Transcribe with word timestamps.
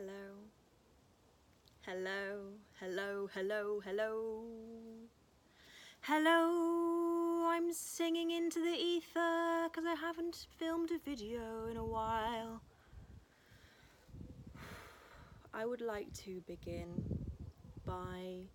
Hello. 0.00 0.32
Hello, 1.82 2.52
hello, 2.80 3.28
hello, 3.34 3.80
hello. 3.84 4.44
Hello, 6.00 7.46
I'm 7.46 7.70
singing 7.70 8.30
into 8.30 8.60
the 8.60 8.74
ether 8.78 9.68
because 9.68 9.84
I 9.86 9.94
haven't 10.00 10.46
filmed 10.56 10.90
a 10.90 10.98
video 11.04 11.66
in 11.70 11.76
a 11.76 11.84
while. 11.84 12.62
I 15.52 15.66
would 15.66 15.82
like 15.82 16.10
to 16.24 16.40
begin 16.46 16.88
by 17.84 18.46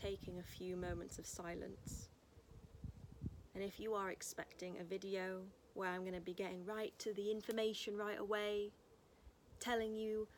taking 0.00 0.38
a 0.38 0.56
few 0.56 0.76
moments 0.76 1.18
of 1.18 1.26
silence. 1.26 2.10
And 3.56 3.64
if 3.64 3.80
you 3.80 3.94
are 3.94 4.10
expecting 4.10 4.76
a 4.80 4.84
video 4.84 5.40
where 5.74 5.90
I'm 5.90 6.02
going 6.02 6.14
to 6.14 6.20
be 6.20 6.34
getting 6.34 6.64
right 6.64 6.96
to 7.00 7.12
the 7.12 7.32
information 7.32 7.96
right 7.96 8.20
away, 8.20 8.70
telling 9.58 9.96
you 9.96 10.28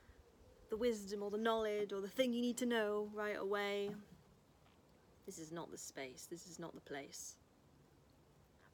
the 0.70 0.76
wisdom 0.76 1.22
or 1.22 1.30
the 1.30 1.38
knowledge 1.38 1.92
or 1.92 2.00
the 2.00 2.08
thing 2.08 2.32
you 2.32 2.40
need 2.40 2.56
to 2.58 2.66
know 2.66 3.08
right 3.14 3.36
away, 3.38 3.90
this 5.26 5.38
is 5.38 5.52
not 5.52 5.70
the 5.70 5.78
space, 5.78 6.26
this 6.30 6.46
is 6.46 6.58
not 6.58 6.74
the 6.74 6.80
place. 6.80 7.36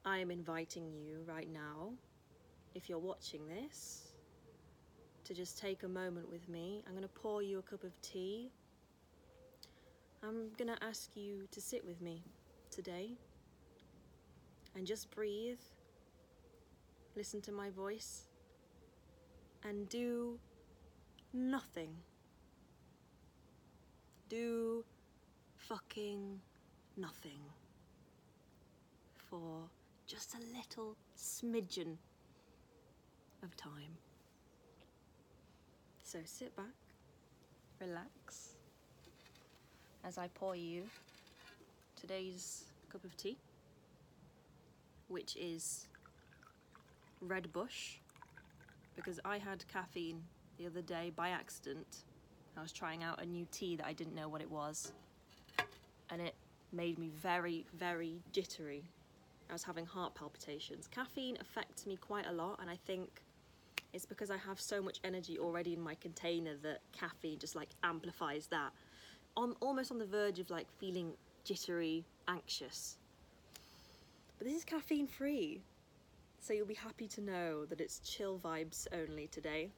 I 0.03 0.19
am 0.19 0.29
inviting 0.29 0.91
you 0.93 1.23
right 1.27 1.51
now, 1.51 1.93
if 2.75 2.89
you're 2.89 2.99
watching 2.99 3.41
this, 3.47 4.11
to 5.23 5.33
just 5.33 5.57
take 5.57 5.83
a 5.83 5.87
moment 5.87 6.29
with 6.29 6.47
me. 6.47 6.83
I'm 6.85 6.93
going 6.93 7.03
to 7.03 7.07
pour 7.07 7.41
you 7.41 7.59
a 7.59 7.61
cup 7.61 7.83
of 7.83 7.99
tea. 8.01 8.51
I'm 10.21 10.49
going 10.57 10.67
to 10.75 10.83
ask 10.83 11.15
you 11.15 11.47
to 11.51 11.61
sit 11.61 11.83
with 11.85 12.01
me 12.01 12.21
today 12.69 13.11
and 14.75 14.85
just 14.85 15.09
breathe, 15.09 15.59
listen 17.15 17.41
to 17.41 17.51
my 17.51 17.69
voice, 17.69 18.23
and 19.63 19.89
do 19.89 20.37
nothing. 21.35 21.89
Do 24.29 24.83
fucking 25.57 26.39
nothing 26.97 27.39
for 29.15 29.69
just 30.07 30.35
a 30.35 30.57
little 30.57 30.95
smidgen 31.17 31.97
of 33.43 33.55
time. 33.57 33.97
So 36.03 36.19
sit 36.23 36.55
back, 36.55 36.65
relax, 37.81 38.53
as 40.03 40.17
I 40.17 40.29
pour 40.29 40.55
you 40.55 40.83
today's 41.99 42.65
cup 42.89 43.03
of 43.03 43.15
tea, 43.17 43.37
which 45.09 45.35
is 45.35 45.87
Red 47.21 47.51
Bush, 47.51 47.97
because 48.95 49.19
I 49.25 49.37
had 49.37 49.65
caffeine 49.67 50.21
the 50.57 50.65
other 50.65 50.81
day 50.81 51.11
by 51.15 51.29
accident. 51.29 52.03
I 52.57 52.61
was 52.61 52.71
trying 52.71 53.03
out 53.03 53.21
a 53.21 53.25
new 53.25 53.45
tea 53.51 53.75
that 53.75 53.85
I 53.85 53.93
didn't 53.93 54.15
know 54.15 54.29
what 54.29 54.41
it 54.41 54.49
was, 54.49 54.91
and 56.09 56.21
it 56.21 56.35
made 56.71 56.97
me 56.97 57.09
very, 57.21 57.65
very 57.77 58.21
jittery. 58.31 58.83
I 59.49 59.53
was 59.53 59.63
having 59.63 59.85
heart 59.85 60.15
palpitations. 60.15 60.87
Caffeine 60.87 61.37
affects 61.41 61.85
me 61.85 61.97
quite 61.97 62.25
a 62.27 62.31
lot, 62.31 62.59
and 62.61 62.69
I 62.69 62.77
think 62.87 63.21
it's 63.93 64.05
because 64.05 64.31
I 64.31 64.37
have 64.37 64.59
so 64.59 64.81
much 64.81 64.99
energy 65.03 65.37
already 65.37 65.73
in 65.73 65.81
my 65.81 65.95
container 65.95 66.55
that 66.63 66.79
caffeine 66.91 67.39
just 67.39 67.55
like 67.55 67.69
amplifies 67.83 68.47
that. 68.47 68.71
On 69.37 69.55
almost 69.61 69.91
on 69.91 69.99
the 69.99 70.05
verge 70.05 70.39
of 70.39 70.49
like 70.49 70.67
feeling 70.79 71.13
jittery, 71.43 72.05
anxious. 72.27 72.97
But 74.37 74.47
this 74.47 74.55
is 74.55 74.63
caffeine 74.63 75.07
free. 75.07 75.61
So 76.39 76.53
you'll 76.53 76.65
be 76.65 76.73
happy 76.73 77.07
to 77.07 77.21
know 77.21 77.65
that 77.65 77.81
it's 77.81 77.99
chill 77.99 78.37
vibes 78.37 78.87
only 78.93 79.27
today. 79.27 79.69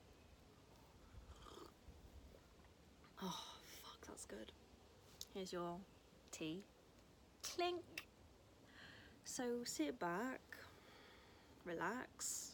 Oh, 3.21 3.43
fuck, 3.63 4.07
that's 4.07 4.25
good. 4.25 4.51
Here's 5.33 5.51
your 5.51 5.77
tea. 6.31 6.63
Clink. 7.43 7.81
So 9.23 9.43
sit 9.65 9.99
back, 9.99 10.39
relax, 11.65 12.53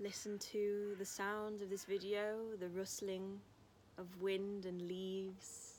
listen 0.00 0.38
to 0.38 0.94
the 0.98 1.04
sounds 1.04 1.62
of 1.62 1.70
this 1.70 1.84
video, 1.84 2.36
the 2.58 2.68
rustling 2.68 3.40
of 3.96 4.06
wind 4.20 4.66
and 4.66 4.82
leaves, 4.82 5.78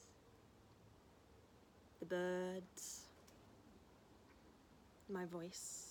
the 2.00 2.06
birds, 2.06 3.02
my 5.12 5.26
voice. 5.26 5.85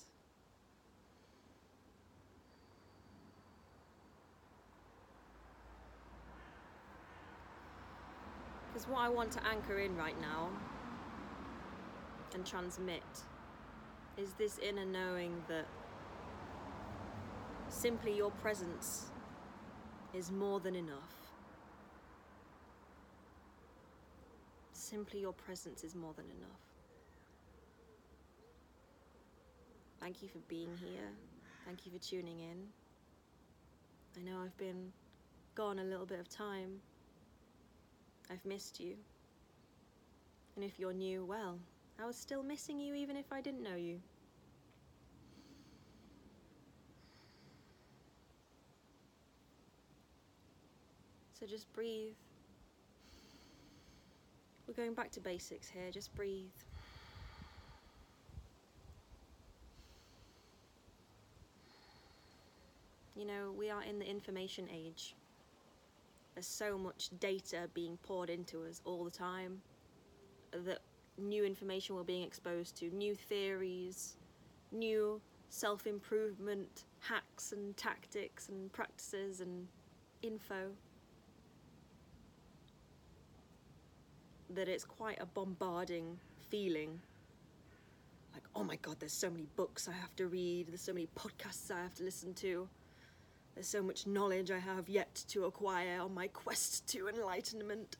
Because 8.75 8.89
what 8.89 9.03
I 9.03 9.09
want 9.09 9.31
to 9.33 9.47
anchor 9.47 9.79
in 9.79 9.97
right 9.97 10.21
now 10.21 10.49
and 12.35 12.45
transmit 12.45 13.05
is 14.17 14.33
this 14.33 14.59
inner 14.59 14.85
knowing 14.85 15.45
that 15.47 15.69
simply 17.69 18.17
your 18.17 18.33
presence 18.33 19.13
is 20.13 20.33
more 20.33 20.59
than 20.59 20.75
enough. 20.75 21.15
Simply 24.73 25.21
your 25.21 25.35
presence 25.35 25.85
is 25.85 25.95
more 25.95 26.13
than 26.17 26.25
enough. 26.25 26.61
Thank 30.01 30.21
you 30.21 30.29
for 30.29 30.39
being 30.49 30.77
here. 30.81 31.13
Thank 31.65 31.87
you 31.87 31.93
for 31.93 31.99
tuning 31.99 32.41
in. 32.41 32.57
I 34.19 34.29
know 34.29 34.41
I've 34.45 34.57
been 34.59 34.93
gone 35.55 35.79
a 35.79 35.85
little 35.85 36.07
bit 36.07 36.19
of 36.19 36.29
time. 36.29 36.81
I've 38.31 38.45
missed 38.45 38.81
you. 38.81 38.97
And 40.57 40.65
if 40.65 40.79
you're 40.79 40.93
new, 40.93 41.25
well, 41.25 41.59
I 42.01 42.07
was 42.07 42.17
still 42.17 42.43
missing 42.43 42.79
you 42.79 42.95
even 42.95 43.17
if 43.17 43.33
I 43.33 43.41
didn't 43.41 43.63
know 43.63 43.77
you. 43.77 43.99
So 51.39 51.47
just 51.47 51.73
breathe. 51.73 52.15
We're 54.67 54.75
going 54.75 54.95
back 54.95 55.11
to 55.13 55.21
basics 55.21 55.69
here, 55.69 55.91
just 55.93 56.15
breathe. 56.15 56.51
You 63.15 63.27
know, 63.27 63.53
we 63.57 63.71
are 63.71 63.83
in 63.83 63.99
the 63.99 64.09
information 64.09 64.69
age. 64.73 65.15
There's 66.35 66.47
so 66.47 66.77
much 66.77 67.11
data 67.21 67.69
being 67.75 67.97
poured 68.03 68.29
into 68.29 68.65
us 68.65 68.81
all 68.85 69.05
the 69.05 69.11
time 69.11 69.61
that 70.53 70.81
new 71.17 71.45
information 71.45 71.95
we're 71.95 72.03
being 72.03 72.25
exposed 72.25 72.77
to, 72.79 72.91
new 72.91 73.15
theories, 73.15 74.17
new 74.73 75.21
self 75.49 75.87
improvement 75.87 76.85
hacks 77.01 77.53
and 77.53 77.77
tactics 77.77 78.49
and 78.49 78.73
practices 78.73 79.41
and 79.41 79.69
info. 80.23 80.71
That 84.51 84.69
it's 84.69 84.85
quite 84.85 85.21
a 85.21 85.27
bombarding 85.27 86.19
feeling. 86.51 87.01
Like, 88.33 88.43
oh 88.57 88.65
my 88.65 88.77
god, 88.77 88.97
there's 88.99 89.13
so 89.13 89.31
many 89.31 89.47
books 89.55 89.89
I 89.89 89.93
have 89.93 90.15
to 90.17 90.27
read, 90.27 90.69
there's 90.69 90.81
so 90.81 90.93
many 90.93 91.09
podcasts 91.17 91.71
I 91.71 91.81
have 91.81 91.95
to 91.95 92.03
listen 92.03 92.35
to. 92.35 92.69
There's 93.55 93.69
so 93.69 93.83
much 93.83 94.07
knowledge 94.07 94.51
I 94.51 94.59
have 94.59 94.89
yet 94.89 95.25
to 95.29 95.45
acquire 95.45 96.01
on 96.01 96.13
my 96.13 96.27
quest 96.27 96.89
to 96.89 97.09
enlightenment. 97.09 97.97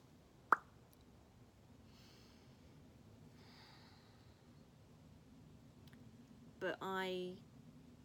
But 6.59 6.77
I 6.81 7.31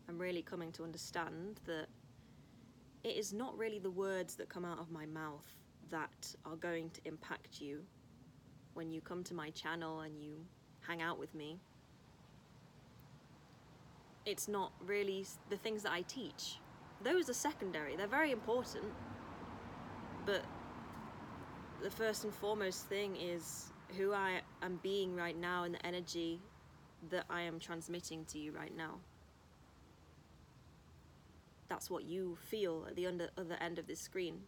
am 0.08 0.18
really 0.18 0.42
coming 0.42 0.70
to 0.72 0.84
understand 0.84 1.60
that 1.66 1.86
it 3.02 3.16
is 3.16 3.32
not 3.32 3.56
really 3.58 3.78
the 3.78 3.90
words 3.90 4.36
that 4.36 4.48
come 4.48 4.64
out 4.64 4.78
of 4.78 4.90
my 4.92 5.06
mouth 5.06 5.46
that 5.90 6.34
are 6.44 6.56
going 6.56 6.90
to 6.90 7.00
impact 7.04 7.60
you 7.60 7.80
when 8.74 8.92
you 8.92 9.00
come 9.00 9.24
to 9.24 9.34
my 9.34 9.50
channel 9.50 10.00
and 10.00 10.16
you 10.22 10.36
hang 10.86 11.02
out 11.02 11.18
with 11.18 11.34
me. 11.34 11.58
It's 14.24 14.46
not 14.46 14.72
really 14.84 15.26
the 15.48 15.56
things 15.56 15.82
that 15.82 15.92
I 15.92 16.02
teach 16.02 16.58
those 17.02 17.30
are 17.30 17.34
secondary. 17.34 17.96
They're 17.96 18.06
very 18.06 18.30
important. 18.30 18.84
But 20.26 20.44
the 21.82 21.90
first 21.90 22.24
and 22.24 22.32
foremost 22.32 22.86
thing 22.86 23.16
is 23.16 23.72
who 23.96 24.12
I 24.12 24.40
am 24.62 24.78
being 24.82 25.16
right 25.16 25.38
now 25.38 25.64
and 25.64 25.74
the 25.74 25.84
energy 25.86 26.40
that 27.10 27.24
I 27.30 27.42
am 27.42 27.58
transmitting 27.58 28.24
to 28.26 28.38
you 28.38 28.52
right 28.52 28.76
now. 28.76 28.98
That's 31.68 31.88
what 31.88 32.04
you 32.04 32.36
feel 32.48 32.84
at 32.88 32.96
the 32.96 33.06
under, 33.06 33.30
other 33.38 33.56
end 33.60 33.78
of 33.78 33.86
this 33.86 34.00
screen. 34.00 34.40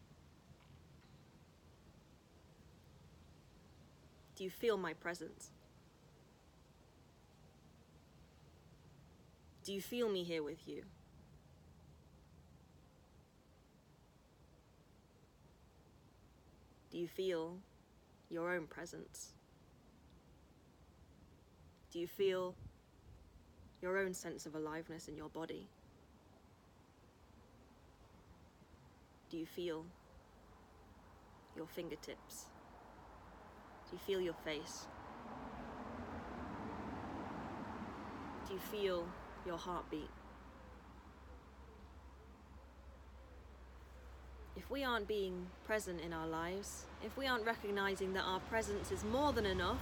Do 4.37 4.45
you 4.45 4.51
feel 4.51 4.77
my 4.77 4.93
presence? 4.93 5.51
Do 9.65 9.73
you 9.73 9.81
feel 9.81 10.09
me 10.09 10.25
here 10.25 10.43
with 10.43 10.67
you? 10.67 10.83
Do 16.93 16.99
you 16.99 17.09
feel 17.09 17.57
your 18.29 18.55
own 18.55 18.67
presence? 18.67 19.33
Do 21.91 21.99
you 21.99 22.07
feel 22.07 22.55
your 23.81 23.97
own 23.97 24.13
sense 24.13 24.45
of 24.45 24.55
aliveness 24.55 25.09
in 25.09 25.17
your 25.17 25.31
body? 25.31 25.67
Do 29.31 29.39
you 29.39 29.47
feel 29.47 29.87
your 31.57 31.67
fingertips? 31.67 32.45
Do 33.89 33.97
you 33.97 33.99
feel 33.99 34.21
your 34.21 34.35
face? 34.35 34.85
Do 38.47 38.53
you 38.53 38.61
feel 38.61 39.07
your 39.47 39.57
heartbeat? 39.57 40.11
If 44.57 44.71
we 44.71 44.85
aren't 44.85 45.09
being 45.09 45.47
present 45.65 46.01
in 46.01 46.13
our 46.13 46.27
lives, 46.27 46.85
if 47.05 47.17
we 47.17 47.27
aren't 47.27 47.47
recognizing 47.47 48.13
that 48.13 48.25
our 48.25 48.41
presence 48.41 48.93
is 48.93 49.03
more 49.05 49.33
than 49.33 49.47
enough, 49.47 49.81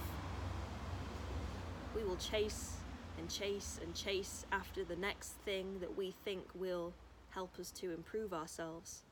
we 1.95 2.03
will 2.03 2.15
chase 2.15 2.77
and 3.17 3.29
chase 3.29 3.79
and 3.83 3.93
chase 3.93 4.45
after 4.51 4.83
the 4.85 4.95
next 4.95 5.33
thing 5.43 5.79
that 5.81 5.97
we 5.97 6.15
think 6.23 6.43
will 6.55 6.93
help 7.31 7.59
us 7.59 7.71
to 7.71 7.93
improve 7.93 8.33
ourselves 8.33 9.03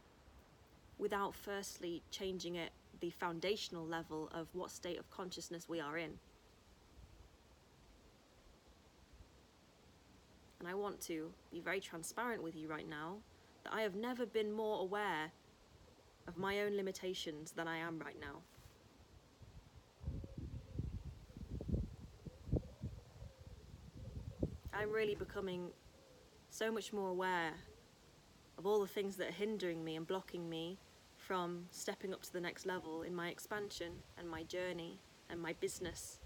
without 0.98 1.36
firstly 1.36 2.02
changing 2.12 2.56
it 2.56 2.72
the 3.02 3.10
foundational 3.10 3.86
level 3.86 4.30
of 4.34 4.48
what 4.54 4.72
state 4.72 5.00
of 5.00 5.10
consciousness 5.10 5.68
we 5.68 5.80
are 5.80 5.98
in. 5.98 6.12
And 10.60 10.68
I 10.68 10.74
want 10.74 11.00
to 11.02 11.32
be 11.52 11.62
very 11.62 11.80
transparent 11.80 12.44
with 12.44 12.56
you 12.56 12.68
right 12.68 12.88
now 12.90 13.16
that 13.64 13.74
I 13.74 13.82
have 13.82 13.96
never 13.96 14.26
been 14.26 14.52
more 14.52 14.82
aware 14.82 15.32
of 16.30 16.38
my 16.38 16.62
own 16.62 16.78
limitations 16.78 17.52
than 17.52 17.68
I 17.68 17.78
am 17.78 18.00
right 18.00 18.16
now. 18.22 18.44
I'm 24.72 24.92
really 24.92 25.16
becoming 25.16 25.72
so 26.52 26.72
much 26.72 26.94
more 26.94 27.10
aware 27.10 27.54
of 28.60 28.68
all 28.68 28.80
the 28.80 28.88
things 28.88 29.16
that 29.18 29.30
are 29.30 29.34
hindering 29.34 29.84
me 29.84 29.96
and 29.96 30.06
blocking 30.06 30.48
me 30.48 30.78
from 31.18 31.66
stepping 31.72 32.14
up 32.14 32.22
to 32.22 32.32
the 32.32 32.40
next 32.40 32.66
level 32.68 33.02
in 33.02 33.14
my 33.16 33.30
expansion 33.30 33.92
and 34.18 34.30
my 34.30 34.44
journey 34.44 35.00
and 35.30 35.42
my 35.42 35.54
business. 35.54 36.20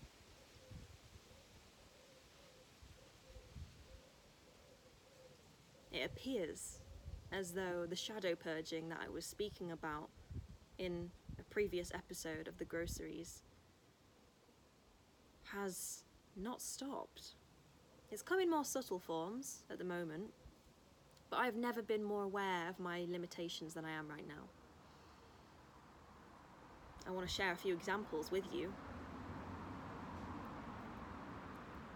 It 5.91 6.05
appears 6.05 6.79
as 7.33 7.53
though 7.53 7.85
the 7.89 7.95
shadow 7.95 8.35
purging 8.35 8.89
that 8.89 8.99
I 9.03 9.09
was 9.09 9.25
speaking 9.25 9.71
about 9.71 10.09
in 10.77 11.09
a 11.39 11.43
previous 11.43 11.91
episode 11.93 12.47
of 12.47 12.57
the 12.59 12.65
groceries 12.65 13.41
has 15.51 16.03
not 16.35 16.61
stopped. 16.61 17.35
It's 18.11 18.21
come 18.21 18.39
in 18.39 18.49
more 18.49 18.63
subtle 18.63 18.99
forms 18.99 19.63
at 19.71 19.79
the 19.79 19.83
moment, 19.83 20.31
but 21.29 21.37
I've 21.39 21.55
never 21.55 21.81
been 21.81 22.03
more 22.03 22.23
aware 22.23 22.69
of 22.69 22.79
my 22.79 23.05
limitations 23.09 23.73
than 23.73 23.85
I 23.85 23.91
am 23.91 24.07
right 24.07 24.27
now. 24.27 24.43
I 27.07 27.11
want 27.11 27.27
to 27.27 27.33
share 27.33 27.51
a 27.51 27.55
few 27.55 27.73
examples 27.73 28.31
with 28.31 28.43
you 28.53 28.71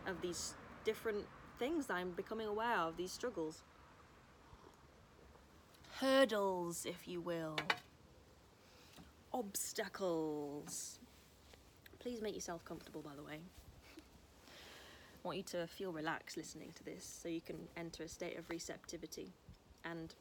of 0.07 0.21
these 0.21 0.55
different 0.83 1.25
things 1.59 1.87
that 1.87 1.95
I'm 1.95 2.11
becoming 2.11 2.47
aware 2.47 2.77
of, 2.77 2.97
these 2.97 3.11
struggles. 3.11 3.63
Hurdles, 5.99 6.85
if 6.85 7.07
you 7.07 7.21
will. 7.21 7.55
Obstacles. 9.33 10.99
Please 11.97 12.21
make 12.21 12.35
yourself 12.35 12.63
comfortable, 12.65 13.01
by 13.01 13.15
the 13.15 13.23
way. 13.23 13.39
I 14.47 15.27
want 15.27 15.37
you 15.37 15.43
to 15.43 15.65
feel 15.65 15.91
relaxed 15.91 16.37
listening 16.37 16.71
to 16.75 16.83
this 16.83 17.03
so 17.03 17.29
you 17.29 17.41
can 17.41 17.57
enter 17.75 18.03
a 18.03 18.07
state 18.07 18.37
of 18.37 18.47
receptivity 18.47 19.33
and 19.85 20.13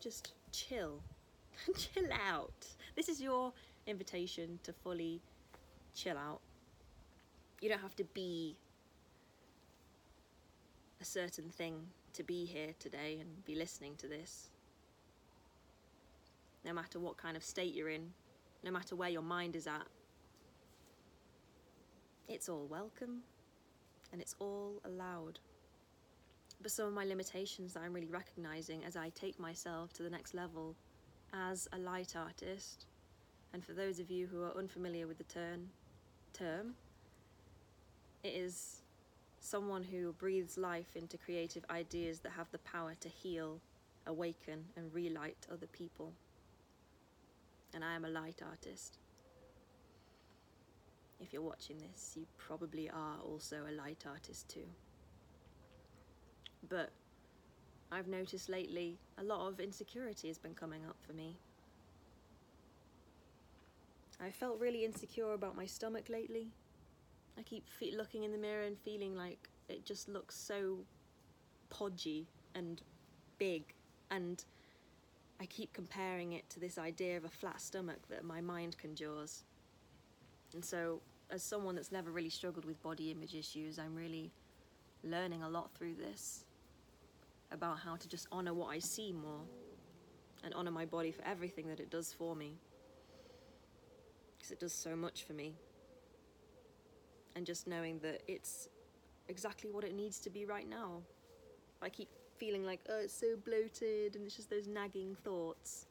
just 0.00 0.32
chill. 0.50 1.00
chill 1.76 2.08
out. 2.26 2.66
This 2.96 3.10
is 3.10 3.20
your 3.20 3.52
invitation 3.86 4.58
to 4.62 4.72
fully 4.72 5.20
chill 5.94 6.16
out. 6.16 6.40
You 7.60 7.68
don't 7.68 7.82
have 7.82 7.96
to 7.96 8.04
be 8.04 8.56
a 11.02 11.04
certain 11.04 11.50
thing 11.50 11.82
to 12.14 12.22
be 12.22 12.46
here 12.46 12.72
today 12.78 13.18
and 13.20 13.44
be 13.44 13.54
listening 13.54 13.94
to 13.98 14.08
this. 14.08 14.48
No 16.66 16.72
matter 16.72 16.98
what 16.98 17.16
kind 17.16 17.36
of 17.36 17.44
state 17.44 17.74
you're 17.74 17.88
in, 17.88 18.12
no 18.64 18.72
matter 18.72 18.96
where 18.96 19.08
your 19.08 19.22
mind 19.22 19.54
is 19.54 19.68
at, 19.68 19.86
it's 22.28 22.48
all 22.48 22.66
welcome 22.66 23.20
and 24.12 24.20
it's 24.20 24.34
all 24.40 24.82
allowed. 24.84 25.38
But 26.60 26.72
some 26.72 26.88
of 26.88 26.92
my 26.92 27.04
limitations 27.04 27.72
that 27.74 27.84
I'm 27.84 27.92
really 27.92 28.08
recognizing 28.08 28.84
as 28.84 28.96
I 28.96 29.10
take 29.10 29.38
myself 29.38 29.92
to 29.92 30.02
the 30.02 30.10
next 30.10 30.34
level 30.34 30.74
as 31.32 31.68
a 31.72 31.78
light 31.78 32.14
artist, 32.16 32.86
and 33.52 33.64
for 33.64 33.72
those 33.72 34.00
of 34.00 34.10
you 34.10 34.26
who 34.26 34.42
are 34.42 34.56
unfamiliar 34.58 35.06
with 35.06 35.18
the 35.18 35.24
term, 35.24 35.68
term, 36.32 36.74
it 38.24 38.34
is 38.34 38.82
someone 39.38 39.84
who 39.84 40.12
breathes 40.14 40.58
life 40.58 40.96
into 40.96 41.16
creative 41.16 41.64
ideas 41.70 42.18
that 42.20 42.32
have 42.32 42.50
the 42.50 42.58
power 42.58 42.94
to 42.98 43.08
heal, 43.08 43.60
awaken, 44.08 44.64
and 44.76 44.92
relight 44.92 45.46
other 45.52 45.68
people. 45.68 46.12
And 47.76 47.84
I 47.84 47.94
am 47.94 48.06
a 48.06 48.08
light 48.08 48.40
artist. 48.42 48.96
If 51.20 51.30
you're 51.30 51.42
watching 51.42 51.76
this, 51.76 52.14
you 52.16 52.24
probably 52.38 52.88
are 52.88 53.18
also 53.22 53.66
a 53.68 53.72
light 53.72 54.04
artist 54.08 54.48
too. 54.48 54.64
But 56.70 56.90
I've 57.92 58.08
noticed 58.08 58.48
lately 58.48 58.98
a 59.18 59.22
lot 59.22 59.46
of 59.46 59.60
insecurity 59.60 60.28
has 60.28 60.38
been 60.38 60.54
coming 60.54 60.86
up 60.88 60.96
for 61.06 61.12
me. 61.12 61.36
I 64.22 64.30
felt 64.30 64.58
really 64.58 64.86
insecure 64.86 65.34
about 65.34 65.54
my 65.54 65.66
stomach 65.66 66.08
lately. 66.08 66.48
I 67.38 67.42
keep 67.42 67.66
looking 67.94 68.24
in 68.24 68.32
the 68.32 68.38
mirror 68.38 68.62
and 68.62 68.78
feeling 68.78 69.14
like 69.14 69.50
it 69.68 69.84
just 69.84 70.08
looks 70.08 70.34
so 70.34 70.78
podgy 71.68 72.24
and 72.54 72.80
big, 73.36 73.74
and 74.10 74.42
I 75.40 75.46
keep 75.46 75.72
comparing 75.72 76.32
it 76.32 76.48
to 76.50 76.60
this 76.60 76.78
idea 76.78 77.16
of 77.16 77.24
a 77.24 77.28
flat 77.28 77.60
stomach 77.60 78.08
that 78.08 78.24
my 78.24 78.40
mind 78.40 78.78
conjures. 78.78 79.44
And 80.54 80.64
so, 80.64 81.00
as 81.30 81.42
someone 81.42 81.74
that's 81.74 81.92
never 81.92 82.10
really 82.10 82.30
struggled 82.30 82.64
with 82.64 82.82
body 82.82 83.10
image 83.10 83.34
issues, 83.34 83.78
I'm 83.78 83.94
really 83.94 84.30
learning 85.04 85.42
a 85.42 85.48
lot 85.48 85.70
through 85.74 85.94
this 85.94 86.44
about 87.50 87.78
how 87.78 87.96
to 87.96 88.08
just 88.08 88.26
honor 88.32 88.54
what 88.54 88.68
I 88.68 88.78
see 88.78 89.12
more 89.12 89.42
and 90.42 90.54
honor 90.54 90.70
my 90.70 90.86
body 90.86 91.10
for 91.10 91.24
everything 91.24 91.68
that 91.68 91.80
it 91.80 91.90
does 91.90 92.12
for 92.12 92.34
me. 92.34 92.54
Because 94.36 94.50
it 94.50 94.60
does 94.60 94.72
so 94.72 94.96
much 94.96 95.24
for 95.24 95.32
me. 95.32 95.54
And 97.34 97.44
just 97.44 97.66
knowing 97.66 97.98
that 98.00 98.22
it's 98.26 98.68
exactly 99.28 99.70
what 99.70 99.84
it 99.84 99.94
needs 99.94 100.18
to 100.20 100.30
be 100.30 100.44
right 100.46 100.68
now. 100.68 101.02
I 101.82 101.88
keep 101.88 102.08
feeling 102.38 102.64
like, 102.64 102.80
oh, 102.88 103.00
it's 103.00 103.14
so 103.14 103.36
bloated, 103.44 104.16
and 104.16 104.24
it's 104.26 104.36
just 104.36 104.50
those 104.50 104.66
nagging 104.66 105.16
thoughts. 105.24 105.86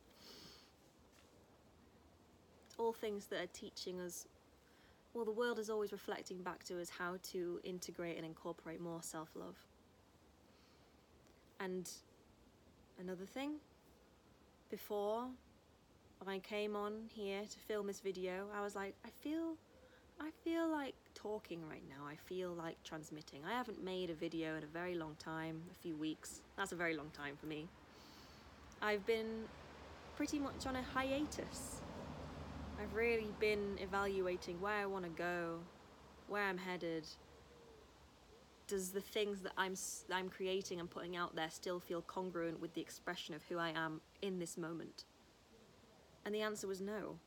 It's 2.68 2.76
all 2.78 2.94
things 2.94 3.28
that 3.28 3.42
are 3.42 3.52
teaching 3.54 4.00
us 4.00 4.28
well, 5.16 5.24
the 5.24 5.32
world 5.32 5.60
is 5.60 5.70
always 5.70 5.94
reflecting 5.94 6.44
back 6.44 6.66
to 6.66 6.82
us 6.82 6.90
how 6.90 7.16
to 7.32 7.62
integrate 7.64 8.18
and 8.18 8.26
incorporate 8.26 8.82
more 8.82 9.02
self 9.02 9.30
love. 9.34 9.56
And 11.62 11.90
another 13.00 13.24
thing, 13.26 13.54
before 14.70 15.28
I 16.28 16.40
came 16.40 16.76
on 16.76 17.04
here 17.14 17.44
to 17.44 17.60
film 17.60 17.88
this 17.88 18.02
video, 18.02 18.48
I 18.54 18.62
was 18.62 18.76
like, 18.76 18.94
I 19.06 19.10
feel, 19.22 19.54
I 20.20 20.32
feel 20.44 20.70
like 20.70 20.96
talking 21.14 21.62
right 21.70 21.84
now. 21.90 22.06
I 22.08 22.16
feel 22.16 22.52
like 22.52 22.82
transmitting. 22.84 23.42
I 23.48 23.52
haven't 23.52 23.84
made 23.84 24.10
a 24.10 24.14
video 24.14 24.56
in 24.56 24.64
a 24.64 24.68
very 24.68 24.96
long 24.96 25.16
time, 25.20 25.62
a 25.72 25.76
few 25.76 25.96
weeks. 25.96 26.42
That's 26.58 26.72
a 26.72 26.76
very 26.76 26.96
long 26.96 27.10
time 27.12 27.36
for 27.36 27.46
me. 27.48 27.68
I've 28.82 29.06
been 29.06 29.44
pretty 30.16 30.40
much 30.40 30.66
on 30.66 30.76
a 30.76 30.82
hiatus 30.82 31.82
I've 32.82 32.94
really 32.94 33.32
been 33.40 33.78
evaluating 33.80 34.60
where 34.60 34.74
I 34.74 34.86
want 34.86 35.06
to 35.06 35.12
go, 35.12 35.60
where 36.28 36.44
I'm 36.44 36.58
headed. 36.58 37.08
Does 38.68 38.92
the 38.92 39.02
things 39.02 39.42
that 39.42 39.54
I'm 39.58 39.76
I'm 40.12 40.30
creating 40.30 40.80
and 40.80 40.90
putting 40.90 41.16
out 41.16 41.36
there 41.36 41.50
still 41.50 41.80
feel 41.80 42.02
congruent 42.02 42.60
with 42.60 42.74
the 42.74 42.82
expression 42.82 43.34
of 43.36 43.44
who 43.44 43.58
I 43.58 43.70
am 43.70 44.02
in 44.22 44.40
this 44.40 44.58
moment? 44.58 45.06
And 46.26 46.34
the 46.34 46.42
answer 46.42 46.68
was 46.68 46.82
no. 46.82 47.18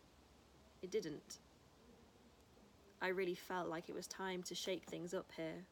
It 0.83 0.90
didn't. 0.90 1.38
I 3.00 3.09
really 3.09 3.35
felt 3.35 3.69
like 3.69 3.88
it 3.88 3.95
was 3.95 4.07
time 4.07 4.43
to 4.45 4.55
shake 4.55 4.85
things 4.85 5.14
up 5.14 5.31
here. 5.37 5.64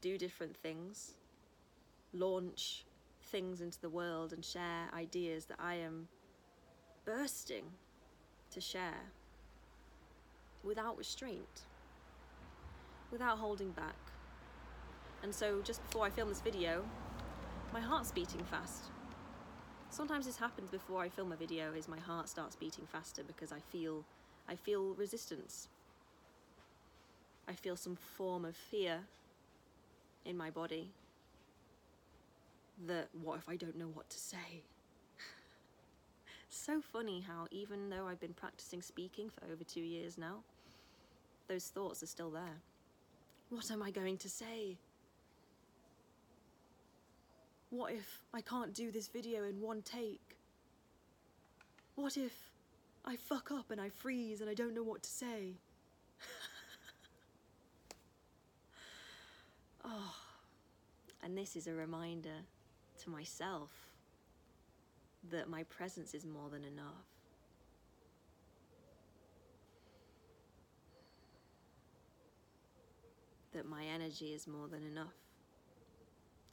Do 0.00 0.16
different 0.16 0.56
things. 0.56 1.14
Launch 2.14 2.84
things 3.24 3.60
into 3.60 3.80
the 3.80 3.90
world 3.90 4.32
and 4.32 4.44
share 4.44 4.88
ideas 4.94 5.44
that 5.46 5.58
I 5.60 5.74
am 5.74 6.08
bursting 7.04 7.64
to 8.50 8.60
share 8.60 9.10
without 10.62 10.96
restraint, 10.96 11.62
without 13.10 13.38
holding 13.38 13.70
back. 13.70 13.96
And 15.22 15.34
so, 15.34 15.60
just 15.62 15.82
before 15.84 16.06
I 16.06 16.10
film 16.10 16.28
this 16.28 16.40
video, 16.40 16.84
my 17.72 17.80
heart's 17.80 18.12
beating 18.12 18.42
fast. 18.44 18.90
Sometimes 19.90 20.26
this 20.26 20.36
happens 20.36 20.70
before 20.70 21.02
I 21.02 21.08
film 21.08 21.32
a 21.32 21.36
video 21.36 21.72
is 21.74 21.86
my 21.86 21.98
heart 21.98 22.28
starts 22.28 22.56
beating 22.56 22.86
faster 22.86 23.22
because 23.22 23.52
I 23.52 23.60
feel 23.70 24.04
I 24.48 24.54
feel 24.54 24.94
resistance. 24.94 25.68
I 27.48 27.54
feel 27.54 27.76
some 27.76 27.96
form 27.96 28.44
of 28.44 28.56
fear 28.56 29.00
in 30.24 30.36
my 30.36 30.50
body 30.50 30.88
that 32.86 33.08
what 33.22 33.38
if 33.38 33.48
I 33.48 33.56
don't 33.56 33.76
know 33.76 33.90
what 33.92 34.08
to 34.10 34.18
say? 34.18 34.62
so 36.48 36.80
funny 36.80 37.24
how 37.26 37.46
even 37.50 37.90
though 37.90 38.06
I've 38.06 38.20
been 38.20 38.34
practicing 38.34 38.82
speaking 38.82 39.30
for 39.30 39.50
over 39.50 39.64
2 39.64 39.80
years 39.80 40.18
now, 40.18 40.42
those 41.48 41.68
thoughts 41.68 42.02
are 42.02 42.06
still 42.06 42.30
there. 42.30 42.60
What 43.50 43.70
am 43.70 43.82
I 43.82 43.90
going 43.90 44.16
to 44.18 44.28
say? 44.28 44.76
What 47.70 47.92
if 47.92 48.20
I 48.32 48.40
can't 48.42 48.74
do 48.74 48.90
this 48.90 49.08
video 49.08 49.44
in 49.44 49.60
one 49.60 49.82
take? 49.82 50.36
What 51.94 52.16
if 52.16 52.51
I 53.04 53.16
fuck 53.16 53.50
up 53.50 53.70
and 53.70 53.80
I 53.80 53.88
freeze 53.88 54.40
and 54.40 54.48
I 54.48 54.54
don't 54.54 54.74
know 54.74 54.82
what 54.82 55.02
to 55.02 55.10
say? 55.10 55.54
oh, 59.84 60.14
and 61.22 61.36
this 61.36 61.56
is 61.56 61.66
a 61.66 61.72
reminder 61.72 62.44
to 63.02 63.10
myself 63.10 63.70
that 65.30 65.48
my 65.48 65.64
presence 65.64 66.14
is 66.14 66.24
more 66.24 66.48
than 66.50 66.64
enough. 66.64 67.06
That 73.52 73.68
my 73.68 73.84
energy 73.84 74.32
is 74.32 74.46
more 74.46 74.68
than 74.68 74.82
enough. 74.84 75.12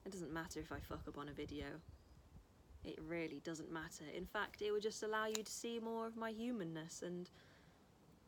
It 0.06 0.12
doesn't 0.12 0.34
matter 0.34 0.60
if 0.60 0.72
I 0.72 0.79
fuck 0.79 1.01
up 1.08 1.18
on 1.18 1.29
a 1.29 1.32
video. 1.32 1.65
It 2.86 3.00
really 3.07 3.41
doesn't 3.43 3.71
matter. 3.71 4.05
In 4.15 4.25
fact, 4.25 4.62
it 4.62 4.71
would 4.71 4.83
just 4.83 5.03
allow 5.03 5.25
you 5.25 5.43
to 5.43 5.51
see 5.51 5.79
more 5.79 6.07
of 6.07 6.15
my 6.15 6.31
humanness 6.31 7.03
and 7.05 7.29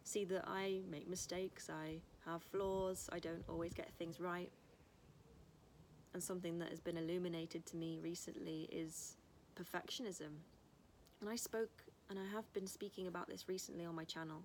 see 0.04 0.26
that 0.26 0.44
I 0.48 0.82
make 0.90 1.10
mistakes, 1.10 1.70
I 1.70 2.02
have 2.26 2.44
flaws, 2.44 3.10
I 3.12 3.20
don't 3.20 3.44
always 3.48 3.74
get 3.74 3.92
things 3.98 4.20
right. 4.20 4.52
And 6.14 6.22
something 6.22 6.60
that 6.60 6.70
has 6.70 6.82
been 6.82 6.98
illuminated 6.98 7.66
to 7.68 7.78
me 7.78 8.00
recently 8.02 8.68
is 8.72 9.16
perfectionism. 9.56 10.32
And 11.22 11.30
I 11.30 11.36
spoke, 11.36 11.84
and 12.10 12.20
I 12.20 12.26
have 12.36 12.52
been 12.54 12.68
speaking 12.68 13.08
about 13.08 13.30
this 13.30 13.48
recently 13.48 13.86
on 13.86 13.96
my 13.96 14.04
channel, 14.04 14.44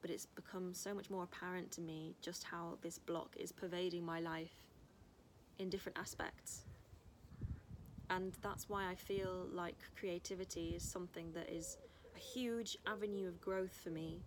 but 0.00 0.10
it's 0.10 0.26
become 0.26 0.72
so 0.72 0.94
much 0.94 1.10
more 1.10 1.24
apparent 1.24 1.70
to 1.72 1.80
me 1.82 2.14
just 2.22 2.44
how 2.44 2.78
this 2.80 2.98
block 2.98 3.36
is 3.36 3.52
pervading 3.52 4.04
my 4.04 4.20
life 4.20 4.54
in 5.58 5.68
different 5.68 5.98
aspects. 5.98 6.62
And 8.10 8.32
that's 8.42 8.68
why 8.68 8.90
I 8.90 8.96
feel 8.96 9.46
like 9.52 9.76
creativity 9.98 10.74
is 10.76 10.82
something 10.82 11.32
that 11.32 11.48
is 11.48 11.78
a 12.16 12.18
huge 12.18 12.76
avenue 12.86 13.28
of 13.28 13.40
growth 13.40 13.78
for 13.82 13.90
me. 13.90 14.18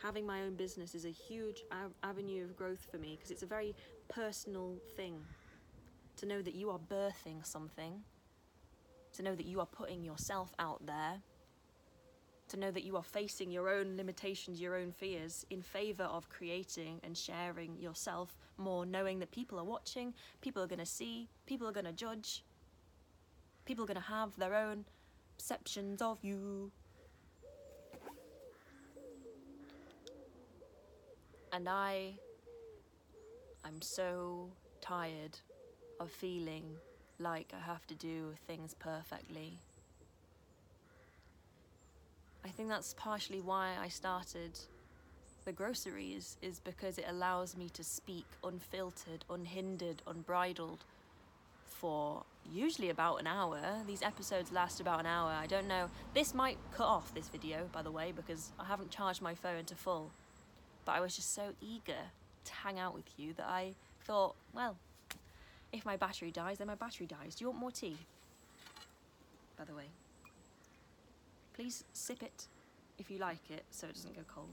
Having 0.00 0.24
my 0.24 0.42
own 0.42 0.54
business 0.54 0.94
is 0.94 1.04
a 1.04 1.10
huge 1.10 1.64
avenue 2.04 2.44
of 2.44 2.56
growth 2.56 2.86
for 2.90 2.98
me 2.98 3.16
because 3.16 3.32
it's 3.32 3.42
a 3.42 3.46
very 3.46 3.74
personal 4.08 4.76
thing. 4.96 5.20
To 6.18 6.26
know 6.26 6.42
that 6.42 6.54
you 6.54 6.70
are 6.70 6.78
birthing 6.78 7.44
something, 7.44 8.02
to 9.14 9.22
know 9.22 9.34
that 9.34 9.46
you 9.46 9.58
are 9.58 9.66
putting 9.66 10.04
yourself 10.04 10.52
out 10.60 10.86
there, 10.86 11.20
to 12.48 12.56
know 12.56 12.70
that 12.70 12.84
you 12.84 12.96
are 12.96 13.02
facing 13.02 13.50
your 13.50 13.68
own 13.68 13.96
limitations, 13.96 14.60
your 14.60 14.76
own 14.76 14.92
fears, 14.92 15.44
in 15.50 15.60
favour 15.60 16.04
of 16.04 16.28
creating 16.28 17.00
and 17.02 17.16
sharing 17.16 17.76
yourself 17.78 18.36
more, 18.58 18.86
knowing 18.86 19.18
that 19.18 19.32
people 19.32 19.58
are 19.58 19.64
watching, 19.64 20.14
people 20.40 20.62
are 20.62 20.68
going 20.68 20.78
to 20.78 20.86
see, 20.86 21.28
people 21.46 21.66
are 21.66 21.72
going 21.72 21.86
to 21.86 21.92
judge, 21.92 22.44
people 23.64 23.84
are 23.84 23.86
going 23.86 23.96
to 23.96 24.02
have 24.02 24.36
their 24.36 24.54
own 24.54 24.84
perceptions 25.36 26.02
of 26.02 26.18
you. 26.22 26.70
And 31.52 31.68
I, 31.68 32.14
I'm 33.64 33.80
so 33.80 34.50
tired 34.80 35.38
of 36.00 36.10
feeling 36.10 36.64
like 37.18 37.52
I 37.56 37.64
have 37.64 37.86
to 37.86 37.94
do 37.94 38.34
things 38.46 38.74
perfectly. 38.74 39.58
I 42.44 42.48
think 42.48 42.68
that's 42.68 42.94
partially 42.94 43.40
why 43.40 43.74
I 43.80 43.88
started 43.88 44.58
the 45.44 45.52
groceries 45.52 46.36
is 46.42 46.58
because 46.58 46.98
it 46.98 47.04
allows 47.08 47.56
me 47.56 47.68
to 47.70 47.84
speak 47.84 48.26
unfiltered, 48.42 49.24
unhindered, 49.30 50.02
unbridled 50.06 50.84
for 51.66 52.24
usually 52.52 52.90
about 52.90 53.20
an 53.20 53.26
hour. 53.26 53.60
These 53.86 54.02
episodes 54.02 54.52
last 54.52 54.80
about 54.80 55.00
an 55.00 55.06
hour. 55.06 55.30
I 55.30 55.46
don't 55.46 55.68
know. 55.68 55.88
This 56.14 56.34
might 56.34 56.58
cut 56.72 56.86
off 56.86 57.14
this 57.14 57.28
video, 57.28 57.68
by 57.72 57.82
the 57.82 57.90
way, 57.90 58.12
because 58.14 58.50
I 58.58 58.64
haven't 58.64 58.90
charged 58.90 59.22
my 59.22 59.34
phone 59.34 59.64
to 59.66 59.74
full. 59.74 60.10
But 60.84 60.92
I 60.92 61.00
was 61.00 61.16
just 61.16 61.34
so 61.34 61.54
eager 61.60 62.10
to 62.44 62.52
hang 62.52 62.78
out 62.78 62.94
with 62.94 63.06
you 63.16 63.32
that 63.34 63.46
I 63.46 63.74
thought, 64.04 64.34
well, 64.52 64.76
if 65.72 65.84
my 65.84 65.96
battery 65.96 66.30
dies, 66.30 66.58
then 66.58 66.66
my 66.66 66.74
battery 66.74 67.06
dies. 67.06 67.34
Do 67.34 67.44
you 67.44 67.50
want 67.50 67.60
more 67.60 67.70
tea? 67.70 67.96
By 69.58 69.64
the 69.64 69.74
way. 69.74 69.86
Please 71.54 71.84
sip 71.92 72.22
it 72.22 72.46
if 72.98 73.10
you 73.10 73.18
like 73.18 73.50
it 73.50 73.64
so 73.70 73.86
it 73.86 73.94
doesn't 73.94 74.14
go 74.14 74.22
cold. 74.32 74.48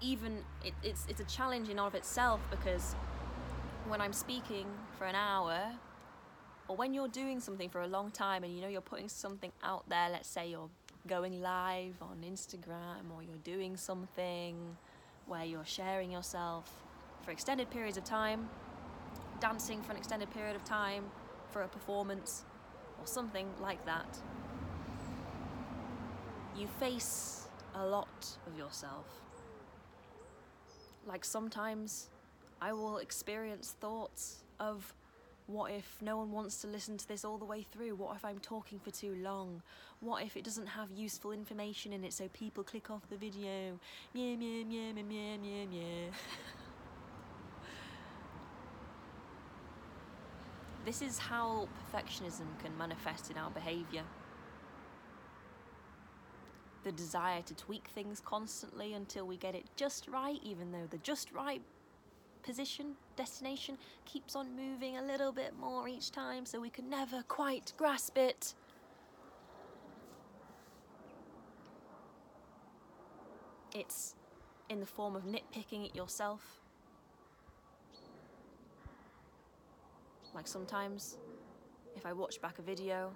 Even 0.00 0.44
it, 0.64 0.74
it's 0.82 1.06
it's 1.08 1.20
a 1.20 1.24
challenge 1.24 1.66
in 1.68 1.78
and 1.78 1.86
of 1.86 1.94
itself 1.94 2.40
because 2.50 2.94
when 3.86 4.00
I'm 4.00 4.12
speaking 4.12 4.66
for 4.96 5.06
an 5.06 5.14
hour 5.14 5.72
or 6.68 6.76
when 6.76 6.92
you're 6.94 7.08
doing 7.08 7.40
something 7.40 7.68
for 7.68 7.80
a 7.80 7.86
long 7.86 8.10
time 8.10 8.44
and 8.44 8.54
you 8.54 8.60
know 8.60 8.68
you're 8.68 8.80
putting 8.80 9.08
something 9.08 9.52
out 9.62 9.88
there, 9.88 10.08
let's 10.10 10.28
say 10.28 10.50
you're 10.50 10.70
going 11.06 11.40
live 11.40 11.94
on 12.02 12.18
Instagram 12.24 13.10
or 13.14 13.22
you're 13.22 13.42
doing 13.44 13.76
something 13.76 14.76
where 15.26 15.44
you're 15.44 15.64
sharing 15.64 16.12
yourself 16.12 16.70
for 17.22 17.30
extended 17.30 17.70
periods 17.70 17.96
of 17.96 18.04
time 18.04 18.48
dancing 19.40 19.82
for 19.82 19.92
an 19.92 19.98
extended 19.98 20.30
period 20.30 20.56
of 20.56 20.64
time 20.64 21.04
for 21.50 21.62
a 21.62 21.68
performance 21.68 22.44
or 23.00 23.06
something 23.06 23.46
like 23.60 23.84
that. 23.86 24.18
You 26.56 26.66
face 26.80 27.48
a 27.74 27.86
lot 27.86 28.36
of 28.46 28.58
yourself. 28.58 29.06
Like 31.08 31.24
sometimes 31.24 32.10
I 32.60 32.74
will 32.74 32.98
experience 32.98 33.74
thoughts 33.80 34.44
of 34.60 34.92
what 35.46 35.72
if 35.72 35.96
no 36.02 36.18
one 36.18 36.30
wants 36.30 36.60
to 36.60 36.66
listen 36.66 36.98
to 36.98 37.08
this 37.08 37.24
all 37.24 37.38
the 37.38 37.46
way 37.46 37.66
through? 37.72 37.94
What 37.94 38.14
if 38.14 38.24
I'm 38.26 38.38
talking 38.38 38.78
for 38.78 38.90
too 38.90 39.14
long? 39.22 39.62
What 40.00 40.22
if 40.22 40.36
it 40.36 40.44
doesn't 40.44 40.66
have 40.66 40.90
useful 40.90 41.32
information 41.32 41.94
in 41.94 42.04
it 42.04 42.12
so 42.12 42.28
people 42.34 42.62
click 42.62 42.90
off 42.90 43.08
the 43.08 43.16
video? 43.16 43.80
Meow, 44.12 44.36
meow, 44.36 44.64
meow, 44.66 44.92
meow, 44.92 45.02
meow, 45.02 45.38
meow, 45.38 45.66
meow. 45.66 46.10
This 50.84 51.02
is 51.02 51.18
how 51.18 51.68
perfectionism 51.92 52.46
can 52.62 52.78
manifest 52.78 53.30
in 53.30 53.36
our 53.36 53.50
behaviour. 53.50 54.04
The 56.88 56.92
desire 56.92 57.42
to 57.42 57.54
tweak 57.54 57.86
things 57.88 58.22
constantly 58.24 58.94
until 58.94 59.26
we 59.26 59.36
get 59.36 59.54
it 59.54 59.66
just 59.76 60.08
right, 60.08 60.40
even 60.42 60.72
though 60.72 60.86
the 60.88 60.96
just 60.96 61.30
right 61.32 61.60
position, 62.42 62.94
destination 63.14 63.76
keeps 64.06 64.34
on 64.34 64.56
moving 64.56 64.96
a 64.96 65.02
little 65.02 65.30
bit 65.30 65.52
more 65.60 65.86
each 65.86 66.10
time, 66.10 66.46
so 66.46 66.58
we 66.58 66.70
can 66.70 66.88
never 66.88 67.22
quite 67.28 67.74
grasp 67.76 68.16
it. 68.16 68.54
It's 73.74 74.14
in 74.70 74.80
the 74.80 74.86
form 74.86 75.14
of 75.14 75.24
nitpicking 75.24 75.90
at 75.90 75.94
yourself 75.94 76.58
Like 80.34 80.46
sometimes, 80.46 81.18
if 81.96 82.06
I 82.06 82.12
watch 82.12 82.40
back 82.40 82.58
a 82.58 82.62
video, 82.62 83.10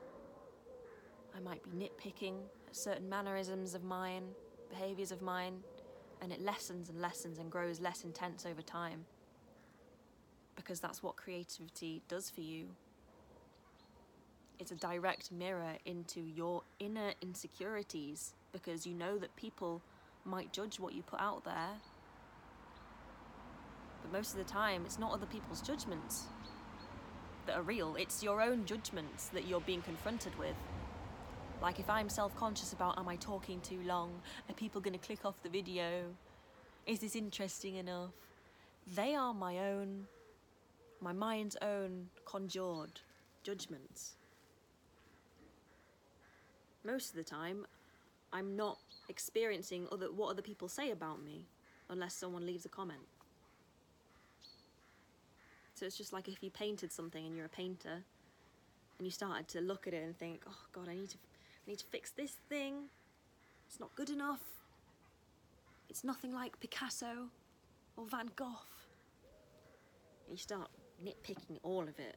I 1.35 1.41
might 1.41 1.63
be 1.63 1.71
nitpicking 1.71 2.35
certain 2.73 3.09
mannerisms 3.09 3.75
of 3.75 3.85
mine, 3.85 4.25
behaviours 4.69 5.13
of 5.13 5.23
mine, 5.23 5.61
and 6.21 6.33
it 6.33 6.41
lessens 6.41 6.89
and 6.89 7.01
lessens 7.01 7.39
and 7.39 7.51
grows 7.51 7.81
less 7.81 8.05
intense 8.05 8.47
over 8.47 8.63
time. 8.63 9.05
Because 10.57 10.81
that's 10.81 11.03
what 11.03 11.17
creativity 11.17 12.03
does 12.09 12.31
for 12.31 12.41
you. 12.41 12.67
It's 14.59 14.71
a 14.71 14.77
direct 14.77 15.33
mirror 15.33 15.77
into 15.85 16.21
your 16.21 16.63
inner 16.79 17.13
insecurities 17.21 18.35
because 18.53 18.87
you 18.87 18.95
know 18.95 19.19
that 19.19 19.35
people 19.37 19.83
might 20.25 20.53
judge 20.53 20.79
what 20.79 20.95
you 20.95 21.03
put 21.03 21.21
out 21.21 21.45
there. 21.45 21.81
But 24.03 24.13
most 24.13 24.33
of 24.33 24.39
the 24.39 24.45
time, 24.45 24.83
it's 24.85 24.99
not 24.99 25.13
other 25.13 25.27
people's 25.27 25.63
judgments, 25.63 26.27
that 27.47 27.57
are 27.57 27.63
real. 27.63 27.97
It's 27.97 28.23
your 28.23 28.41
own 28.41 28.65
judgments 28.65 29.29
that 29.29 29.47
you're 29.47 29.61
being 29.61 29.83
confronted 29.83 30.39
with. 30.39 30.57
Like 31.63 31.79
if 31.79 31.89
I'm 31.89 32.09
self-conscious 32.09 32.73
about 32.73 32.99
am 32.99 33.09
I 33.09 33.15
talking 33.17 33.61
too 33.61 33.81
long? 33.87 34.11
Are 34.51 34.55
people 34.55 34.81
going 34.81 34.99
to 34.99 35.07
click 35.07 35.25
off 35.25 35.41
the 35.45 35.49
video? 35.49 36.03
Is 36.89 36.99
this 36.99 37.15
interesting 37.15 37.77
enough? 37.77 38.11
They 38.97 39.15
are 39.15 39.33
my 39.33 39.59
own 39.59 40.09
my 41.01 41.13
mind's 41.13 41.57
own 41.63 42.09
conjured 42.25 43.01
judgments. 43.45 44.15
Most 46.85 47.11
of 47.11 47.17
the 47.17 47.25
time, 47.25 47.67
I'm 48.33 48.57
not 48.57 48.79
experiencing 49.09 49.87
other, 49.93 50.11
what 50.11 50.31
other 50.31 50.43
people 50.43 50.69
say 50.69 50.91
about 50.91 51.23
me 51.23 51.47
unless 51.89 52.15
someone 52.15 52.47
leaves 52.47 52.65
a 52.65 52.69
comment. 52.69 53.07
So 55.75 55.87
it's 55.87 55.97
just 55.97 56.13
like 56.13 56.29
if 56.29 56.43
you 56.43 56.51
painted 56.51 56.93
something 56.93 57.25
and 57.25 57.37
you're 57.37 57.47
a 57.47 57.51
painter 57.51 58.03
and 58.99 59.07
you 59.07 59.11
started 59.11 59.49
to 59.49 59.61
look 59.61 59.87
at 59.87 59.95
it 59.95 60.05
and 60.05 60.17
think, 60.17 60.43
oh 60.49 60.65
God, 60.73 60.89
I 60.89 60.95
need 60.95 61.11
to, 61.11 61.19
I 61.67 61.71
need 61.71 61.79
to 61.79 61.87
fix 61.87 62.11
this 62.11 62.37
thing. 62.49 62.89
It's 63.69 63.79
not 63.79 63.95
good 63.95 64.11
enough. 64.11 64.41
It's 65.89 66.05
nothing 66.05 66.33
like 66.33 66.59
Picasso 66.61 67.29
or 67.97 68.07
Van 68.07 68.31
Gogh. 68.35 68.47
You 70.31 70.37
start 70.37 70.69
nitpicking 71.05 71.59
all 71.63 71.83
of 71.83 71.99
it. 71.99 72.17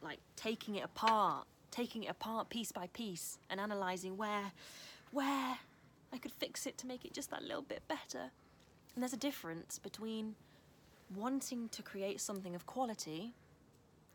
Like 0.00 0.18
taking 0.36 0.76
it 0.76 0.84
apart, 0.84 1.46
taking 1.70 2.04
it 2.04 2.10
apart 2.10 2.48
piece 2.48 2.72
by 2.72 2.86
piece 2.88 3.38
and 3.50 3.60
analysing 3.60 4.16
where, 4.16 4.52
where 5.10 5.58
I 6.12 6.18
could 6.18 6.32
fix 6.32 6.66
it 6.66 6.78
to 6.78 6.86
make 6.86 7.04
it 7.04 7.12
just 7.12 7.30
that 7.30 7.42
little 7.42 7.62
bit 7.62 7.82
better. 7.88 8.30
And 8.94 9.02
there's 9.02 9.12
a 9.12 9.18
difference 9.18 9.78
between 9.78 10.34
wanting 11.14 11.68
to 11.70 11.82
create 11.82 12.20
something 12.20 12.54
of 12.54 12.66
quality, 12.66 13.34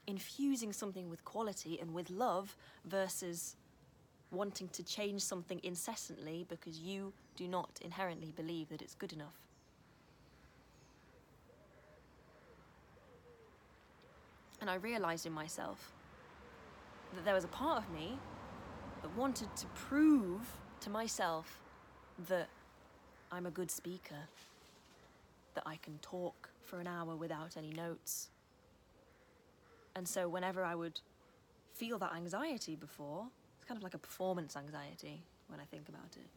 infusing 0.07 0.73
something 0.73 1.09
with 1.09 1.23
quality 1.25 1.77
and 1.79 1.93
with 1.93 2.09
love, 2.09 2.55
versus 2.85 3.55
wanting 4.31 4.67
to 4.69 4.83
change 4.83 5.21
something 5.21 5.59
incessantly 5.63 6.45
because 6.49 6.79
you 6.79 7.13
do 7.35 7.47
not 7.47 7.69
inherently 7.81 8.33
believe 8.35 8.69
that 8.69 8.81
it's 8.81 8.95
good 8.95 9.13
enough. 9.13 9.35
And 14.59 14.69
I 14.69 14.75
realised 14.75 15.25
in 15.25 15.33
myself 15.33 15.93
that 17.13 17.23
there 17.23 17.33
was 17.33 17.43
a 17.43 17.49
part 17.49 17.83
of 17.83 17.91
me 17.91 18.17
that 19.01 19.15
wanted 19.15 19.55
to 19.55 19.67
prove 19.67 20.41
to 20.81 20.89
myself 20.89 21.61
that 22.27 22.49
I'm 23.31 23.45
a 23.45 23.51
good 23.51 23.69
speaker, 23.69 24.27
that 25.53 25.63
I 25.65 25.75
can 25.77 25.99
talk 25.99 26.49
for 26.63 26.79
an 26.79 26.87
hour 26.87 27.15
without 27.15 27.55
any 27.55 27.71
notes. 27.71 28.29
And 29.97 30.07
so, 30.07 30.29
whenever 30.29 30.63
I 30.63 30.75
would 30.75 31.01
feel 31.73 31.97
that 31.97 32.13
anxiety 32.13 32.75
before, 32.75 33.25
it's 33.55 33.65
kind 33.67 33.79
of 33.79 33.83
like 33.83 33.95
a 33.95 33.97
performance 33.97 34.55
anxiety 34.55 35.23
when 35.47 35.59
I 35.59 35.63
think 35.63 35.89
about 35.89 36.15
it. 36.15 36.29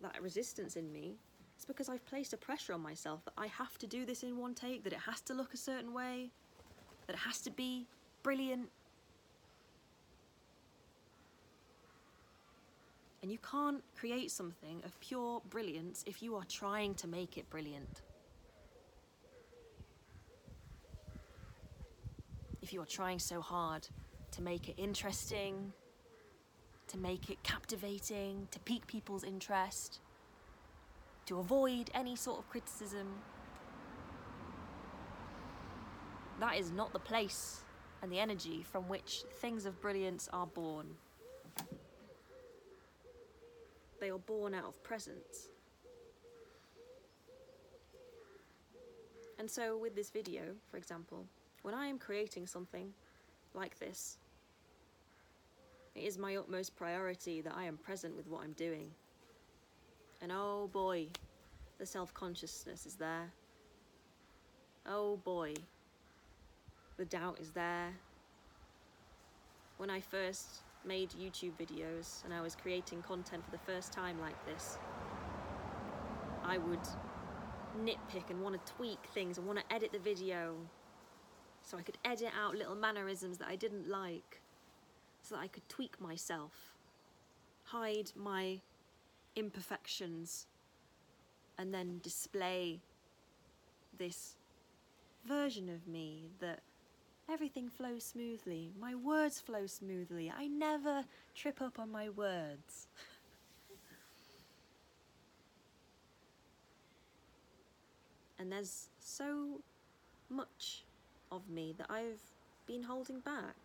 That 0.00 0.22
resistance 0.22 0.76
in 0.76 0.92
me, 0.92 1.16
it's 1.56 1.64
because 1.64 1.88
I've 1.88 2.06
placed 2.06 2.34
a 2.34 2.36
pressure 2.36 2.72
on 2.72 2.80
myself 2.80 3.24
that 3.24 3.34
I 3.36 3.48
have 3.48 3.78
to 3.78 3.88
do 3.88 4.06
this 4.06 4.22
in 4.22 4.38
one 4.38 4.54
take, 4.54 4.84
that 4.84 4.92
it 4.92 5.00
has 5.00 5.20
to 5.22 5.34
look 5.34 5.54
a 5.54 5.56
certain 5.56 5.92
way, 5.92 6.30
that 7.08 7.14
it 7.14 7.18
has 7.18 7.40
to 7.40 7.50
be 7.50 7.88
brilliant. 8.22 8.68
And 13.22 13.32
you 13.32 13.38
can't 13.38 13.82
create 13.96 14.30
something 14.30 14.82
of 14.84 14.98
pure 15.00 15.42
brilliance 15.50 16.04
if 16.06 16.22
you 16.22 16.36
are 16.36 16.44
trying 16.44 16.94
to 16.94 17.08
make 17.08 17.36
it 17.36 17.50
brilliant. 17.50 18.02
If 22.68 22.74
you 22.74 22.82
are 22.82 22.84
trying 22.84 23.18
so 23.18 23.40
hard 23.40 23.88
to 24.32 24.42
make 24.42 24.68
it 24.68 24.74
interesting, 24.76 25.72
to 26.88 26.98
make 26.98 27.30
it 27.30 27.42
captivating, 27.42 28.46
to 28.50 28.58
pique 28.58 28.86
people's 28.86 29.24
interest, 29.24 30.00
to 31.24 31.38
avoid 31.38 31.90
any 31.94 32.14
sort 32.14 32.38
of 32.38 32.50
criticism, 32.50 33.06
that 36.40 36.58
is 36.58 36.70
not 36.70 36.92
the 36.92 36.98
place 36.98 37.62
and 38.02 38.12
the 38.12 38.18
energy 38.18 38.66
from 38.70 38.86
which 38.86 39.24
things 39.40 39.64
of 39.64 39.80
brilliance 39.80 40.28
are 40.34 40.46
born. 40.46 40.88
They 43.98 44.10
are 44.10 44.18
born 44.18 44.52
out 44.52 44.66
of 44.66 44.82
presence. 44.82 45.48
And 49.38 49.50
so, 49.50 49.78
with 49.78 49.94
this 49.94 50.10
video, 50.10 50.42
for 50.70 50.76
example, 50.76 51.24
when 51.62 51.74
I 51.74 51.86
am 51.86 51.98
creating 51.98 52.46
something 52.46 52.92
like 53.54 53.78
this, 53.78 54.18
it 55.94 56.04
is 56.04 56.18
my 56.18 56.36
utmost 56.36 56.76
priority 56.76 57.40
that 57.40 57.54
I 57.56 57.64
am 57.64 57.76
present 57.76 58.16
with 58.16 58.28
what 58.28 58.42
I'm 58.42 58.52
doing. 58.52 58.90
And 60.22 60.32
oh 60.32 60.68
boy, 60.72 61.08
the 61.78 61.86
self 61.86 62.14
consciousness 62.14 62.86
is 62.86 62.94
there. 62.94 63.32
Oh 64.86 65.16
boy, 65.16 65.54
the 66.96 67.04
doubt 67.04 67.38
is 67.40 67.50
there. 67.50 67.92
When 69.76 69.90
I 69.90 70.00
first 70.00 70.62
made 70.84 71.10
YouTube 71.10 71.52
videos 71.60 72.24
and 72.24 72.32
I 72.32 72.40
was 72.40 72.56
creating 72.56 73.02
content 73.02 73.44
for 73.44 73.50
the 73.50 73.58
first 73.58 73.92
time 73.92 74.20
like 74.20 74.44
this, 74.46 74.78
I 76.44 76.58
would 76.58 76.80
nitpick 77.82 78.30
and 78.30 78.40
want 78.40 78.64
to 78.64 78.72
tweak 78.72 78.98
things 79.14 79.38
and 79.38 79.46
want 79.46 79.58
to 79.58 79.74
edit 79.74 79.92
the 79.92 79.98
video 79.98 80.54
so 81.68 81.76
I 81.76 81.82
could 81.82 81.98
edit 82.04 82.32
out 82.40 82.56
little 82.56 82.74
mannerisms 82.74 83.38
that 83.38 83.48
I 83.48 83.56
didn't 83.56 83.88
like 83.88 84.40
so 85.22 85.34
that 85.34 85.42
I 85.42 85.48
could 85.48 85.68
tweak 85.68 86.00
myself, 86.00 86.52
hide 87.64 88.12
my 88.16 88.60
imperfections, 89.36 90.46
and 91.58 91.74
then 91.74 92.00
display 92.02 92.80
this 93.98 94.36
version 95.26 95.68
of 95.68 95.86
me 95.86 96.30
that 96.40 96.60
Everything 97.30 97.68
flows 97.68 98.04
smoothly. 98.04 98.70
My 98.80 98.94
words 98.94 99.38
flow 99.38 99.66
smoothly. 99.66 100.32
I 100.34 100.46
never 100.46 101.04
trip 101.34 101.60
up 101.60 101.78
on 101.78 101.92
my 101.92 102.08
words. 102.08 102.86
and 108.38 108.50
there's 108.50 108.88
so 108.98 109.60
much 110.30 110.84
of 111.30 111.48
me 111.48 111.74
that 111.78 111.86
I've 111.90 112.20
been 112.66 112.82
holding 112.82 113.20
back. 113.20 113.56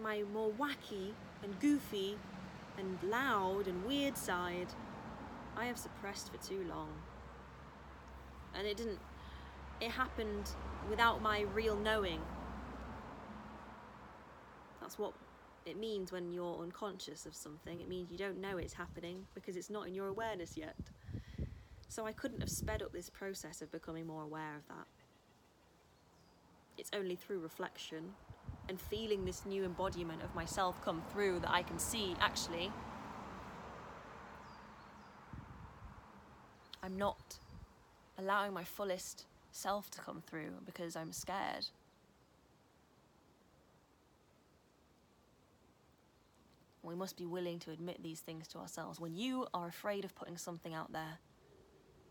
My 0.00 0.22
more 0.32 0.50
wacky 0.50 1.12
and 1.42 1.58
goofy 1.60 2.16
and 2.78 2.98
loud 3.02 3.66
and 3.66 3.84
weird 3.84 4.16
side, 4.16 4.68
I 5.56 5.66
have 5.66 5.78
suppressed 5.78 6.30
for 6.30 6.38
too 6.38 6.64
long. 6.68 6.90
And 8.54 8.66
it 8.66 8.76
didn't 8.76 9.00
it 9.80 9.90
happened 9.90 10.50
without 10.90 11.22
my 11.22 11.42
real 11.54 11.76
knowing. 11.76 12.20
That's 14.80 14.98
what 14.98 15.12
it 15.66 15.76
means 15.76 16.10
when 16.10 16.32
you're 16.32 16.60
unconscious 16.62 17.26
of 17.26 17.34
something. 17.34 17.80
It 17.80 17.88
means 17.88 18.10
you 18.10 18.18
don't 18.18 18.40
know 18.40 18.56
it's 18.56 18.72
happening 18.72 19.26
because 19.34 19.56
it's 19.56 19.70
not 19.70 19.86
in 19.86 19.94
your 19.94 20.08
awareness 20.08 20.56
yet 20.56 20.76
so 21.88 22.06
i 22.06 22.12
couldn't 22.12 22.40
have 22.40 22.50
sped 22.50 22.82
up 22.82 22.92
this 22.92 23.10
process 23.10 23.62
of 23.62 23.70
becoming 23.72 24.06
more 24.06 24.22
aware 24.22 24.56
of 24.56 24.66
that 24.68 24.86
it's 26.76 26.90
only 26.94 27.16
through 27.16 27.40
reflection 27.40 28.14
and 28.68 28.80
feeling 28.80 29.24
this 29.24 29.44
new 29.46 29.64
embodiment 29.64 30.22
of 30.22 30.34
myself 30.34 30.82
come 30.84 31.02
through 31.12 31.38
that 31.40 31.50
i 31.50 31.62
can 31.62 31.78
see 31.78 32.14
actually 32.20 32.70
i'm 36.82 36.96
not 36.96 37.38
allowing 38.18 38.52
my 38.52 38.64
fullest 38.64 39.26
self 39.52 39.90
to 39.90 40.00
come 40.00 40.22
through 40.26 40.52
because 40.66 40.96
I'm 40.96 41.12
scared. 41.12 41.66
We 46.82 46.94
must 46.94 47.16
be 47.16 47.26
willing 47.26 47.58
to 47.60 47.70
admit 47.70 48.02
these 48.02 48.20
things 48.20 48.48
to 48.48 48.58
ourselves. 48.58 49.00
When 49.00 49.14
you 49.14 49.46
are 49.52 49.68
afraid 49.68 50.04
of 50.04 50.14
putting 50.14 50.36
something 50.36 50.74
out 50.74 50.92
there, 50.92 51.18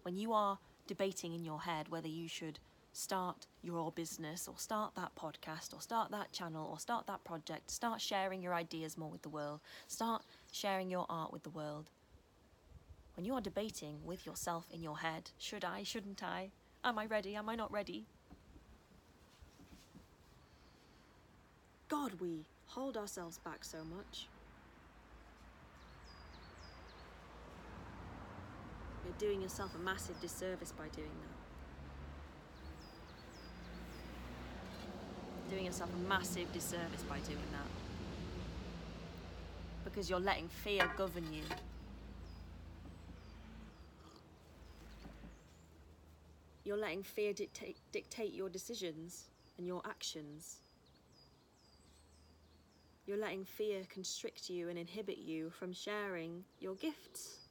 when 0.07 0.15
you 0.15 0.31
are 0.31 0.57
debating 0.87 1.33
in 1.33 1.43
your 1.43 1.59
head 1.59 1.89
whether 1.89 2.07
you 2.07 2.29
should 2.29 2.59
start 2.93 3.45
your 3.61 3.91
business 3.91 4.47
or 4.47 4.53
start 4.55 4.95
that 4.95 5.11
podcast 5.21 5.73
or 5.73 5.81
start 5.81 6.11
that 6.11 6.31
channel 6.31 6.65
or 6.71 6.79
start 6.79 7.05
that 7.07 7.21
project, 7.25 7.69
start 7.69 7.99
sharing 7.99 8.41
your 8.41 8.53
ideas 8.53 8.97
more 8.97 9.09
with 9.09 9.21
the 9.21 9.27
world, 9.27 9.59
start 9.89 10.21
sharing 10.53 10.89
your 10.89 11.05
art 11.09 11.33
with 11.33 11.43
the 11.43 11.49
world, 11.49 11.89
when 13.17 13.25
you 13.25 13.33
are 13.33 13.41
debating 13.41 13.97
with 14.05 14.25
yourself 14.25 14.69
in 14.71 14.81
your 14.81 14.99
head, 14.99 15.29
should 15.37 15.65
I, 15.65 15.83
shouldn't 15.83 16.23
I? 16.23 16.51
Am 16.85 16.97
I 16.97 17.05
ready? 17.05 17.35
Am 17.35 17.49
I 17.49 17.55
not 17.55 17.69
ready? 17.69 18.05
God, 21.89 22.13
we 22.21 22.45
hold 22.67 22.95
ourselves 22.95 23.39
back 23.39 23.65
so 23.65 23.79
much. 23.83 24.29
You're 29.07 29.29
doing 29.29 29.41
yourself 29.41 29.73
a 29.73 29.79
massive 29.79 30.19
disservice 30.19 30.73
by 30.73 30.89
doing 30.89 31.09
that. 35.47 35.49
Doing 35.49 35.63
yourself 35.65 35.89
a 35.95 36.09
massive 36.09 36.51
disservice 36.51 37.03
by 37.07 37.19
doing 37.19 37.37
that. 37.53 37.67
Because 39.85 40.09
you're 40.09 40.19
letting 40.19 40.49
fear 40.49 40.91
govern 40.97 41.23
you. 41.31 41.43
You're 46.65 46.75
letting 46.75 47.01
fear 47.01 47.31
dictate, 47.31 47.77
dictate 47.93 48.33
your 48.33 48.49
decisions 48.49 49.29
and 49.57 49.65
your 49.65 49.81
actions. 49.85 50.57
You're 53.05 53.15
letting 53.15 53.45
fear 53.45 53.83
constrict 53.87 54.49
you 54.49 54.67
and 54.67 54.77
inhibit 54.77 55.19
you 55.19 55.49
from 55.49 55.71
sharing 55.71 56.43
your 56.59 56.75
gifts 56.75 57.46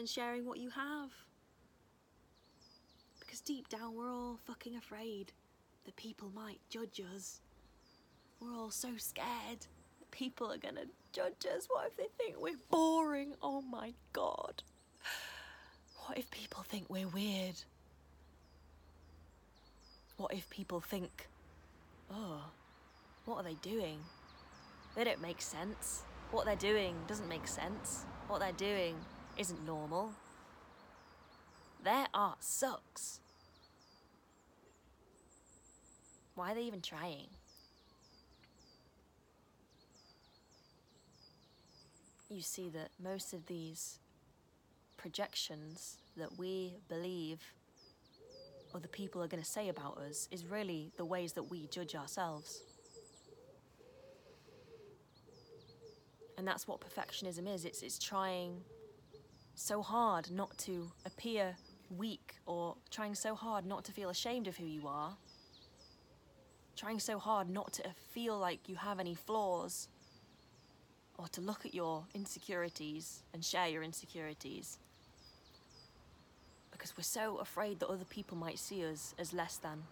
and 0.00 0.08
sharing 0.08 0.46
what 0.46 0.58
you 0.58 0.70
have. 0.70 1.10
Because 3.20 3.40
deep 3.40 3.68
down, 3.68 3.94
we're 3.94 4.10
all 4.10 4.40
fucking 4.46 4.74
afraid 4.74 5.30
that 5.84 5.94
people 5.94 6.32
might 6.34 6.58
judge 6.70 7.02
us. 7.14 7.40
We're 8.40 8.56
all 8.56 8.70
so 8.70 8.96
scared 8.96 9.60
that 9.98 10.10
people 10.10 10.50
are 10.50 10.56
gonna 10.56 10.86
judge 11.12 11.44
us. 11.54 11.66
What 11.68 11.86
if 11.88 11.96
they 11.98 12.06
think 12.16 12.40
we're 12.40 12.56
boring? 12.70 13.34
Oh 13.42 13.60
my 13.60 13.92
god. 14.14 14.62
What 16.06 16.16
if 16.16 16.30
people 16.30 16.64
think 16.66 16.86
we're 16.88 17.06
weird? 17.06 17.56
What 20.16 20.32
if 20.32 20.48
people 20.48 20.80
think, 20.80 21.28
oh, 22.10 22.40
what 23.26 23.36
are 23.36 23.44
they 23.44 23.56
doing? 23.60 23.98
They 24.96 25.04
don't 25.04 25.20
make 25.20 25.42
sense. 25.42 26.04
What 26.30 26.46
they're 26.46 26.56
doing 26.56 26.96
doesn't 27.06 27.28
make 27.28 27.46
sense. 27.46 28.06
What 28.28 28.40
they're 28.40 28.52
doing 28.52 28.96
isn't 29.40 29.64
normal. 29.64 30.12
Their 31.82 32.06
art 32.12 32.44
sucks. 32.44 33.20
Why 36.34 36.52
are 36.52 36.54
they 36.54 36.64
even 36.64 36.82
trying? 36.82 37.28
You 42.28 42.42
see 42.42 42.68
that 42.68 42.90
most 43.02 43.32
of 43.32 43.46
these 43.46 43.98
projections 44.98 45.96
that 46.18 46.38
we 46.38 46.74
believe 46.90 47.40
other 48.74 48.88
people 48.88 49.22
are 49.22 49.26
going 49.26 49.42
to 49.42 49.48
say 49.48 49.70
about 49.70 49.96
us 49.96 50.28
is 50.30 50.44
really 50.44 50.92
the 50.98 51.04
ways 51.06 51.32
that 51.32 51.44
we 51.44 51.66
judge 51.68 51.94
ourselves. 51.94 52.60
And 56.36 56.46
that's 56.46 56.68
what 56.68 56.80
perfectionism 56.80 57.52
is 57.52 57.64
it's, 57.64 57.82
it's 57.82 57.98
trying 57.98 58.60
so 59.54 59.82
hard 59.82 60.30
not 60.30 60.56
to 60.58 60.90
appear 61.04 61.56
weak 61.96 62.36
or 62.46 62.76
trying 62.90 63.14
so 63.14 63.34
hard 63.34 63.66
not 63.66 63.84
to 63.84 63.92
feel 63.92 64.10
ashamed 64.10 64.46
of 64.46 64.56
who 64.56 64.64
you 64.64 64.86
are, 64.86 65.16
trying 66.76 66.98
so 66.98 67.18
hard 67.18 67.50
not 67.50 67.72
to 67.74 67.82
feel 68.12 68.38
like 68.38 68.68
you 68.68 68.76
have 68.76 69.00
any 69.00 69.14
flaws 69.14 69.88
or 71.18 71.28
to 71.28 71.40
look 71.40 71.66
at 71.66 71.74
your 71.74 72.04
insecurities 72.14 73.22
and 73.34 73.44
share 73.44 73.68
your 73.68 73.82
insecurities. 73.82 74.78
Because 76.70 76.96
we're 76.96 77.02
so 77.02 77.36
afraid 77.36 77.80
that 77.80 77.88
other 77.88 78.06
people 78.06 78.38
might 78.38 78.58
see 78.58 78.86
us 78.86 79.14
as 79.18 79.34
less 79.34 79.58
than. 79.58 79.82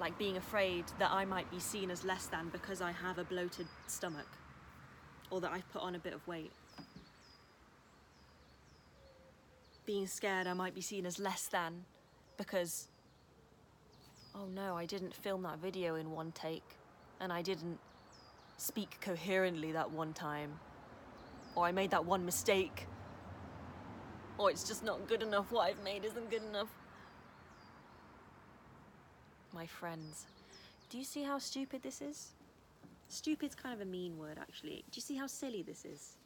Like 0.00 0.18
being 0.18 0.36
afraid 0.36 0.84
that 0.98 1.10
I 1.10 1.24
might 1.24 1.50
be 1.50 1.60
seen 1.60 1.90
as 1.90 2.04
less 2.04 2.26
than 2.26 2.48
because 2.48 2.80
I 2.80 2.92
have 2.92 3.18
a 3.18 3.24
bloated 3.24 3.66
stomach 3.86 4.26
or 5.34 5.40
that 5.40 5.52
I've 5.52 5.68
put 5.72 5.82
on 5.82 5.96
a 5.96 5.98
bit 5.98 6.14
of 6.14 6.26
weight. 6.28 6.52
Being 9.84 10.06
scared 10.06 10.46
I 10.46 10.52
might 10.52 10.74
be 10.74 10.80
seen 10.80 11.04
as 11.06 11.18
less 11.18 11.48
than 11.48 11.84
because, 12.36 12.86
oh 14.34 14.46
no, 14.54 14.76
I 14.76 14.86
didn't 14.86 15.12
film 15.12 15.42
that 15.42 15.58
video 15.58 15.96
in 15.96 16.12
one 16.12 16.30
take 16.32 16.76
and 17.20 17.32
I 17.32 17.42
didn't 17.42 17.80
speak 18.58 18.98
coherently 19.00 19.72
that 19.72 19.90
one 19.90 20.12
time 20.12 20.52
or 21.56 21.64
I 21.64 21.72
made 21.72 21.90
that 21.90 22.04
one 22.04 22.24
mistake, 22.24 22.86
or 24.38 24.50
it's 24.50 24.66
just 24.66 24.84
not 24.84 25.08
good 25.08 25.22
enough, 25.22 25.50
what 25.50 25.62
I've 25.68 25.82
made 25.82 26.04
isn't 26.04 26.30
good 26.30 26.42
enough. 26.42 26.68
My 29.52 29.66
friends, 29.66 30.26
do 30.90 30.98
you 30.98 31.04
see 31.04 31.22
how 31.22 31.38
stupid 31.38 31.82
this 31.82 32.00
is? 32.00 32.33
Stupid's 33.14 33.54
kind 33.54 33.74
of 33.74 33.80
a 33.80 33.90
mean 33.90 34.18
word, 34.18 34.38
actually. 34.40 34.84
Do 34.90 34.96
you 34.96 35.02
see 35.02 35.16
how 35.16 35.26
silly 35.26 35.62
this 35.62 35.84
is? 35.84 36.16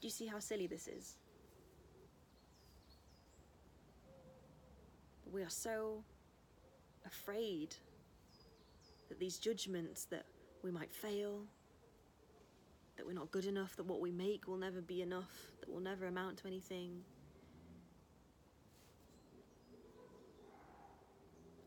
Do 0.00 0.06
you 0.06 0.10
see 0.10 0.26
how 0.26 0.38
silly 0.38 0.66
this 0.66 0.88
is? 0.88 1.16
we 5.32 5.42
are 5.42 5.50
so 5.50 6.02
afraid 7.06 7.74
that 9.08 9.18
these 9.18 9.38
judgments 9.38 10.04
that 10.06 10.24
we 10.62 10.70
might 10.70 10.92
fail, 10.92 11.42
that 12.96 13.06
we're 13.06 13.12
not 13.12 13.30
good 13.30 13.44
enough, 13.44 13.76
that 13.76 13.84
what 13.84 14.00
we 14.00 14.10
make 14.10 14.46
will 14.46 14.56
never 14.56 14.80
be 14.80 15.02
enough, 15.02 15.52
that 15.60 15.70
will 15.70 15.80
never 15.80 16.06
amount 16.06 16.38
to 16.38 16.46
anything. 16.46 17.02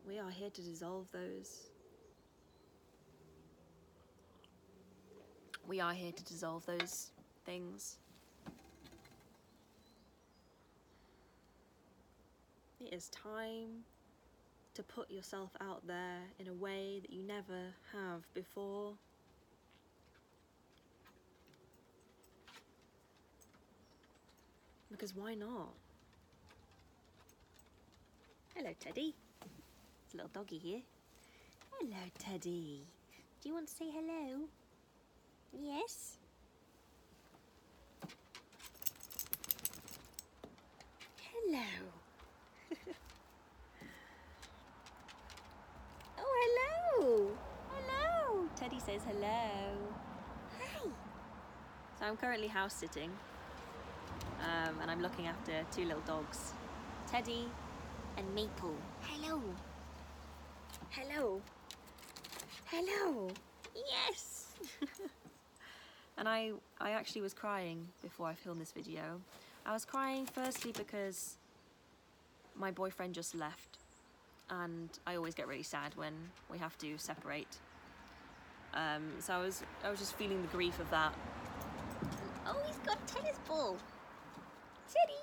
We 0.06 0.18
are 0.18 0.30
here 0.30 0.50
to 0.50 0.60
dissolve 0.60 1.10
those. 1.12 1.71
We 5.68 5.80
are 5.80 5.92
here 5.92 6.12
to 6.12 6.24
dissolve 6.24 6.66
those 6.66 7.10
things. 7.46 7.96
It 12.80 12.92
is 12.92 13.08
time 13.08 13.84
to 14.74 14.82
put 14.82 15.10
yourself 15.10 15.50
out 15.60 15.86
there 15.86 16.18
in 16.38 16.48
a 16.48 16.52
way 16.52 16.98
that 17.00 17.12
you 17.12 17.22
never 17.22 17.74
have 17.92 18.22
before. 18.34 18.94
Because 24.90 25.14
why 25.14 25.34
not? 25.34 25.72
Hello, 28.54 28.70
Teddy. 28.78 29.14
It's 30.04 30.14
a 30.14 30.16
little 30.16 30.30
doggy 30.34 30.58
here. 30.58 30.82
Hello, 31.78 31.96
Teddy. 32.18 32.82
Do 33.40 33.48
you 33.48 33.54
want 33.54 33.68
to 33.68 33.74
say 33.74 33.86
hello? 33.90 34.48
Yes? 35.60 36.16
Hello. 41.20 41.58
oh, 46.18 46.34
hello. 46.40 47.30
Hello. 47.70 48.48
Teddy 48.56 48.80
says 48.80 49.02
hello. 49.06 49.28
Hi. 50.58 50.88
So 51.98 52.06
I'm 52.06 52.16
currently 52.16 52.48
house 52.48 52.74
sitting 52.74 53.10
um, 54.40 54.74
and 54.80 54.90
I'm 54.90 55.02
looking 55.02 55.26
after 55.26 55.52
two 55.70 55.84
little 55.84 56.02
dogs, 56.06 56.52
Teddy 57.06 57.46
and 58.16 58.34
Maple. 58.34 58.74
Hello. 59.02 59.42
Hello. 60.90 61.40
Hello. 62.66 63.28
Yes. 63.74 64.54
and 66.22 66.28
I, 66.28 66.52
I 66.80 66.92
actually 66.92 67.22
was 67.22 67.34
crying 67.34 67.84
before 68.00 68.28
I 68.28 68.34
filmed 68.34 68.60
this 68.60 68.70
video. 68.70 69.20
I 69.66 69.72
was 69.72 69.84
crying 69.84 70.24
firstly 70.24 70.70
because 70.70 71.36
my 72.54 72.70
boyfriend 72.70 73.12
just 73.12 73.34
left 73.34 73.78
and 74.48 74.88
I 75.04 75.16
always 75.16 75.34
get 75.34 75.48
really 75.48 75.64
sad 75.64 75.96
when 75.96 76.12
we 76.48 76.58
have 76.58 76.78
to 76.78 76.96
separate. 76.96 77.58
Um, 78.72 79.02
so 79.18 79.34
I 79.34 79.38
was 79.38 79.64
I 79.82 79.90
was 79.90 79.98
just 79.98 80.14
feeling 80.14 80.40
the 80.42 80.48
grief 80.48 80.78
of 80.78 80.88
that. 80.90 81.12
oh, 82.46 82.56
he's 82.68 82.76
got 82.86 82.98
a 83.02 83.14
tennis 83.14 83.40
ball. 83.48 83.76
Teddy. 84.94 85.18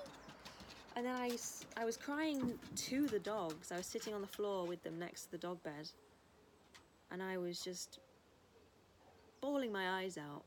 And 0.96 1.06
then 1.06 1.16
I, 1.16 1.30
I 1.78 1.86
was 1.86 1.96
crying 1.96 2.58
to 2.76 3.06
the 3.06 3.20
dogs. 3.20 3.72
I 3.72 3.78
was 3.78 3.86
sitting 3.86 4.12
on 4.12 4.20
the 4.20 4.26
floor 4.26 4.66
with 4.66 4.82
them 4.82 4.98
next 4.98 5.22
to 5.22 5.30
the 5.30 5.38
dog 5.38 5.62
bed. 5.62 5.88
And 7.10 7.22
I 7.22 7.38
was 7.38 7.58
just 7.62 8.00
bawling 9.40 9.72
my 9.72 10.02
eyes 10.02 10.18
out, 10.18 10.42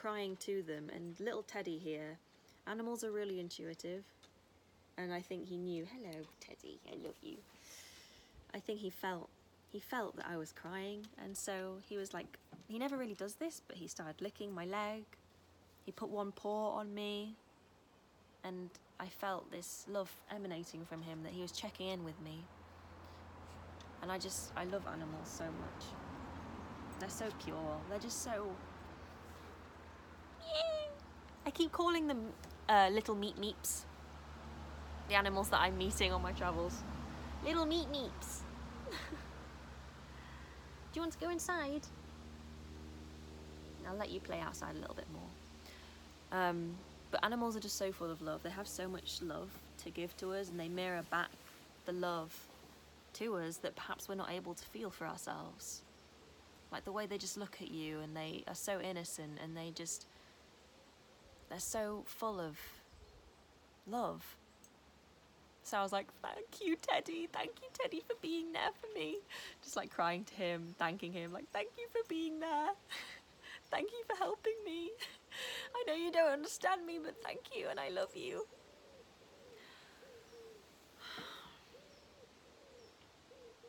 crying 0.00 0.36
to 0.40 0.62
them. 0.62 0.90
And 0.94 1.18
little 1.20 1.42
Teddy 1.42 1.78
here, 1.78 2.18
animals 2.66 3.04
are 3.04 3.10
really 3.10 3.40
intuitive. 3.40 4.04
And 4.96 5.12
I 5.12 5.20
think 5.20 5.46
he 5.46 5.56
knew, 5.56 5.86
hello, 5.92 6.24
Teddy, 6.40 6.78
I 6.90 6.96
love 7.04 7.16
you. 7.22 7.36
I 8.54 8.58
think 8.58 8.80
he 8.80 8.90
felt 8.90 9.28
he 9.70 9.78
felt 9.78 10.16
that 10.16 10.26
I 10.28 10.36
was 10.36 10.50
crying 10.50 11.06
and 11.22 11.36
so 11.36 11.76
he 11.88 11.96
was 11.96 12.12
like 12.12 12.26
he 12.66 12.76
never 12.76 12.96
really 12.96 13.14
does 13.14 13.34
this 13.34 13.62
but 13.68 13.76
he 13.76 13.86
started 13.86 14.20
licking 14.20 14.52
my 14.52 14.64
leg 14.64 15.04
he 15.86 15.92
put 15.92 16.08
one 16.08 16.32
paw 16.32 16.70
on 16.70 16.92
me 16.92 17.36
and 18.44 18.70
I 18.98 19.06
felt 19.06 19.50
this 19.50 19.86
love 19.88 20.10
emanating 20.30 20.84
from 20.84 21.02
him 21.02 21.22
that 21.22 21.32
he 21.32 21.40
was 21.40 21.52
checking 21.52 21.88
in 21.88 22.04
with 22.04 22.20
me. 22.22 22.44
And 24.02 24.10
I 24.10 24.18
just, 24.18 24.52
I 24.56 24.64
love 24.64 24.82
animals 24.86 25.28
so 25.28 25.44
much. 25.44 25.84
They're 26.98 27.08
so 27.08 27.26
pure. 27.42 27.80
They're 27.88 27.98
just 27.98 28.22
so. 28.22 28.50
I 31.46 31.50
keep 31.50 31.72
calling 31.72 32.06
them 32.06 32.32
uh, 32.68 32.88
little 32.92 33.14
meat 33.14 33.36
meeps. 33.40 33.82
the 35.08 35.14
animals 35.14 35.48
that 35.50 35.60
I'm 35.60 35.76
meeting 35.76 36.12
on 36.12 36.22
my 36.22 36.32
travels. 36.32 36.82
Little 37.44 37.66
meat 37.66 37.86
meeps. 37.90 38.40
Do 38.90 38.94
you 40.94 41.00
want 41.00 41.12
to 41.12 41.18
go 41.18 41.30
inside? 41.30 41.82
I'll 43.88 43.96
let 43.96 44.10
you 44.10 44.20
play 44.20 44.40
outside 44.40 44.76
a 44.76 44.78
little 44.78 44.94
bit 44.94 45.06
more. 45.12 46.38
Um, 46.40 46.76
but 47.10 47.24
animals 47.24 47.56
are 47.56 47.60
just 47.60 47.76
so 47.76 47.90
full 47.90 48.10
of 48.10 48.22
love. 48.22 48.42
They 48.42 48.50
have 48.50 48.68
so 48.68 48.86
much 48.86 49.20
love 49.22 49.48
to 49.82 49.90
give 49.90 50.16
to 50.18 50.32
us, 50.32 50.48
and 50.48 50.60
they 50.60 50.68
mirror 50.68 51.02
back 51.10 51.30
the 51.86 51.92
love 51.92 52.32
to 53.14 53.36
us 53.36 53.56
that 53.58 53.74
perhaps 53.74 54.08
we're 54.08 54.14
not 54.14 54.30
able 54.30 54.54
to 54.54 54.64
feel 54.66 54.90
for 54.90 55.06
ourselves. 55.06 55.82
Like 56.70 56.84
the 56.84 56.92
way 56.92 57.06
they 57.06 57.18
just 57.18 57.36
look 57.36 57.56
at 57.60 57.70
you 57.70 57.98
and 57.98 58.16
they 58.16 58.44
are 58.46 58.54
so 58.54 58.80
innocent 58.80 59.38
and 59.42 59.56
they 59.56 59.72
just. 59.74 60.06
They're 61.50 61.58
so 61.58 62.04
full 62.06 62.40
of 62.40 62.56
love. 63.86 64.36
So 65.64 65.78
I 65.78 65.82
was 65.82 65.92
like, 65.92 66.06
thank 66.22 66.64
you, 66.64 66.76
Teddy. 66.76 67.28
Thank 67.32 67.50
you, 67.60 67.68
Teddy, 67.72 68.02
for 68.06 68.14
being 68.22 68.52
there 68.52 68.70
for 68.80 68.86
me. 68.98 69.18
Just 69.62 69.76
like 69.76 69.90
crying 69.90 70.24
to 70.24 70.34
him, 70.34 70.74
thanking 70.78 71.12
him, 71.12 71.32
like, 71.32 71.50
thank 71.52 71.68
you 71.76 71.86
for 71.92 72.00
being 72.08 72.40
there. 72.40 72.70
thank 73.70 73.90
you 73.90 74.02
for 74.08 74.16
helping 74.16 74.54
me. 74.64 74.90
I 75.76 75.84
know 75.86 75.94
you 75.94 76.12
don't 76.12 76.32
understand 76.32 76.86
me, 76.86 76.98
but 77.02 77.22
thank 77.22 77.40
you 77.54 77.66
and 77.68 77.78
I 77.78 77.90
love 77.90 78.14
you. 78.14 78.46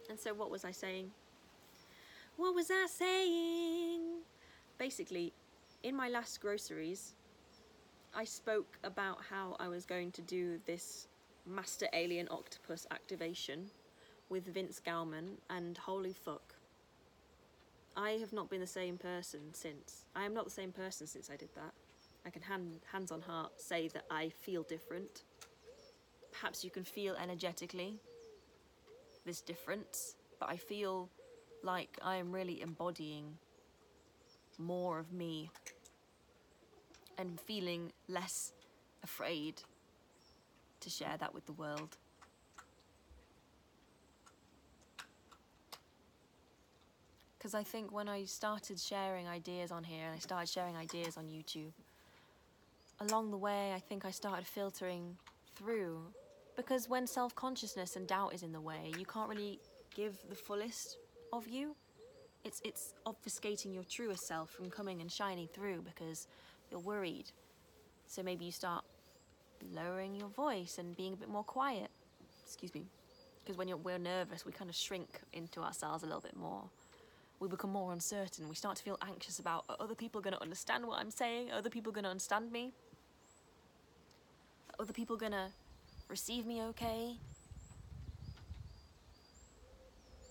And 0.10 0.20
so, 0.20 0.34
what 0.34 0.52
was 0.52 0.66
I 0.66 0.72
saying? 0.72 1.10
What 2.36 2.54
was 2.54 2.70
I 2.70 2.86
saying? 2.90 4.02
Basically, 4.78 5.32
in 5.84 5.96
my 5.96 6.10
last 6.10 6.42
groceries, 6.42 7.14
I 8.14 8.26
spoke 8.26 8.78
about 8.84 9.20
how 9.30 9.56
I 9.58 9.70
was 9.70 9.86
going 9.86 10.12
to 10.12 10.22
do 10.22 10.60
this 10.66 11.08
Master 11.46 11.88
Alien 11.94 12.28
Octopus 12.30 12.86
activation 12.92 13.70
with 14.30 14.54
Vince 14.54 14.82
Gowmon, 14.86 15.38
and 15.50 15.78
holy 15.78 16.14
fuck. 16.14 16.54
I 17.96 18.12
have 18.12 18.34
not 18.34 18.50
been 18.50 18.60
the 18.60 18.68
same 18.68 18.98
person 18.98 19.40
since. 19.54 20.06
I 20.16 20.26
am 20.26 20.34
not 20.34 20.46
the 20.46 20.52
same 20.52 20.72
person 20.72 21.08
since 21.08 21.30
I 21.30 21.38
did 21.38 21.50
that. 21.56 21.74
I 22.26 22.30
can 22.30 22.42
hand, 22.42 22.82
hands 22.92 23.12
on 23.12 23.22
heart 23.22 23.60
say 23.60 23.88
that 23.90 24.06
I 24.12 24.30
feel 24.30 24.64
different. 24.64 25.24
Perhaps 26.32 26.64
you 26.64 26.70
can 26.70 26.84
feel 26.84 27.16
energetically 27.16 27.98
this 29.26 29.42
difference, 29.42 30.16
but 30.40 30.50
I 30.50 30.58
feel 30.58 31.10
like 31.64 31.98
I 32.02 32.18
am 32.18 32.32
really 32.32 32.62
embodying 32.62 33.38
more 34.58 35.00
of 35.00 35.14
me 35.14 35.50
and 37.18 37.40
feeling 37.40 37.92
less 38.08 38.54
afraid 39.04 39.62
to 40.82 40.90
share 40.90 41.16
that 41.20 41.34
with 41.34 41.46
the 41.46 41.54
world. 41.54 41.98
Because 47.38 47.56
I 47.56 47.64
think 47.64 47.92
when 47.92 48.08
I 48.08 48.26
started 48.26 48.80
sharing 48.80 49.28
ideas 49.28 49.72
on 49.72 49.84
here 49.84 50.06
and 50.06 50.16
I 50.16 50.20
started 50.20 50.48
sharing 50.48 50.76
ideas 50.78 51.18
on 51.18 51.26
YouTube, 51.26 51.72
along 53.00 53.32
the 53.32 53.38
way, 53.38 53.74
I 53.74 53.80
think 53.80 54.06
I 54.06 54.12
started 54.12 54.46
filtering 54.46 55.18
through. 55.56 56.02
Because 56.56 56.88
when 56.88 57.08
self 57.08 57.36
consciousness 57.36 57.96
and 57.96 58.06
doubt 58.08 58.36
is 58.36 58.44
in 58.44 58.52
the 58.52 58.62
way, 58.62 58.92
you 58.98 59.06
can't 59.06 59.28
really 59.28 59.60
give 59.96 60.18
the 60.30 60.36
fullest 60.36 60.98
of 61.34 61.48
you. 61.48 61.76
It's, 62.44 62.62
it's 62.64 62.94
obfuscating 63.08 63.74
your 63.74 63.84
truest 63.84 64.28
self 64.28 64.52
from 64.52 64.70
coming 64.70 65.02
and 65.02 65.12
shining 65.12 65.48
through 65.54 65.82
because 65.82 66.28
you're 66.72 66.80
worried. 66.80 67.26
So 68.08 68.24
maybe 68.24 68.46
you 68.46 68.52
start 68.52 68.84
lowering 69.76 70.16
your 70.16 70.30
voice 70.30 70.78
and 70.78 70.96
being 70.96 71.14
a 71.14 71.16
bit 71.18 71.30
more 71.30 71.44
quiet. 71.44 71.90
Excuse 72.46 72.74
me. 72.74 72.86
Because 73.44 73.58
when 73.58 73.70
we're 73.84 74.00
nervous, 74.00 74.46
we 74.46 74.52
kind 74.52 74.70
of 74.70 74.76
shrink 74.76 75.20
into 75.34 75.62
ourselves 75.62 76.04
a 76.04 76.06
little 76.06 76.22
bit 76.22 76.36
more. 76.36 76.64
We 77.40 77.48
become 77.48 77.72
more 77.72 77.92
uncertain. 77.92 78.48
We 78.48 78.56
start 78.56 78.78
to 78.78 78.84
feel 78.84 79.00
anxious 79.08 79.40
about 79.40 79.66
are 79.68 79.78
other 79.80 79.96
people 79.96 80.22
going 80.22 80.36
to 80.36 80.42
understand 80.42 80.86
what 80.86 81.00
I'm 81.00 81.10
saying? 81.12 81.52
Are 81.52 81.58
other 81.58 81.70
people 81.70 81.92
going 81.92 82.04
to 82.04 82.10
understand 82.10 82.52
me? 82.52 82.72
Are 84.78 84.84
other 84.84 84.94
people 84.94 85.18
going 85.18 85.32
to 85.32 85.48
receive 86.08 86.46
me 86.46 86.62
okay? 86.62 87.16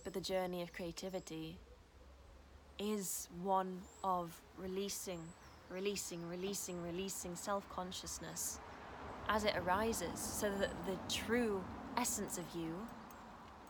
But 0.04 0.14
the 0.14 0.20
journey 0.20 0.62
of 0.62 0.72
creativity 0.72 1.58
is 2.78 3.28
one 3.42 3.80
of 4.02 4.40
releasing, 4.56 5.20
releasing, 5.70 6.26
releasing, 6.28 6.82
releasing 6.82 7.34
self 7.36 7.68
consciousness 7.70 8.58
as 9.28 9.44
it 9.44 9.54
arises 9.56 10.18
so 10.18 10.50
that 10.58 10.70
the 10.86 10.98
true 11.08 11.62
essence 11.96 12.38
of 12.38 12.44
you 12.54 12.74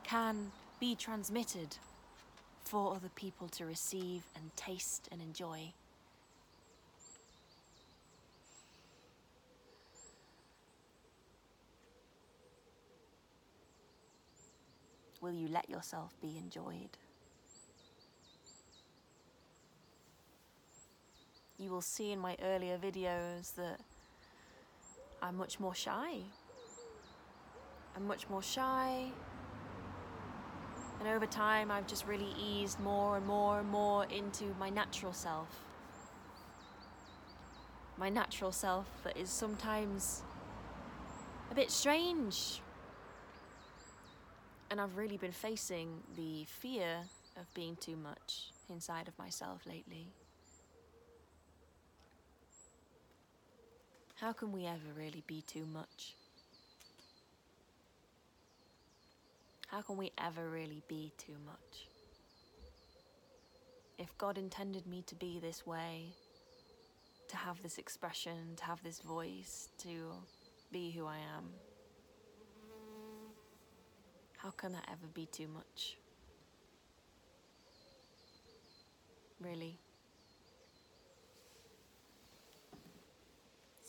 can 0.03 0.51
be 0.81 0.95
transmitted 0.95 1.77
for 2.65 2.95
other 2.95 3.11
people 3.15 3.49
to 3.49 3.67
receive 3.67 4.23
and 4.35 4.55
taste 4.57 5.09
and 5.13 5.21
enjoy. 5.21 5.73
Will 15.21 15.33
you 15.33 15.49
let 15.49 15.69
yourself 15.69 16.15
be 16.23 16.39
enjoyed? 16.39 16.97
You 21.61 21.71
will 21.71 21.83
see 21.83 22.11
in 22.11 22.19
my 22.19 22.39
earlier 22.43 22.79
videos 22.79 23.55
that 23.57 23.81
I'm 25.21 25.37
much 25.37 25.61
more 25.61 25.75
shy. 25.75 26.21
I'm 27.95 28.07
much 28.07 28.31
more 28.31 28.43
shy. 28.43 29.11
And 31.01 31.09
over 31.09 31.27
time, 31.27 31.71
I've 31.71 31.87
just 31.87 32.07
really 32.07 32.33
eased 32.41 32.81
more 32.81 33.19
and 33.19 33.27
more 33.27 33.59
and 33.59 33.69
more 33.69 34.07
into 34.07 34.45
my 34.59 34.71
natural 34.71 35.13
self. 35.13 35.49
My 37.99 38.09
natural 38.09 38.53
self 38.53 38.87
that 39.05 39.19
is 39.19 39.29
sometimes 39.29 40.23
a 41.51 41.55
bit 41.55 41.71
strange. 41.71 42.63
And 44.71 44.81
I've 44.81 44.97
really 44.97 45.19
been 45.19 45.33
facing 45.33 45.89
the 46.17 46.47
fear 46.47 47.01
of 47.37 47.53
being 47.53 47.77
too 47.77 47.97
much 47.97 48.53
inside 48.71 49.09
of 49.09 49.19
myself 49.19 49.67
lately. 49.67 50.07
How 54.21 54.35
can 54.35 54.53
we 54.53 54.67
ever 54.67 54.93
really 54.95 55.25
be 55.27 55.41
too 55.47 55.65
much? 55.65 56.15
How 59.69 59.81
can 59.81 59.97
we 59.97 60.13
ever 60.19 60.51
really 60.51 60.83
be 60.89 61.15
too 61.17 61.37
much? 61.47 61.89
If 63.99 64.19
God 64.19 64.37
intended 64.37 64.87
me 64.87 65.03
to 65.07 65.15
be 65.15 65.39
this 65.41 65.67
way, 65.67 66.13
to 67.29 67.37
have 67.39 67.63
this 67.63 67.79
expression, 67.79 68.57
to 68.57 68.65
have 68.65 68.83
this 68.83 69.01
voice, 69.01 69.71
to 69.79 70.13
be 70.71 70.91
who 70.91 71.07
I 71.07 71.17
am, 71.17 71.55
how 74.37 74.51
can 74.51 74.73
that 74.73 74.85
ever 74.87 75.07
be 75.15 75.25
too 75.33 75.49
much? 75.49 75.97
Really? 79.41 79.79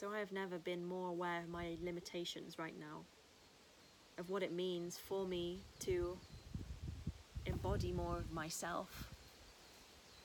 So 0.01 0.11
I 0.11 0.17
have 0.17 0.31
never 0.31 0.57
been 0.57 0.83
more 0.83 1.09
aware 1.09 1.41
of 1.41 1.49
my 1.49 1.77
limitations 1.79 2.57
right 2.57 2.73
now, 2.79 3.01
of 4.17 4.31
what 4.31 4.41
it 4.41 4.51
means 4.51 4.97
for 4.97 5.27
me 5.27 5.59
to 5.81 6.17
embody 7.45 7.91
more 7.91 8.17
of 8.17 8.31
myself, 8.31 9.13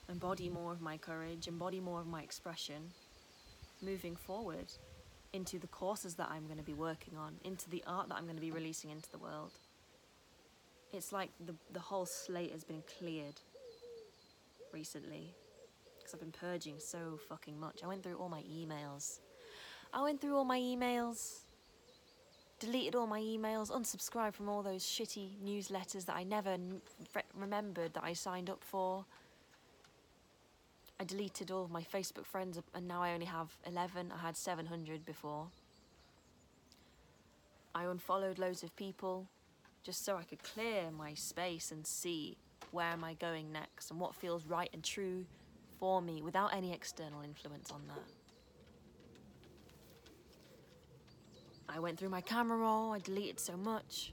embody 0.09 0.49
more 0.49 0.73
of 0.73 0.81
my 0.81 0.97
courage, 0.97 1.47
embody 1.47 1.79
more 1.79 2.01
of 2.01 2.07
my 2.07 2.23
expression, 2.23 2.91
moving 3.83 4.17
forward 4.17 4.73
into 5.35 5.59
the 5.59 5.67
courses 5.67 6.15
that 6.15 6.31
I'm 6.31 6.47
going 6.47 6.57
to 6.57 6.65
be 6.65 6.73
working 6.73 7.19
on, 7.19 7.35
into 7.45 7.69
the 7.69 7.85
art 7.87 8.09
that 8.09 8.15
I'm 8.15 8.25
going 8.25 8.37
to 8.37 8.41
be 8.41 8.53
releasing 8.53 8.89
into 8.89 9.11
the 9.11 9.19
world. 9.19 9.53
It's 10.95 11.13
like 11.13 11.29
the, 11.45 11.55
the 11.75 11.81
whole 11.81 12.07
slate 12.07 12.53
has 12.53 12.65
been 12.65 12.83
cleared 12.99 13.43
recently 14.73 15.35
because 15.99 16.15
I've 16.15 16.21
been 16.21 16.33
purging 16.33 16.77
so 16.79 17.19
fucking 17.29 17.61
much. 17.61 17.81
I 17.85 17.89
went 17.89 18.03
through 18.03 18.15
all 18.15 18.31
my 18.31 18.43
emails 18.45 19.19
I 19.93 20.03
went 20.03 20.21
through 20.21 20.37
all 20.37 20.45
my 20.45 20.59
emails, 20.59 21.41
deleted 22.59 22.95
all 22.95 23.07
my 23.07 23.21
emails, 23.21 23.71
unsubscribed 23.71 24.35
from 24.35 24.49
all 24.49 24.63
those 24.63 24.85
shitty 24.85 25.39
newsletters 25.45 26.05
that 26.07 26.17
I 26.17 26.23
never 26.23 26.57
remembered 27.35 27.95
that 27.95 28.05
I 28.05 28.13
signed 28.13 28.51
up 28.51 28.63
for. 28.63 29.05
I 30.99 31.05
deleted 31.05 31.51
all 31.51 31.65
of 31.65 31.71
my 31.71 31.83
Facebook 31.83 32.25
friends 32.25 32.59
and 32.75 32.89
now 32.89 33.03
I 33.03 33.13
only 33.13 33.27
have 33.27 33.57
11. 33.67 34.13
I 34.15 34.19
had 34.19 34.37
700 34.37 35.05
before. 35.05 35.47
I 37.75 37.85
unfollowed 37.85 38.39
loads 38.39 38.63
of 38.63 38.75
people 38.77 39.27
just 39.83 40.05
so 40.05 40.17
I 40.17 40.25
could 40.25 40.43
clear 40.43 40.91
my 40.91 41.13
space 41.15 41.71
and 41.71 41.87
see 41.87 42.39
where 42.71 42.87
am 42.87 43.05
I 43.05 43.15
going 43.15 43.53
next 43.53 43.91
and 43.91 44.01
what 44.01 44.15
feels 44.15 44.47
right 44.47 44.71
and 44.73 44.83
true 44.83 45.27
for 45.79 46.01
me 46.01 46.23
without 46.23 46.55
any 46.55 46.73
external 46.73 47.21
influence 47.21 47.71
on 47.71 47.83
that. 47.89 48.16
I 51.69 51.79
went 51.81 51.99
through 51.99 52.11
my 52.11 52.21
camera 52.21 52.59
roll, 52.59 52.93
I 52.93 52.99
deleted 52.99 53.41
so 53.41 53.57
much, 53.57 54.13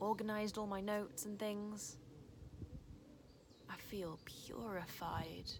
organized 0.00 0.58
all 0.58 0.66
my 0.66 0.80
notes 0.80 1.24
and 1.24 1.38
things. 1.38 1.96
I 3.70 3.76
feel 3.76 4.18
purified. 4.24 5.50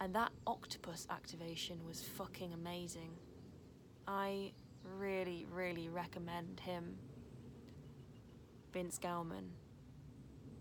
And 0.00 0.14
that 0.14 0.30
octopus 0.46 1.06
activation 1.10 1.84
was 1.86 2.02
fucking 2.02 2.52
amazing. 2.52 3.10
I 4.06 4.52
really, 4.96 5.46
really 5.52 5.88
recommend 5.88 6.60
him, 6.60 6.96
Vince 8.72 8.98
Gowmon, 8.98 9.50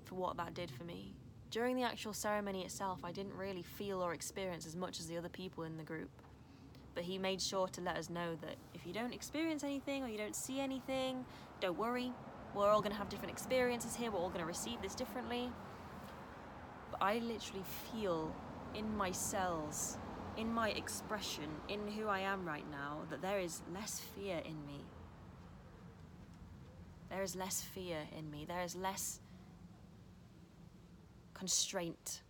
for 0.06 0.16
what 0.16 0.38
that 0.38 0.54
did 0.54 0.72
for 0.72 0.84
me. 0.84 1.16
During 1.50 1.76
the 1.76 1.84
actual 1.84 2.14
ceremony 2.14 2.66
itself, 2.66 3.00
I 3.04 3.12
didn't 3.12 3.36
really 3.36 3.64
feel 3.64 4.02
or 4.04 4.14
experience 4.14 4.66
as 4.66 4.76
much 4.76 5.00
as 5.00 5.08
the 5.08 5.18
other 5.18 5.30
people 5.30 5.64
in 5.64 5.78
the 5.78 5.84
group. 5.84 6.10
But 6.98 7.04
he 7.04 7.20
made 7.20 7.40
sure 7.40 7.68
to 7.68 7.82
let 7.82 7.96
us 7.96 8.10
know 8.10 8.36
that 8.42 8.56
if 8.74 8.88
you 8.88 8.92
don't 8.92 9.14
experience 9.14 9.64
anything 9.64 10.04
or 10.04 10.08
you 10.08 10.18
don't 10.18 10.36
see 10.36 10.60
anything, 10.60 11.24
don't 11.62 11.78
worry. 11.78 12.12
We're 12.56 12.72
all 12.72 12.82
going 12.82 12.92
to 12.92 12.98
have 12.98 13.08
different 13.08 13.32
experiences 13.32 13.96
here. 13.96 14.10
We're 14.10 14.18
all 14.18 14.30
going 14.30 14.40
to 14.40 14.48
receive 14.48 14.82
this 14.82 14.96
differently. 14.96 15.52
But 16.90 17.04
I 17.04 17.20
literally 17.20 17.62
feel 17.94 18.36
in 18.74 18.98
my 18.98 19.12
cells, 19.12 20.00
in 20.38 20.52
my 20.52 20.70
expression, 20.72 21.44
in 21.70 21.88
who 21.88 22.08
I 22.08 22.22
am 22.22 22.48
right 22.48 22.66
now, 22.72 23.04
that 23.12 23.22
there 23.22 23.38
is 23.38 23.62
less 23.72 24.00
fear 24.16 24.42
in 24.44 24.66
me. 24.66 24.84
There 27.12 27.22
is 27.22 27.36
less 27.36 27.62
fear 27.62 28.00
in 28.18 28.32
me. 28.32 28.46
There 28.48 28.64
is 28.64 28.76
less 28.76 29.20
constraint 31.36 32.24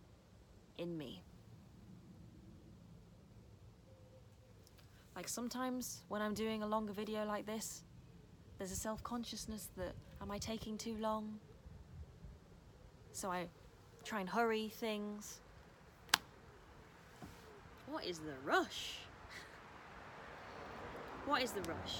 in 0.76 0.98
me. 0.98 1.22
Like 5.18 5.28
sometimes 5.28 6.04
when 6.06 6.22
I'm 6.22 6.32
doing 6.32 6.62
a 6.62 6.66
longer 6.68 6.92
video 6.92 7.24
like 7.24 7.44
this, 7.44 7.82
there's 8.56 8.70
a 8.70 8.76
self 8.76 9.02
consciousness 9.02 9.68
that 9.76 9.92
am 10.22 10.30
I 10.30 10.38
taking 10.38 10.78
too 10.78 10.96
long? 11.00 11.40
So 13.10 13.28
I 13.28 13.48
try 14.04 14.20
and 14.20 14.28
hurry 14.28 14.68
things. 14.68 15.40
What 17.88 18.04
is 18.04 18.20
the 18.20 18.34
rush? 18.44 18.98
what 21.26 21.42
is 21.42 21.50
the 21.50 21.62
rush? 21.62 21.96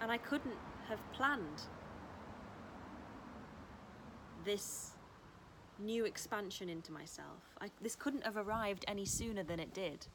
And 0.00 0.10
I 0.10 0.16
couldn't 0.16 0.56
have 0.88 1.00
planned 1.12 1.64
this 4.46 4.92
new 5.78 6.06
expansion 6.06 6.70
into 6.70 6.90
myself. 6.90 7.54
I, 7.60 7.68
this 7.82 7.96
couldn't 7.96 8.24
have 8.24 8.38
arrived 8.38 8.86
any 8.88 9.04
sooner 9.04 9.42
than 9.42 9.60
it 9.60 9.74
did. 9.74 10.06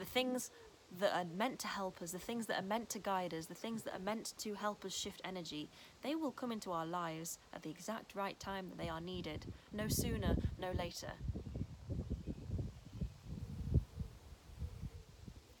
The 0.00 0.06
things 0.06 0.50
that 0.98 1.14
are 1.14 1.26
meant 1.36 1.58
to 1.58 1.68
help 1.68 2.00
us, 2.00 2.10
the 2.10 2.18
things 2.18 2.46
that 2.46 2.58
are 2.58 2.66
meant 2.66 2.88
to 2.88 2.98
guide 2.98 3.34
us, 3.34 3.44
the 3.44 3.54
things 3.54 3.82
that 3.82 3.94
are 3.94 4.02
meant 4.02 4.32
to 4.38 4.54
help 4.54 4.82
us 4.86 4.94
shift 4.94 5.20
energy, 5.24 5.68
they 6.00 6.14
will 6.14 6.32
come 6.32 6.50
into 6.50 6.72
our 6.72 6.86
lives 6.86 7.38
at 7.52 7.62
the 7.62 7.68
exact 7.68 8.14
right 8.14 8.40
time 8.40 8.70
that 8.70 8.78
they 8.78 8.88
are 8.88 9.02
needed. 9.02 9.52
No 9.74 9.88
sooner, 9.88 10.36
no 10.58 10.72
later. 10.72 11.12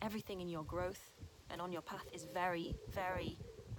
Everything 0.00 0.40
in 0.40 0.48
your 0.48 0.64
growth 0.64 1.10
and 1.50 1.60
on 1.60 1.70
your 1.70 1.82
path 1.82 2.06
is 2.14 2.26
very, 2.32 2.74
very, 2.90 3.36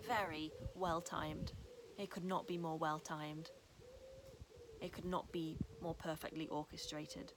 very 0.08 0.52
well 0.76 1.02
timed. 1.02 1.54
It 1.98 2.12
could 2.12 2.24
not 2.24 2.46
be 2.46 2.60
more 2.60 2.78
well 2.78 3.00
timed. 3.00 3.50
It 4.80 4.94
could 4.94 5.06
not 5.06 5.32
be 5.32 5.58
more 5.82 5.96
perfectly 5.96 6.48
orchestrated. 6.50 7.34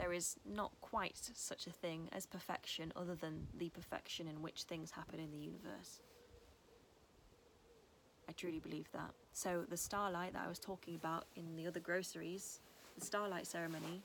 There 0.00 0.12
is 0.14 0.36
not 0.46 0.72
quite 0.80 1.16
such 1.34 1.66
a 1.66 1.70
thing 1.70 2.08
as 2.12 2.24
perfection 2.24 2.90
other 2.96 3.14
than 3.14 3.46
the 3.58 3.68
perfection 3.68 4.26
in 4.26 4.40
which 4.40 4.62
things 4.62 4.90
happen 4.90 5.20
in 5.20 5.30
the 5.30 5.36
universe. 5.36 6.00
I 8.26 8.32
truly 8.32 8.60
believe 8.60 8.88
that. 8.92 9.10
So, 9.34 9.64
the 9.68 9.76
starlight 9.76 10.32
that 10.32 10.42
I 10.46 10.48
was 10.48 10.58
talking 10.58 10.94
about 10.94 11.26
in 11.36 11.54
the 11.54 11.66
other 11.66 11.80
groceries, 11.80 12.60
the 12.98 13.04
starlight 13.04 13.46
ceremony, 13.46 14.00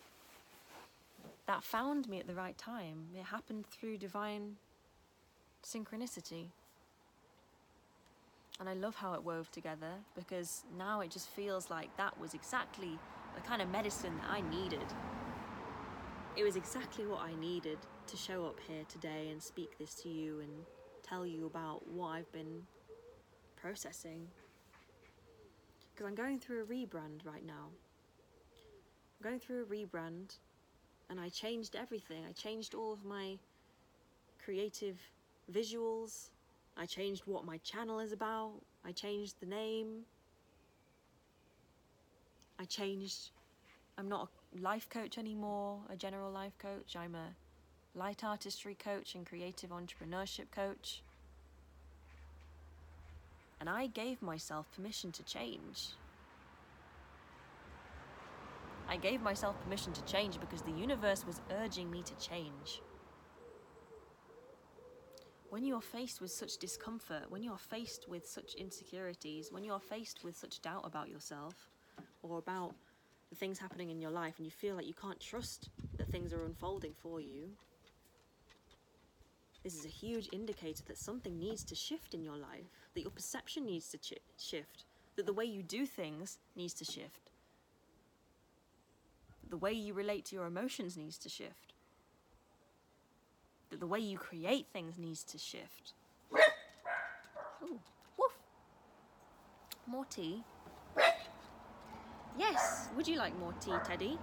that 1.47 1.63
found 1.63 2.09
me 2.09 2.19
at 2.19 2.27
the 2.27 2.33
right 2.33 2.57
time. 2.57 3.05
It 3.17 3.23
happened 3.23 3.65
through 3.65 3.97
divine 3.97 4.57
synchronicity. 5.63 6.47
And 8.59 8.67
I 8.67 8.73
love 8.73 8.95
how 8.95 9.13
it 9.13 9.23
wove 9.23 9.49
together 9.51 9.91
because 10.15 10.63
now 10.77 11.01
it 11.01 11.11
just 11.11 11.29
feels 11.29 11.69
like 11.69 11.95
that 11.97 12.19
was 12.19 12.33
exactly 12.33 12.97
the 13.35 13.41
kind 13.41 13.61
of 13.61 13.69
medicine 13.69 14.13
that 14.21 14.29
I 14.29 14.41
needed. 14.49 14.85
It 16.35 16.43
was 16.43 16.57
exactly 16.57 17.05
what 17.05 17.21
I 17.21 17.33
needed 17.35 17.77
to 18.07 18.17
show 18.17 18.45
up 18.45 18.59
here 18.67 18.83
today 18.89 19.29
and 19.31 19.41
speak 19.41 19.77
this 19.77 19.95
to 19.95 20.09
you 20.09 20.41
and 20.41 20.51
tell 21.01 21.25
you 21.25 21.45
about 21.45 21.87
what 21.87 22.07
I've 22.09 22.31
been 22.33 22.63
processing. 23.55 24.27
Because 25.93 26.07
I'm 26.07 26.15
going 26.15 26.39
through 26.39 26.63
a 26.63 26.65
rebrand 26.65 27.25
right 27.25 27.45
now. 27.45 27.69
I'm 29.17 29.23
going 29.23 29.39
through 29.39 29.63
a 29.63 29.65
rebrand 29.65 30.37
and 31.09 31.21
I 31.21 31.29
changed 31.29 31.75
everything. 31.75 32.25
I 32.27 32.33
changed 32.33 32.75
all 32.75 32.91
of 32.91 33.05
my 33.05 33.37
creative 34.43 34.99
visuals, 35.51 36.31
I 36.77 36.85
changed 36.85 37.23
what 37.25 37.45
my 37.45 37.57
channel 37.59 37.99
is 37.99 38.11
about. 38.11 38.51
I 38.83 38.91
changed 38.91 39.39
the 39.39 39.45
name. 39.45 40.01
I 42.59 42.65
changed. 42.65 43.31
I'm 43.97 44.09
not 44.09 44.23
a 44.23 44.27
life 44.59 44.89
coach 44.89 45.17
anymore, 45.17 45.79
a 45.89 45.95
general 45.95 46.31
life 46.31 46.57
coach. 46.57 46.95
I'm 46.95 47.15
a 47.15 47.29
light 47.93 48.23
artistry 48.23 48.75
coach 48.75 49.15
and 49.15 49.25
creative 49.25 49.69
entrepreneurship 49.69 50.51
coach. 50.51 51.01
And 53.59 53.69
I 53.69 53.87
gave 53.87 54.21
myself 54.21 54.67
permission 54.75 55.11
to 55.13 55.23
change. 55.23 55.89
I 58.87 58.97
gave 58.97 59.21
myself 59.21 59.59
permission 59.63 59.93
to 59.93 60.03
change 60.03 60.39
because 60.39 60.61
the 60.61 60.71
universe 60.71 61.25
was 61.25 61.41
urging 61.49 61.89
me 61.89 62.03
to 62.03 62.13
change 62.15 62.81
when 65.55 65.63
you're 65.63 65.79
faced 65.79 66.19
with 66.19 66.31
such 66.31 66.57
discomfort, 66.57 67.29
when 67.29 67.41
you're 67.41 67.57
faced 67.57 68.09
with 68.09 68.27
such 68.27 68.55
insecurities, 68.55 69.53
when 69.53 69.63
you're 69.63 69.79
faced 69.79 70.21
with 70.21 70.35
such 70.35 70.61
doubt 70.61 70.81
about 70.83 71.07
yourself 71.07 71.69
or 72.23 72.39
about 72.39 72.75
the 73.29 73.35
things 73.35 73.59
happening 73.59 73.89
in 73.89 74.01
your 74.01 74.11
life 74.11 74.35
and 74.37 74.45
you 74.45 74.51
feel 74.51 74.75
like 74.75 74.87
you 74.87 74.93
can't 74.93 75.19
trust 75.19 75.69
that 75.97 76.11
things 76.11 76.33
are 76.33 76.45
unfolding 76.45 76.93
for 77.01 77.19
you, 77.19 77.49
this 79.63 79.75
is 79.75 79.85
a 79.85 79.89
huge 79.89 80.29
indicator 80.31 80.83
that 80.87 80.97
something 80.97 81.39
needs 81.39 81.63
to 81.63 81.75
shift 81.75 82.13
in 82.13 82.23
your 82.23 82.37
life, 82.37 82.69
that 82.93 83.01
your 83.01 83.11
perception 83.11 83.65
needs 83.65 83.89
to 83.89 83.97
ch- 83.97 84.19
shift, 84.37 84.85
that 85.15 85.25
the 85.25 85.33
way 85.33 85.45
you 85.45 85.63
do 85.63 85.85
things 85.85 86.37
needs 86.55 86.73
to 86.75 86.85
shift, 86.85 87.31
the 89.49 89.57
way 89.57 89.71
you 89.71 89.93
relate 89.93 90.25
to 90.25 90.35
your 90.35 90.45
emotions 90.45 90.95
needs 90.95 91.17
to 91.17 91.29
shift 91.29 91.73
that 93.69 93.79
the 93.79 93.87
way 93.87 93.99
you 93.99 94.17
create 94.17 94.67
things 94.71 94.97
needs 94.97 95.23
to 95.23 95.37
shift. 95.37 95.93
Ooh, 97.63 97.79
woof. 98.17 98.31
More 99.87 100.05
tea? 100.05 100.43
Yes, 102.37 102.89
would 102.97 103.07
you 103.07 103.17
like 103.17 103.37
more 103.39 103.53
tea, 103.61 103.71
Teddy? 103.85 104.17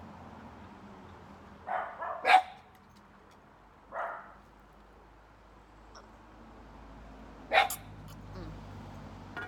Mm. 8.37 9.45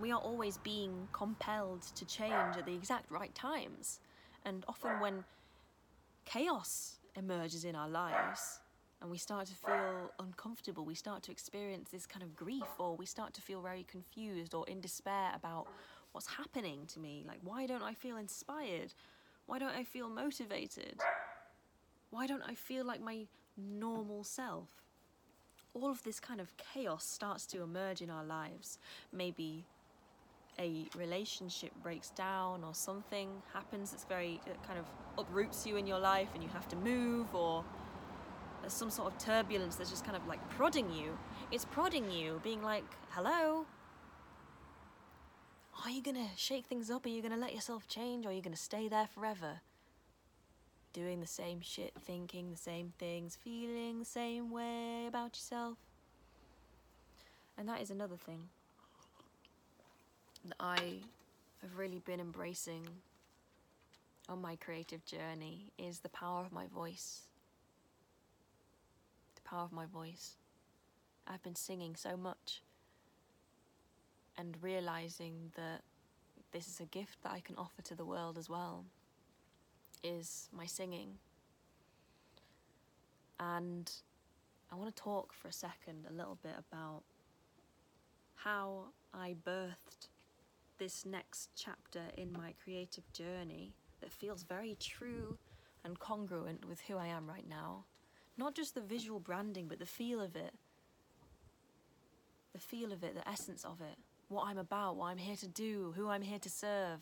We 0.00 0.12
are 0.12 0.20
always 0.20 0.56
being 0.58 1.08
compelled 1.12 1.82
to 1.94 2.06
change 2.06 2.56
at 2.56 2.64
the 2.64 2.74
exact 2.74 3.10
right 3.10 3.34
times. 3.34 4.00
And 4.46 4.64
often, 4.66 4.98
when 4.98 5.24
chaos 6.24 6.96
emerges 7.16 7.64
in 7.64 7.74
our 7.74 7.88
lives 7.88 8.60
and 9.02 9.10
we 9.10 9.18
start 9.18 9.46
to 9.48 9.54
feel 9.54 10.10
uncomfortable, 10.20 10.84
we 10.86 10.94
start 10.94 11.22
to 11.24 11.30
experience 11.30 11.90
this 11.90 12.06
kind 12.06 12.22
of 12.22 12.34
grief, 12.34 12.66
or 12.78 12.96
we 12.96 13.04
start 13.04 13.34
to 13.34 13.42
feel 13.42 13.60
very 13.60 13.84
confused 13.84 14.54
or 14.54 14.66
in 14.68 14.80
despair 14.80 15.32
about 15.34 15.66
what's 16.12 16.26
happening 16.26 16.86
to 16.88 17.00
me. 17.00 17.24
Like, 17.26 17.40
why 17.42 17.66
don't 17.66 17.82
I 17.82 17.94
feel 17.94 18.16
inspired? 18.16 18.94
Why 19.46 19.58
don't 19.58 19.74
I 19.74 19.84
feel 19.84 20.08
motivated? 20.08 21.00
Why 22.10 22.26
don't 22.26 22.42
I 22.42 22.54
feel 22.54 22.84
like 22.84 23.00
my 23.00 23.26
normal 23.56 24.24
self? 24.24 24.68
All 25.74 25.90
of 25.90 26.02
this 26.02 26.20
kind 26.20 26.40
of 26.40 26.52
chaos 26.56 27.04
starts 27.04 27.46
to 27.46 27.62
emerge 27.62 28.02
in 28.02 28.10
our 28.10 28.24
lives. 28.24 28.78
Maybe 29.12 29.64
a 30.58 30.86
relationship 30.96 31.72
breaks 31.82 32.10
down 32.10 32.62
or 32.62 32.74
something 32.74 33.30
happens 33.54 33.90
that's 33.90 34.04
very 34.04 34.38
it 34.46 34.56
kind 34.66 34.78
of 34.78 34.84
uproots 35.18 35.66
you 35.66 35.76
in 35.76 35.86
your 35.86 35.98
life 35.98 36.28
and 36.34 36.42
you 36.42 36.48
have 36.50 36.68
to 36.68 36.76
move 36.76 37.34
or 37.34 37.64
there's 38.60 38.72
some 38.72 38.90
sort 38.90 39.10
of 39.10 39.18
turbulence 39.18 39.76
that's 39.76 39.90
just 39.90 40.04
kind 40.04 40.16
of 40.16 40.26
like 40.26 40.46
prodding 40.50 40.92
you 40.92 41.16
it's 41.50 41.64
prodding 41.64 42.10
you 42.10 42.38
being 42.44 42.62
like 42.62 42.84
hello 43.10 43.64
are 45.84 45.90
you 45.90 46.02
gonna 46.02 46.28
shake 46.36 46.66
things 46.66 46.90
up 46.90 47.06
are 47.06 47.08
you 47.08 47.22
gonna 47.22 47.36
let 47.36 47.54
yourself 47.54 47.88
change 47.88 48.26
or 48.26 48.30
are 48.30 48.32
you 48.32 48.42
gonna 48.42 48.56
stay 48.56 48.88
there 48.88 49.08
forever 49.14 49.60
doing 50.92 51.20
the 51.20 51.26
same 51.26 51.60
shit, 51.60 51.92
thinking 51.98 52.50
the 52.50 52.56
same 52.56 52.92
things, 52.98 53.36
feeling 53.42 53.98
the 53.98 54.04
same 54.04 54.50
way 54.50 55.06
about 55.08 55.36
yourself. 55.36 55.78
And 57.56 57.68
that 57.68 57.80
is 57.80 57.90
another 57.90 58.16
thing 58.16 58.48
that 60.44 60.56
I 60.60 61.00
have 61.62 61.76
really 61.76 62.00
been 62.00 62.20
embracing 62.20 62.86
on 64.28 64.40
my 64.40 64.56
creative 64.56 65.04
journey 65.04 65.72
is 65.78 66.00
the 66.00 66.08
power 66.08 66.40
of 66.40 66.52
my 66.52 66.66
voice. 66.66 67.22
The 69.34 69.42
power 69.42 69.64
of 69.64 69.72
my 69.72 69.86
voice. 69.86 70.36
I've 71.26 71.42
been 71.42 71.54
singing 71.54 71.94
so 71.96 72.16
much 72.16 72.62
and 74.36 74.56
realizing 74.60 75.52
that 75.56 75.82
this 76.52 76.68
is 76.68 76.80
a 76.80 76.86
gift 76.86 77.22
that 77.22 77.32
I 77.32 77.40
can 77.40 77.56
offer 77.56 77.82
to 77.82 77.94
the 77.94 78.04
world 78.04 78.38
as 78.38 78.48
well 78.48 78.84
is 80.02 80.48
my 80.52 80.66
singing. 80.66 81.18
And 83.40 83.90
I 84.70 84.76
want 84.76 84.94
to 84.94 85.02
talk 85.02 85.32
for 85.32 85.48
a 85.48 85.52
second 85.52 86.06
a 86.08 86.12
little 86.12 86.38
bit 86.42 86.54
about 86.58 87.02
how 88.36 88.86
I 89.14 89.36
birthed 89.46 90.08
this 90.78 91.06
next 91.06 91.50
chapter 91.56 92.02
in 92.16 92.32
my 92.32 92.54
creative 92.62 93.10
journey 93.12 93.72
that 94.00 94.12
feels 94.12 94.42
very 94.42 94.76
true 94.80 95.38
and 95.84 95.98
congruent 95.98 96.68
with 96.68 96.80
who 96.82 96.96
I 96.96 97.06
am 97.06 97.28
right 97.28 97.48
now. 97.48 97.84
Not 98.36 98.54
just 98.54 98.74
the 98.74 98.80
visual 98.80 99.20
branding, 99.20 99.66
but 99.68 99.78
the 99.78 99.86
feel 99.86 100.20
of 100.20 100.36
it. 100.36 100.54
The 102.52 102.58
feel 102.58 102.92
of 102.92 103.02
it, 103.04 103.14
the 103.14 103.28
essence 103.28 103.64
of 103.64 103.80
it, 103.80 103.96
what 104.32 104.46
I'm 104.46 104.58
about, 104.58 104.96
what 104.96 105.06
I'm 105.06 105.18
here 105.18 105.36
to 105.36 105.48
do, 105.48 105.92
who 105.96 106.08
I'm 106.08 106.22
here 106.22 106.38
to 106.38 106.50
serve. 106.50 107.00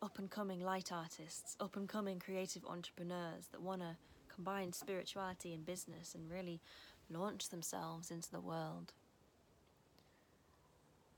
Up 0.00 0.18
and 0.18 0.30
coming 0.30 0.60
light 0.60 0.92
artists, 0.92 1.56
up 1.58 1.76
and 1.76 1.88
coming 1.88 2.20
creative 2.20 2.64
entrepreneurs 2.64 3.48
that 3.50 3.60
want 3.62 3.80
to 3.80 3.96
combine 4.32 4.72
spirituality 4.72 5.52
and 5.52 5.66
business 5.66 6.14
and 6.14 6.30
really 6.30 6.60
launch 7.10 7.48
themselves 7.48 8.10
into 8.10 8.30
the 8.30 8.40
world. 8.40 8.92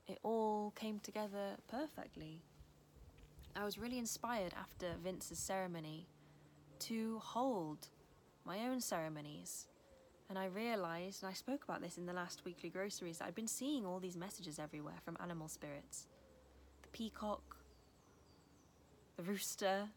It 0.07 0.19
all 0.23 0.71
came 0.75 0.99
together 0.99 1.57
perfectly. 1.69 2.41
I 3.55 3.63
was 3.63 3.77
really 3.77 3.99
inspired 3.99 4.53
after 4.59 4.95
Vince's 5.03 5.37
ceremony 5.37 6.07
to 6.79 7.19
hold 7.19 7.89
my 8.45 8.59
own 8.59 8.81
ceremonies. 8.81 9.67
And 10.31 10.39
I 10.39 10.45
realised, 10.45 11.23
and 11.23 11.29
I 11.29 11.33
spoke 11.33 11.65
about 11.65 11.81
this 11.81 11.97
in 11.97 12.05
the 12.05 12.13
last 12.13 12.45
weekly 12.45 12.69
groceries, 12.69 13.17
that 13.17 13.25
I'd 13.25 13.35
been 13.35 13.49
seeing 13.49 13.85
all 13.85 13.99
these 13.99 14.15
messages 14.15 14.59
everywhere 14.59 14.95
from 15.03 15.17
animal 15.21 15.49
spirits. 15.49 16.07
The 16.83 16.87
peacock, 16.93 17.57
the 19.17 19.23
rooster, 19.23 19.89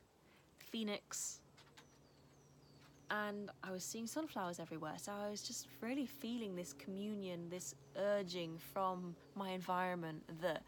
the 0.58 0.64
phoenix. 0.64 1.40
And 3.10 3.50
I 3.62 3.72
was 3.72 3.84
seeing 3.84 4.06
sunflowers 4.06 4.58
everywhere, 4.58 4.94
so 4.96 5.12
I 5.12 5.28
was 5.28 5.42
just 5.42 5.68
really 5.82 6.06
feeling 6.06 6.56
this 6.56 6.72
communion, 6.72 7.50
this 7.50 7.74
urging 7.98 8.56
from 8.72 9.14
my 9.34 9.50
environment 9.50 10.22
that 10.40 10.62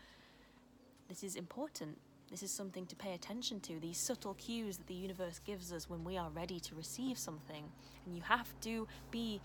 this 1.08 1.24
is 1.24 1.36
important 1.36 1.96
this 2.30 2.42
is 2.42 2.50
something 2.50 2.86
to 2.86 2.96
pay 2.96 3.14
attention 3.14 3.60
to, 3.60 3.78
these 3.78 3.98
subtle 3.98 4.34
cues 4.34 4.78
that 4.78 4.86
the 4.86 4.94
universe 4.94 5.40
gives 5.44 5.72
us 5.72 5.88
when 5.88 6.02
we 6.04 6.16
are 6.16 6.30
ready 6.30 6.58
to 6.60 6.74
receive 6.74 7.18
something. 7.18 7.64
And 8.04 8.16
you 8.16 8.22
have 8.22 8.48
to 8.62 8.88
be 9.10 9.40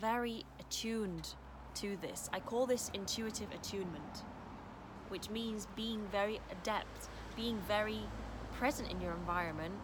very 0.00 0.44
attuned 0.58 1.34
to 1.74 1.96
this. 2.00 2.28
I 2.32 2.40
call 2.40 2.66
this 2.66 2.90
intuitive 2.94 3.48
attunement, 3.52 4.24
which 5.08 5.30
means 5.30 5.68
being 5.76 6.06
very 6.10 6.40
adept, 6.50 7.08
being 7.36 7.58
very 7.68 8.00
present 8.52 8.90
in 8.90 9.00
your 9.00 9.12
environment 9.12 9.74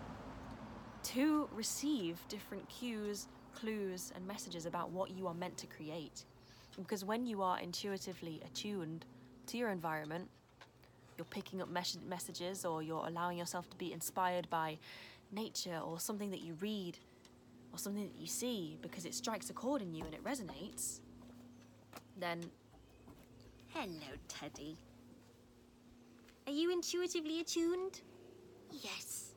to 1.03 1.49
receive 1.53 2.19
different 2.29 2.69
cues, 2.69 3.29
clues, 3.55 4.13
and 4.15 4.27
messages 4.27 4.67
about 4.67 4.91
what 4.91 5.11
you 5.11 5.27
are 5.27 5.35
meant 5.35 5.57
to 5.59 5.67
create. 5.67 6.25
Because 6.77 7.05
when 7.05 7.27
you 7.27 7.43
are 7.43 7.59
intuitively 7.61 8.41
attuned 8.45 9.07
to 9.47 9.57
your 9.57 9.71
environment, 9.71 10.29
you're 11.21 11.27
picking 11.27 11.61
up 11.61 11.69
mes- 11.69 11.99
messages 12.09 12.65
or 12.65 12.83
you're 12.83 13.07
allowing 13.07 13.37
yourself 13.37 13.69
to 13.69 13.77
be 13.77 13.93
inspired 13.93 14.49
by 14.49 14.79
nature 15.31 15.79
or 15.85 16.01
something 16.01 16.31
that 16.31 16.41
you 16.41 16.57
read 16.63 16.97
or 17.75 17.79
something 17.79 18.09
that 18.09 18.19
you 18.19 18.27
see 18.27 18.79
because 18.81 19.05
it 19.05 19.15
strikes 19.15 19.51
a 19.51 19.53
chord 19.53 19.83
in 19.83 19.93
you 19.93 20.03
and 20.03 20.15
it 20.15 20.25
resonates, 20.25 21.01
then 22.17 22.41
hello, 23.69 24.17
Teddy. 24.29 24.79
Are 26.47 26.55
you 26.55 26.73
intuitively 26.73 27.41
attuned? 27.41 28.01
Yes, 28.73 29.33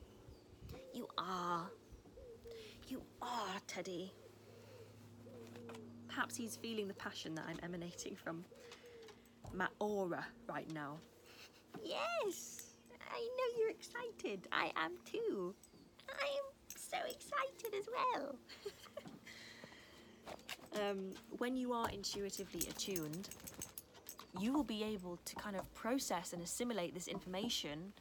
you 0.93 1.05
are. 1.17 1.69
You 2.87 3.01
are, 3.21 3.59
Teddy. 3.67 4.13
Perhaps 6.07 6.37
he's 6.37 6.55
feeling 6.55 6.87
the 6.87 6.93
passion 6.93 7.35
that 7.35 7.43
I'm 7.49 7.59
emanating 7.61 8.15
from 8.15 8.45
my 9.53 9.67
aura 9.79 10.25
right 10.47 10.71
now. 10.73 10.99
Yes, 11.81 12.73
I 13.11 13.19
know 13.19 13.57
you're 13.57 13.69
excited. 13.69 14.47
I 14.51 14.71
am 14.75 14.91
too. 15.05 15.55
I 16.09 16.25
am 16.25 16.43
so 16.75 16.97
excited 17.09 17.73
as 17.77 17.87
well. 17.95 18.35
um, 20.89 21.11
when 21.37 21.55
you 21.55 21.73
are 21.73 21.89
intuitively 21.89 22.67
attuned, 22.69 23.29
you 24.39 24.53
will 24.53 24.63
be 24.63 24.83
able 24.83 25.17
to 25.25 25.35
kind 25.35 25.55
of 25.55 25.73
process 25.73 26.33
and 26.33 26.41
assimilate 26.41 26.93
this 26.93 27.07
information 27.07 27.93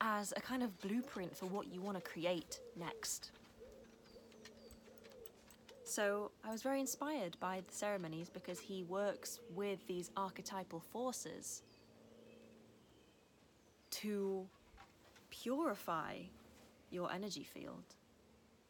as 0.00 0.32
a 0.36 0.40
kind 0.40 0.62
of 0.62 0.80
blueprint 0.80 1.36
for 1.36 1.46
what 1.46 1.72
you 1.72 1.80
want 1.80 1.96
to 1.96 2.02
create 2.02 2.60
next. 2.76 3.30
So 5.84 6.30
I 6.42 6.50
was 6.50 6.62
very 6.62 6.80
inspired 6.80 7.36
by 7.38 7.62
the 7.66 7.72
ceremonies 7.72 8.28
because 8.28 8.58
he 8.58 8.82
works 8.84 9.40
with 9.54 9.86
these 9.86 10.10
archetypal 10.16 10.80
forces 10.80 11.62
to 14.02 14.46
purify 15.30 16.16
your 16.90 17.10
energy 17.12 17.44
field. 17.44 17.84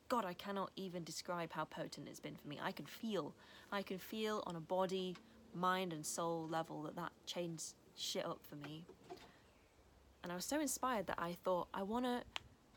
God, 0.09 0.24
I 0.24 0.35
cannot 0.35 0.70
even 0.76 1.05
describe 1.05 1.53
how 1.53 1.64
potent 1.64 2.07
it's 2.09 2.20
been 2.20 2.37
for 2.37 2.47
me. 2.47 2.59
I 2.62 2.70
can 2.70 2.85
feel, 2.85 3.35
I 3.70 3.83
can 3.83 3.99
feel 3.99 4.43
on 4.47 4.57
a 4.57 4.61
body, 4.61 5.16
mind, 5.55 5.93
and 5.93 6.05
soul 6.05 6.47
level 6.51 6.83
that 6.83 6.97
that 6.97 7.12
changed 7.26 7.74
shit 7.97 8.26
up 8.26 8.41
for 8.43 8.57
me. 8.57 8.85
And 10.22 10.30
I 10.30 10.35
was 10.35 10.45
so 10.45 10.61
inspired 10.61 11.07
that 11.07 11.18
I 11.18 11.37
thought, 11.45 11.68
I 11.72 11.83
wanna, 11.83 12.22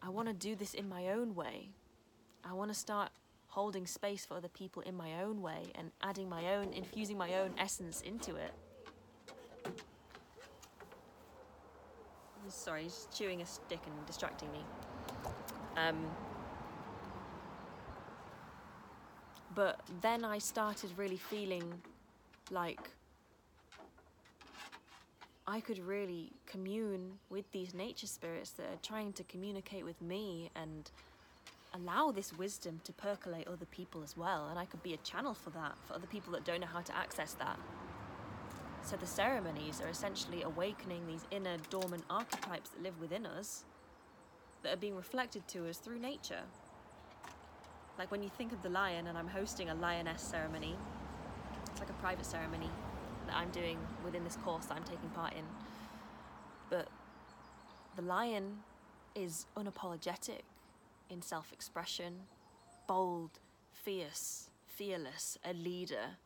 I 0.01 0.09
wanna 0.09 0.33
do 0.33 0.55
this 0.55 0.73
in 0.73 0.87
my 0.87 1.09
own 1.09 1.35
way. 1.35 1.69
I 2.43 2.53
wanna 2.53 2.73
start 2.73 3.11
holding 3.47 3.85
space 3.85 4.25
for 4.25 4.37
other 4.37 4.47
people 4.47 4.81
in 4.83 4.95
my 4.95 5.21
own 5.21 5.41
way 5.41 5.63
and 5.75 5.91
adding 6.01 6.29
my 6.29 6.55
own, 6.55 6.71
infusing 6.73 7.17
my 7.17 7.35
own 7.35 7.53
essence 7.57 8.01
into 8.01 8.35
it. 8.35 8.53
Sorry, 12.49 12.83
he's 12.83 13.07
chewing 13.13 13.41
a 13.41 13.45
stick 13.45 13.79
and 13.85 14.05
distracting 14.05 14.51
me. 14.51 14.59
Um, 15.77 16.05
but 19.53 19.79
then 20.01 20.23
I 20.23 20.37
started 20.37 20.91
really 20.97 21.17
feeling 21.17 21.81
like 22.51 22.91
I 25.47 25.59
could 25.59 25.79
really 25.79 26.31
commune 26.45 27.19
with 27.29 27.51
these 27.51 27.73
nature 27.73 28.07
spirits 28.07 28.51
that 28.51 28.63
are 28.63 28.79
trying 28.81 29.13
to 29.13 29.23
communicate 29.23 29.85
with 29.85 30.01
me 30.01 30.49
and 30.55 30.89
allow 31.73 32.11
this 32.11 32.35
wisdom 32.37 32.81
to 32.83 32.93
percolate 32.93 33.47
other 33.47 33.65
people 33.65 34.01
as 34.03 34.17
well. 34.17 34.47
And 34.49 34.57
I 34.57 34.65
could 34.65 34.81
be 34.81 34.93
a 34.93 34.97
channel 34.97 35.33
for 35.33 35.51
that, 35.51 35.75
for 35.85 35.93
other 35.93 36.07
people 36.07 36.33
that 36.33 36.45
don't 36.45 36.61
know 36.61 36.67
how 36.67 36.81
to 36.81 36.97
access 36.97 37.33
that. 37.33 37.59
So 38.85 38.95
the 38.95 39.07
ceremonies 39.07 39.81
are 39.81 39.89
essentially 39.89 40.43
awakening 40.43 41.07
these 41.07 41.25
inner 41.31 41.57
dormant 41.71 42.03
archetypes 42.07 42.69
that 42.69 42.83
live 42.83 42.99
within 43.01 43.25
us 43.25 43.63
that 44.61 44.73
are 44.73 44.77
being 44.77 44.95
reflected 44.95 45.47
to 45.47 45.67
us 45.67 45.79
through 45.79 45.97
nature. 45.97 46.41
Like 47.97 48.11
when 48.11 48.21
you 48.21 48.29
think 48.29 48.53
of 48.53 48.61
the 48.61 48.69
lion, 48.69 49.07
and 49.07 49.17
I'm 49.17 49.27
hosting 49.27 49.69
a 49.69 49.75
lioness 49.75 50.21
ceremony, 50.21 50.75
it's 51.71 51.79
like 51.79 51.89
a 51.89 51.93
private 51.93 52.27
ceremony 52.27 52.69
that 53.25 53.35
I'm 53.35 53.49
doing 53.49 53.79
within 54.03 54.23
this 54.23 54.35
course 54.35 54.67
that 54.67 54.75
I'm 54.75 54.83
taking 54.83 55.09
part 55.09 55.33
in. 55.33 55.45
But 56.69 56.87
the 57.95 58.03
lion 58.03 58.59
is 59.15 59.47
unapologetic 59.57 60.41
in 61.09 61.23
self 61.23 61.51
expression, 61.51 62.13
bold, 62.87 63.39
fierce, 63.71 64.51
fearless, 64.67 65.39
a 65.43 65.53
leader. 65.53 66.17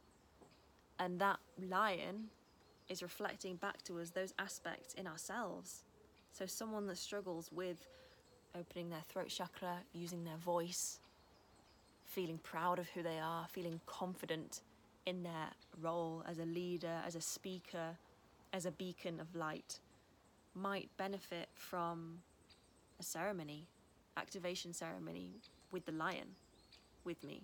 And 1.00 1.20
that 1.22 1.40
lion 1.58 2.32
is 2.90 3.02
reflecting 3.02 3.56
back 3.56 3.84
to 3.84 4.00
us 4.00 4.10
those 4.10 4.34
aspects 4.40 4.94
in 4.96 5.08
ourselves. 5.08 5.84
So, 6.32 6.46
someone 6.46 6.88
that 6.88 6.98
struggles 6.98 7.52
with 7.52 7.88
opening 8.58 8.90
their 8.90 9.04
throat 9.08 9.30
chakra, 9.30 9.78
using 9.94 10.24
their 10.24 10.38
voice, 10.38 11.00
feeling 12.06 12.40
proud 12.40 12.80
of 12.80 12.90
who 12.90 13.04
they 13.04 13.20
are, 13.20 13.46
feeling 13.50 13.80
confident 13.86 14.62
in 15.06 15.24
their 15.24 15.50
role 15.82 16.24
as 16.28 16.40
a 16.40 16.46
leader, 16.46 17.02
as 17.06 17.16
a 17.16 17.22
speaker, 17.22 17.98
as 18.54 18.66
a 18.66 18.72
beacon 18.72 19.20
of 19.20 19.36
light, 19.36 19.80
might 20.56 20.90
benefit 20.98 21.50
from 21.56 22.20
a 23.00 23.04
ceremony, 23.04 23.68
activation 24.18 24.74
ceremony 24.74 25.32
with 25.72 25.86
the 25.86 25.92
lion 25.92 26.28
with 27.04 27.24
me. 27.24 27.42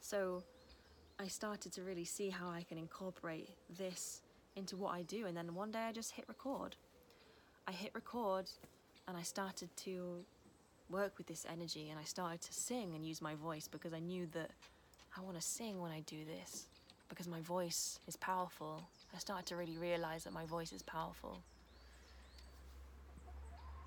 So 0.00 0.42
I 1.18 1.28
started 1.28 1.72
to 1.72 1.82
really 1.82 2.04
see 2.04 2.28
how 2.28 2.48
I 2.50 2.62
can 2.62 2.76
incorporate 2.76 3.48
this 3.78 4.20
into 4.54 4.76
what 4.76 4.94
I 4.94 5.02
do. 5.02 5.26
And 5.26 5.36
then 5.36 5.54
one 5.54 5.70
day 5.70 5.80
I 5.80 5.92
just 5.92 6.12
hit 6.12 6.26
record. 6.28 6.76
I 7.66 7.72
hit 7.72 7.92
record 7.94 8.50
and 9.08 9.16
I 9.16 9.22
started 9.22 9.74
to 9.76 10.24
work 10.90 11.16
with 11.16 11.26
this 11.26 11.46
energy 11.50 11.88
and 11.90 11.98
I 11.98 12.04
started 12.04 12.42
to 12.42 12.52
sing 12.52 12.94
and 12.94 13.04
use 13.04 13.22
my 13.22 13.34
voice 13.34 13.66
because 13.66 13.94
I 13.94 13.98
knew 13.98 14.26
that 14.34 14.50
I 15.16 15.22
want 15.22 15.36
to 15.36 15.42
sing 15.42 15.80
when 15.80 15.90
I 15.90 16.00
do 16.00 16.18
this 16.24 16.66
because 17.08 17.26
my 17.26 17.40
voice 17.40 17.98
is 18.06 18.16
powerful. 18.16 18.82
I 19.14 19.18
started 19.18 19.46
to 19.46 19.56
really 19.56 19.78
realize 19.78 20.24
that 20.24 20.34
my 20.34 20.44
voice 20.44 20.72
is 20.72 20.82
powerful. 20.82 21.38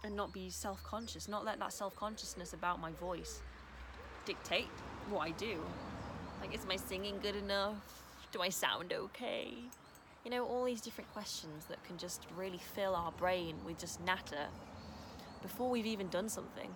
And 0.03 0.15
not 0.15 0.33
be 0.33 0.49
self 0.49 0.81
conscious, 0.83 1.27
not 1.27 1.45
let 1.45 1.59
that 1.59 1.73
self 1.73 1.95
consciousness 1.95 2.53
about 2.53 2.79
my 2.79 2.91
voice 2.93 3.41
dictate 4.25 4.69
what 5.09 5.19
I 5.19 5.31
do. 5.31 5.59
Like, 6.41 6.53
is 6.55 6.65
my 6.65 6.75
singing 6.75 7.15
good 7.21 7.35
enough? 7.35 8.03
Do 8.31 8.41
I 8.41 8.49
sound 8.49 8.93
okay? 8.93 9.53
You 10.23 10.31
know, 10.31 10.45
all 10.45 10.63
these 10.63 10.81
different 10.81 11.11
questions 11.13 11.65
that 11.65 11.83
can 11.83 11.97
just 11.97 12.25
really 12.35 12.59
fill 12.75 12.95
our 12.95 13.11
brain 13.11 13.55
with 13.65 13.79
just 13.79 13.99
natter 14.01 14.47
before 15.41 15.69
we've 15.69 15.85
even 15.85 16.09
done 16.09 16.29
something. 16.29 16.69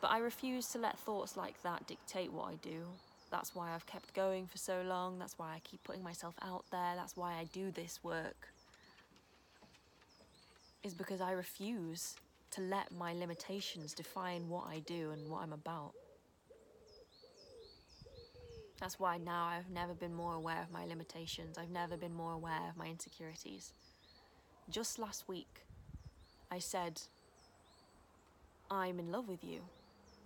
But 0.00 0.10
I 0.10 0.18
refuse 0.18 0.68
to 0.68 0.78
let 0.78 0.98
thoughts 0.98 1.36
like 1.36 1.62
that 1.62 1.86
dictate 1.86 2.32
what 2.32 2.52
I 2.52 2.54
do. 2.56 2.86
That's 3.30 3.54
why 3.54 3.72
I've 3.74 3.86
kept 3.86 4.12
going 4.14 4.46
for 4.46 4.58
so 4.58 4.82
long. 4.82 5.18
That's 5.18 5.38
why 5.38 5.54
I 5.54 5.60
keep 5.64 5.82
putting 5.84 6.02
myself 6.02 6.34
out 6.42 6.64
there. 6.70 6.94
That's 6.96 7.16
why 7.16 7.32
I 7.34 7.44
do 7.52 7.70
this 7.70 8.00
work. 8.02 8.48
Is 10.82 10.92
because 10.92 11.20
I 11.20 11.32
refuse 11.32 12.14
to 12.50 12.60
let 12.60 12.92
my 12.92 13.14
limitations 13.14 13.94
define 13.94 14.48
what 14.48 14.66
I 14.66 14.80
do 14.80 15.10
and 15.12 15.28
what 15.30 15.42
I'm 15.42 15.52
about. 15.52 15.92
That's 18.82 18.98
why 18.98 19.16
now 19.16 19.44
I've 19.44 19.70
never 19.70 19.94
been 19.94 20.12
more 20.12 20.34
aware 20.34 20.60
of 20.60 20.72
my 20.72 20.84
limitations. 20.84 21.56
I've 21.56 21.70
never 21.70 21.96
been 21.96 22.12
more 22.12 22.32
aware 22.32 22.68
of 22.68 22.76
my 22.76 22.86
insecurities. 22.88 23.72
Just 24.68 24.98
last 24.98 25.28
week, 25.28 25.60
I 26.50 26.58
said, 26.58 27.00
I'm 28.72 28.98
in 28.98 29.12
love 29.12 29.28
with 29.28 29.44
you 29.44 29.60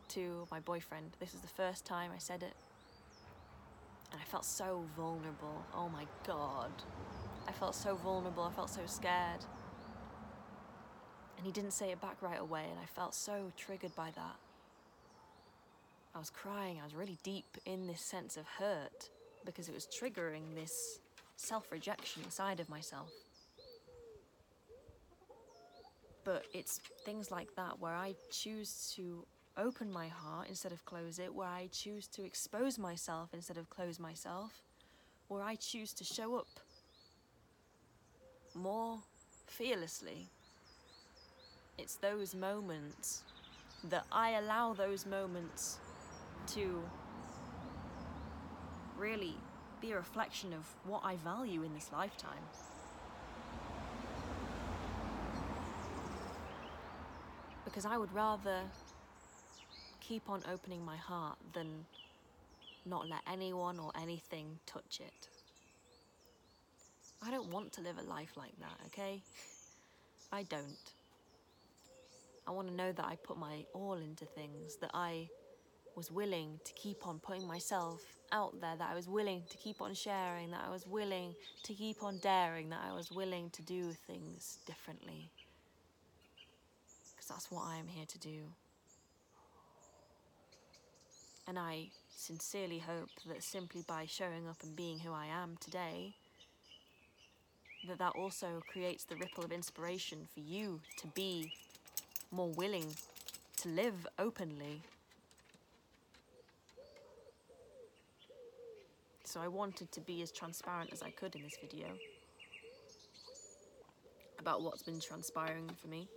to 0.09 0.49
my 0.51 0.59
boyfriend. 0.59 1.19
This 1.21 1.35
is 1.35 1.41
the 1.41 1.49
first 1.49 1.85
time 1.85 2.11
I 2.15 2.19
said 2.19 2.43
it. 2.43 2.55
And 4.11 4.23
I 4.23 4.25
felt 4.25 4.47
so 4.47 4.87
vulnerable. 4.97 5.63
Oh 5.75 5.91
my 5.91 6.07
god. 6.27 6.71
I 7.47 7.53
felt 7.53 7.75
so 7.75 7.95
vulnerable. 7.97 8.45
I 8.45 8.53
felt 8.53 8.71
so 8.71 8.87
scared. 8.87 9.45
And 11.37 11.45
he 11.45 11.53
didn't 11.53 11.73
say 11.73 11.91
it 11.91 12.01
back 12.01 12.23
right 12.23 12.41
away, 12.41 12.65
and 12.71 12.81
I 12.83 12.87
felt 12.87 13.15
so 13.15 13.53
triggered 13.59 13.95
by 13.95 14.13
that. 14.17 14.37
I 16.17 16.19
was 16.19 16.31
crying, 16.31 16.79
I 16.81 16.85
was 16.85 16.95
really 16.95 17.19
deep 17.23 17.59
in 17.67 17.87
this 17.87 18.01
sense 18.01 18.39
of 18.39 18.47
hurt 18.47 19.11
because 19.45 19.69
it 19.69 19.75
was 19.75 19.87
triggering 19.87 20.55
this 20.55 20.99
self 21.37 21.71
rejection 21.71 22.31
side 22.31 22.59
of 22.59 22.71
myself. 22.71 23.11
But 26.25 26.47
it's 26.55 26.81
things 27.05 27.31
like 27.31 27.55
that 27.57 27.81
where 27.81 27.93
I 27.93 28.15
choose 28.31 28.95
to 28.97 29.27
open 29.59 29.93
my 29.93 30.09
heart 30.09 30.49
instead 30.49 30.73
of 30.73 30.83
close 30.87 31.19
it, 31.19 31.35
where 31.35 31.49
I 31.49 31.69
choose 31.71 32.07
to 32.09 32.25
expose 32.25 32.79
myself 32.79 33.29
instead 33.35 33.59
of 33.59 33.69
close 33.69 34.01
myself, 34.01 34.53
where 35.29 35.43
I 35.43 35.55
choose 35.55 35.93
to 35.93 36.05
show 36.05 36.37
up 36.37 36.49
more 38.55 39.01
fearlessly. 39.47 40.31
It's 41.77 41.97
those 41.97 42.35
moments 42.35 43.23
that 43.91 44.07
I 44.11 44.31
allow 44.31 44.73
those 44.73 45.05
moments 45.05 45.79
to 46.49 46.83
really 48.97 49.35
be 49.81 49.93
a 49.93 49.97
reflection 49.97 50.53
of 50.53 50.65
what 50.85 51.03
I 51.05 51.17
value 51.17 51.63
in 51.63 51.75
this 51.75 51.91
lifetime. 51.93 52.43
Because 57.65 57.85
I 57.85 57.99
would 57.99 58.13
rather 58.15 58.61
keep 60.01 60.29
on 60.31 60.43
opening 60.51 60.85
my 60.85 60.97
heart 60.97 61.37
than 61.53 61.85
not 62.85 63.09
let 63.09 63.21
anyone 63.31 63.79
or 63.79 63.91
anything 64.01 64.59
touch 64.67 65.01
it. 65.01 65.29
I 67.23 67.31
don't 67.31 67.51
want 67.51 67.73
to 67.73 67.81
live 67.81 67.99
a 67.99 68.03
life 68.03 68.37
like 68.37 68.57
that, 68.61 68.79
okay? 68.87 69.23
I 70.33 70.45
don't. 70.45 70.93
I 72.47 72.53
want 72.53 72.69
to 72.69 72.75
know 72.75 72.93
that 72.93 73.05
I 73.05 73.17
put 73.17 73.37
my 73.37 73.65
all 73.75 73.95
into 73.95 74.25
things, 74.25 74.77
that 74.77 74.93
I 74.95 75.29
was 75.97 76.11
willing 76.11 76.61
to 76.65 76.73
keep 76.75 77.07
on 77.07 77.19
putting 77.19 77.47
myself 77.47 78.03
out 78.31 78.61
there, 78.61 78.77
that 78.77 78.91
I 78.91 78.95
was 78.95 79.09
willing 79.09 79.43
to 79.49 79.57
keep 79.57 79.81
on 79.81 79.95
sharing, 79.95 80.51
that 80.51 80.63
I 80.67 80.71
was 80.71 80.87
willing 80.87 81.35
to 81.63 81.73
keep 81.73 82.03
on 82.03 82.19
daring, 82.19 82.69
that 82.69 82.83
I 82.89 82.95
was 82.95 83.11
willing 83.11 83.51
to 83.51 83.63
do 83.63 83.93
things 84.07 84.59
differently. 84.67 85.31
Because 87.11 87.29
that's 87.29 87.51
what 87.51 87.65
I 87.67 87.77
am 87.79 87.87
here 87.89 88.05
to 88.07 88.19
do. 88.19 88.53
And 91.49 91.59
I 91.59 91.87
sincerely 92.15 92.79
hope 92.79 93.09
that 93.29 93.43
simply 93.43 93.83
by 93.87 94.05
showing 94.07 94.49
up 94.49 94.63
and 94.63 94.77
being 94.77 94.99
who 94.99 95.13
I 95.13 95.27
am 95.27 95.57
today, 95.61 96.15
that 97.89 97.99
that 97.99 98.13
also 98.17 98.61
creates 98.71 99.05
the 99.05 99.17
ripple 99.17 99.45
of 99.45 99.53
inspiration 99.53 100.27
for 100.35 100.41
you 100.41 100.81
to 100.99 101.07
be 101.09 101.53
more 102.33 102.51
willing 102.51 102.97
to 103.59 103.69
live 103.69 104.07
openly 104.19 104.83
so 109.37 109.43
I 109.43 109.49
wanted 109.49 109.93
to 109.93 110.01
be 110.01 110.23
as 110.23 110.33
transparent 110.33 110.95
as 110.95 111.03
I 111.03 111.11
could 111.11 111.35
in 111.35 111.43
this 111.43 111.59
video 111.61 111.89
about 114.39 114.63
what's 114.63 114.83
been 114.83 114.99
transpiring 114.99 115.69
for 115.79 115.89
me. 115.89 116.09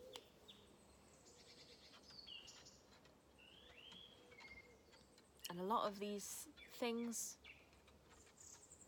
And 5.49 5.59
a 5.59 5.63
lot 5.63 5.86
of 5.86 5.99
these 5.99 6.47
things, 6.80 7.36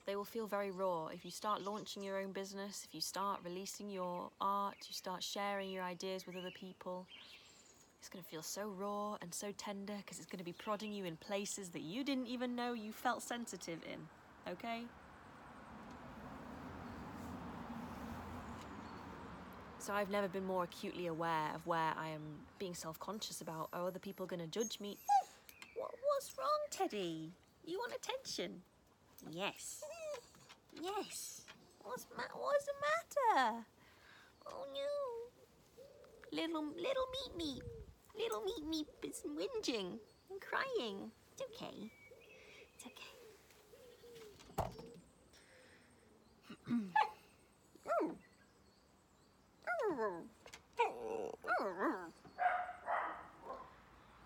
they 0.05 0.15
will 0.15 0.23
feel 0.23 0.47
very 0.47 0.71
raw. 0.71 1.07
If 1.07 1.25
you 1.25 1.32
start 1.32 1.61
launching 1.63 2.01
your 2.01 2.17
own 2.17 2.32
business, 2.32 2.86
if 2.88 2.95
you 2.95 3.01
start 3.01 3.41
releasing 3.43 3.89
your 3.89 4.29
art, 4.39 4.77
you 4.88 4.93
start 4.93 5.23
sharing 5.23 5.69
your 5.69 5.84
ideas 5.84 6.25
with 6.25 6.38
other 6.38 6.53
people, 6.57 7.05
it's 7.99 8.07
going 8.07 8.23
to 8.23 8.29
feel 8.29 8.43
so 8.43 8.73
raw 8.77 9.17
and 9.21 9.34
so 9.34 9.51
tender 9.57 9.95
because 9.97 10.19
it's 10.19 10.27
going 10.27 10.39
to 10.39 10.45
be 10.45 10.53
prodding 10.53 10.93
you 10.93 11.03
in 11.03 11.17
places 11.17 11.67
that 11.71 11.82
you 11.82 12.05
didn't 12.05 12.27
even 12.27 12.55
know 12.55 12.71
you 12.71 12.93
felt 12.93 13.21
sensitive 13.21 13.79
in, 13.84 13.99
okay? 14.49 14.83
So 19.79 19.93
I've 19.93 20.11
never 20.11 20.27
been 20.27 20.45
more 20.45 20.63
acutely 20.63 21.07
aware 21.07 21.49
of 21.55 21.65
where 21.65 21.93
I 21.97 22.09
am 22.09 22.21
being 22.59 22.75
self-conscious 22.75 23.41
about, 23.41 23.69
are 23.73 23.87
other 23.87 23.97
people 23.97 24.27
going 24.27 24.39
to 24.41 24.47
judge 24.47 24.79
me? 24.79 24.97
What, 25.75 25.91
what's 26.13 26.37
wrong, 26.37 26.47
Teddy? 26.69 27.31
You 27.65 27.79
want 27.79 27.93
attention? 27.95 28.61
Yes. 29.31 29.83
Yes. 30.79 31.41
What's, 31.83 32.05
ma 32.15 32.23
what's 32.35 32.65
the 32.65 32.73
matter? 32.85 33.65
Oh 34.45 34.65
no. 34.71 36.37
Little, 36.37 36.65
little 36.75 37.07
meat 37.11 37.35
meat. 37.35 37.63
Little 38.15 38.41
meat 38.41 38.67
meat 38.69 38.87
is 39.03 39.23
whinging 39.25 39.97
and 40.29 40.39
crying. 40.39 41.11
It's 41.33 41.41
okay. 41.41 41.89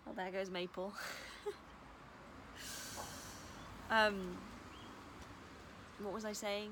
Well, 0.06 0.16
there 0.16 0.32
goes 0.32 0.50
Maple. 0.50 0.94
um, 3.90 4.38
what 6.00 6.14
was 6.14 6.26
I 6.26 6.34
saying? 6.34 6.72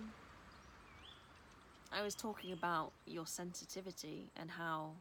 I 1.91 2.01
was 2.01 2.15
talking 2.15 2.53
about 2.53 2.91
your 3.05 3.27
sensitivity 3.27 4.31
and 4.35 4.49
how 4.49 4.91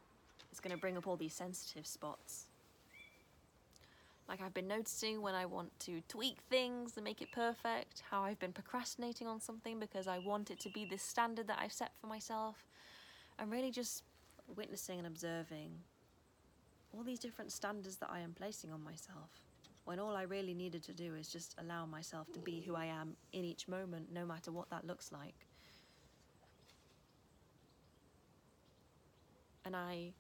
it's 0.51 0.61
going 0.61 0.75
to 0.75 0.81
bring 0.81 0.97
up 0.97 1.07
all 1.07 1.17
these 1.17 1.33
sensitive 1.33 1.87
spots. 1.87 2.47
Like 4.29 4.41
I've 4.41 4.55
been 4.55 4.69
noticing 4.69 5.21
when 5.21 5.35
I 5.35 5.47
want 5.47 5.79
to 5.81 6.01
tweak 6.09 6.39
things 6.49 6.97
and 6.97 7.05
make 7.05 7.21
it 7.21 7.33
perfect, 7.33 8.03
how 8.11 8.23
I've 8.23 8.39
been 8.39 8.53
procrastinating 8.53 9.27
on 9.27 9.41
something 9.41 9.79
because 9.79 10.07
I 10.09 10.19
want 10.19 10.51
it 10.51 10.61
to 10.61 10.71
be 10.71 10.85
this 10.85 11.03
standard 11.03 11.49
that 11.49 11.59
I've 11.61 11.73
set 11.73 11.93
for 12.01 12.07
myself. 12.07 12.67
I'm 13.39 13.51
really 13.51 13.71
just 13.71 14.05
witnessing 14.57 14.99
and 14.99 15.07
observing 15.07 15.73
all 16.95 17.03
these 17.03 17.19
different 17.19 17.53
standards 17.53 17.97
that 17.97 18.11
I 18.11 18.21
am 18.21 18.33
placing 18.33 18.73
on 18.73 18.83
myself. 18.83 19.31
When 19.85 19.99
all 19.99 20.15
I 20.15 20.23
really 20.23 20.55
needed 20.55 20.83
to 20.85 20.93
do 20.93 21.15
is 21.17 21.29
just 21.29 21.57
allow 21.59 21.87
myself 21.87 22.33
to 22.35 22.39
be 22.39 22.61
who 22.61 22.77
I 22.77 22.87
am 22.87 23.17
in 23.33 23.45
each 23.45 23.67
moment, 23.67 24.13
no 24.13 24.25
matter 24.25 24.53
what 24.53 24.71
that 24.71 24.87
looks 24.87 25.11
like. 25.11 25.47
And 29.65 29.75
I 29.75 30.13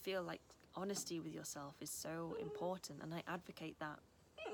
feel 0.00 0.22
like 0.22 0.40
honesty 0.78 1.18
with 1.18 1.34
yourself 1.34 1.74
is 1.80 1.90
so 1.90 2.36
important, 2.40 3.02
and 3.02 3.12
I 3.12 3.22
advocate 3.26 3.76
that. 3.80 3.98
Do 4.36 4.52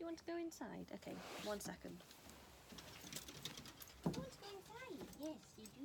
you 0.00 0.04
want 0.06 0.18
to 0.18 0.24
go 0.24 0.36
inside? 0.36 0.86
Okay, 0.94 1.14
one 1.44 1.60
second. 1.60 2.02
You 4.04 4.12
want 4.16 4.32
to 4.32 4.38
go 4.38 4.46
inside? 4.56 5.06
Yes, 5.22 5.36
you 5.56 5.66
do. 5.78 5.84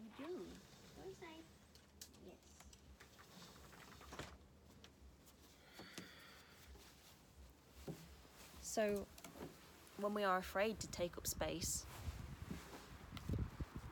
You 0.00 0.26
do. 0.26 0.32
Go 0.96 1.02
inside. 1.06 1.44
Yes. 2.26 2.36
So, 8.62 9.06
when 10.00 10.14
we 10.14 10.24
are 10.24 10.38
afraid 10.38 10.78
to 10.80 10.86
take 10.88 11.18
up 11.18 11.26
space, 11.26 11.84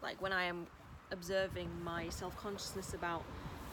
like 0.03 0.23
when 0.23 0.33
I 0.33 0.45
am 0.45 0.67
observing 1.13 1.69
my 1.85 2.09
self 2.09 2.37
consciousness 2.37 2.95
about, 2.95 3.25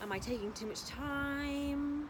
am 0.02 0.12
I 0.12 0.20
taking 0.20 0.52
too 0.54 0.68
much 0.68 0.86
time? 0.86 2.10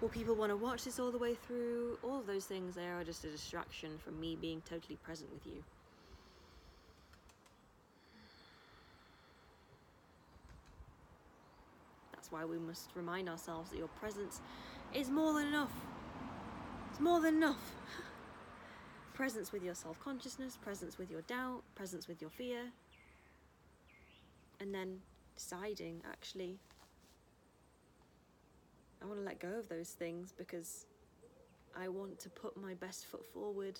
Will 0.00 0.08
people 0.08 0.34
want 0.34 0.50
to 0.50 0.56
watch 0.56 0.84
this 0.84 0.98
all 0.98 1.10
the 1.10 1.18
way 1.18 1.34
through? 1.34 1.98
All 2.02 2.18
of 2.18 2.26
those 2.26 2.44
things, 2.44 2.74
they 2.74 2.86
are 2.86 3.04
just 3.04 3.24
a 3.24 3.28
distraction 3.28 3.90
from 3.98 4.20
me 4.20 4.36
being 4.40 4.62
totally 4.68 4.96
present 4.96 5.32
with 5.32 5.46
you. 5.46 5.62
That's 12.12 12.30
why 12.30 12.44
we 12.44 12.58
must 12.58 12.90
remind 12.94 13.28
ourselves 13.28 13.70
that 13.70 13.78
your 13.78 13.88
presence 13.88 14.40
is 14.92 15.10
more 15.10 15.34
than 15.34 15.48
enough. 15.48 15.72
It's 16.90 17.00
more 17.00 17.20
than 17.20 17.36
enough. 17.36 17.72
presence 19.14 19.52
with 19.52 19.62
your 19.62 19.74
self 19.74 19.98
consciousness, 20.00 20.56
presence 20.56 20.98
with 20.98 21.10
your 21.10 21.22
doubt, 21.22 21.62
presence 21.74 22.08
with 22.08 22.20
your 22.20 22.30
fear, 22.30 22.60
and 24.60 24.74
then 24.74 25.00
deciding 25.36 26.00
actually, 26.10 26.58
I 29.04 29.06
want 29.06 29.20
to 29.20 29.24
let 29.26 29.38
go 29.38 29.58
of 29.58 29.68
those 29.68 29.90
things 29.90 30.32
because 30.32 30.86
I 31.76 31.88
want 31.88 32.18
to 32.20 32.30
put 32.30 32.56
my 32.56 32.72
best 32.72 33.04
foot 33.04 33.26
forward, 33.34 33.78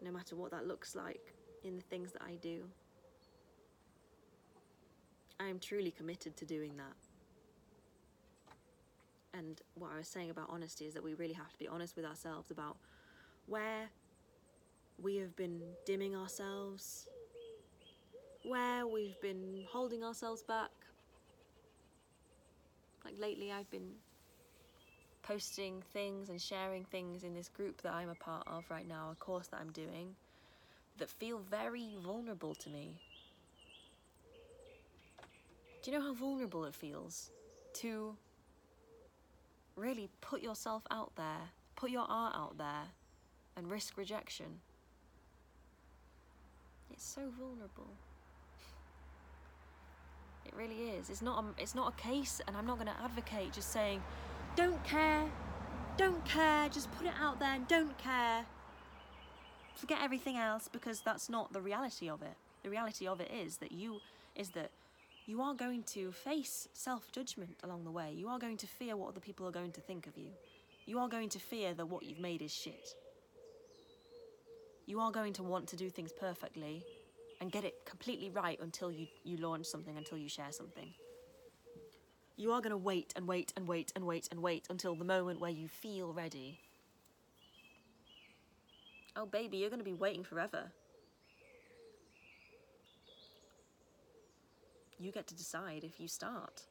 no 0.00 0.12
matter 0.12 0.36
what 0.36 0.52
that 0.52 0.68
looks 0.68 0.94
like, 0.94 1.34
in 1.64 1.74
the 1.74 1.82
things 1.82 2.12
that 2.12 2.22
I 2.22 2.36
do. 2.40 2.62
I 5.40 5.48
am 5.48 5.58
truly 5.58 5.90
committed 5.90 6.36
to 6.36 6.44
doing 6.44 6.76
that. 6.76 6.94
And 9.36 9.60
what 9.74 9.90
I 9.92 9.98
was 9.98 10.06
saying 10.06 10.30
about 10.30 10.46
honesty 10.48 10.84
is 10.84 10.94
that 10.94 11.02
we 11.02 11.14
really 11.14 11.34
have 11.34 11.50
to 11.50 11.58
be 11.58 11.66
honest 11.66 11.96
with 11.96 12.04
ourselves 12.04 12.52
about 12.52 12.76
where 13.46 13.88
we 15.02 15.16
have 15.16 15.34
been 15.34 15.60
dimming 15.84 16.14
ourselves, 16.14 17.08
where 18.44 18.86
we've 18.86 19.20
been 19.20 19.64
holding 19.68 20.04
ourselves 20.04 20.44
back. 20.44 20.70
Like 23.04 23.18
lately, 23.18 23.50
I've 23.50 23.70
been 23.70 23.90
posting 25.26 25.82
things 25.92 26.28
and 26.28 26.40
sharing 26.40 26.84
things 26.84 27.24
in 27.24 27.34
this 27.34 27.48
group 27.48 27.80
that 27.82 27.94
I'm 27.94 28.10
a 28.10 28.14
part 28.14 28.44
of 28.46 28.64
right 28.70 28.86
now, 28.86 29.08
a 29.10 29.14
course 29.16 29.48
that 29.48 29.60
I'm 29.60 29.72
doing, 29.72 30.14
that 30.98 31.08
feel 31.08 31.38
very 31.50 31.96
vulnerable 32.04 32.54
to 32.54 32.68
me. 32.68 32.94
Do 35.82 35.90
you 35.90 35.98
know 35.98 36.04
how 36.04 36.14
vulnerable 36.14 36.64
it 36.64 36.74
feels 36.74 37.30
to 37.74 38.16
really 39.76 40.08
put 40.20 40.42
yourself 40.42 40.82
out 40.90 41.12
there, 41.16 41.50
put 41.74 41.90
your 41.90 42.06
art 42.08 42.34
out 42.36 42.58
there, 42.58 42.84
and 43.56 43.70
risk 43.70 43.96
rejection? 43.96 44.60
It's 46.90 47.04
so 47.04 47.22
vulnerable. 47.38 47.88
It 50.46 50.52
really 50.54 50.90
is. 50.90 51.08
It's 51.08 51.22
not. 51.22 51.42
A, 51.42 51.62
it's 51.62 51.74
not 51.74 51.94
a 51.94 51.96
case, 51.96 52.42
and 52.46 52.54
I'm 52.54 52.66
not 52.66 52.76
going 52.76 52.86
to 52.86 53.02
advocate 53.02 53.50
just 53.54 53.72
saying, 53.72 54.02
"Don't 54.56 54.82
care, 54.84 55.30
don't 55.96 56.24
care, 56.24 56.68
just 56.68 56.90
put 56.92 57.06
it 57.06 57.14
out 57.18 57.38
there 57.38 57.58
don't 57.68 57.96
care." 57.98 58.46
Forget 59.74 59.98
everything 60.02 60.36
else 60.36 60.68
because 60.68 61.00
that's 61.00 61.28
not 61.28 61.52
the 61.52 61.60
reality 61.60 62.08
of 62.08 62.22
it. 62.22 62.36
The 62.62 62.70
reality 62.70 63.06
of 63.06 63.20
it 63.20 63.30
is 63.30 63.58
that 63.58 63.72
you 63.72 64.00
is 64.34 64.50
that 64.50 64.70
you 65.26 65.40
are 65.40 65.54
going 65.54 65.82
to 65.82 66.12
face 66.12 66.68
self-judgment 66.72 67.56
along 67.62 67.84
the 67.84 67.90
way. 67.90 68.12
You 68.12 68.28
are 68.28 68.38
going 68.38 68.58
to 68.58 68.66
fear 68.66 68.96
what 68.96 69.08
other 69.08 69.20
people 69.20 69.46
are 69.46 69.50
going 69.50 69.72
to 69.72 69.80
think 69.80 70.06
of 70.06 70.16
you. 70.18 70.30
You 70.86 70.98
are 70.98 71.08
going 71.08 71.30
to 71.30 71.38
fear 71.38 71.72
that 71.74 71.86
what 71.86 72.02
you've 72.02 72.20
made 72.20 72.42
is 72.42 72.52
shit. 72.52 72.94
You 74.86 75.00
are 75.00 75.10
going 75.10 75.32
to 75.34 75.42
want 75.42 75.66
to 75.68 75.76
do 75.76 75.88
things 75.88 76.12
perfectly 76.12 76.84
and 77.40 77.50
get 77.50 77.64
it 77.64 77.86
completely 77.86 78.30
right 78.30 78.60
until 78.60 78.92
you, 78.92 79.06
you 79.24 79.38
launch 79.38 79.64
something, 79.66 79.96
until 79.96 80.18
you 80.18 80.28
share 80.28 80.52
something. 80.52 80.92
You 82.36 82.52
are 82.52 82.60
going 82.60 82.70
to 82.72 82.76
wait 82.76 83.12
and 83.14 83.28
wait 83.28 83.52
and 83.56 83.68
wait 83.68 83.92
and 83.94 84.04
wait 84.04 84.28
and 84.30 84.42
wait 84.42 84.66
until 84.68 84.96
the 84.96 85.04
moment 85.04 85.40
where 85.40 85.50
you 85.50 85.68
feel 85.68 86.12
ready. 86.12 86.58
Oh, 89.16 89.26
baby, 89.26 89.58
you're 89.58 89.70
going 89.70 89.78
to 89.78 89.84
be 89.84 89.92
waiting 89.92 90.24
forever. 90.24 90.72
You 94.98 95.12
get 95.12 95.26
to 95.28 95.34
decide 95.34 95.84
if 95.84 96.00
you 96.00 96.08
start. 96.08 96.62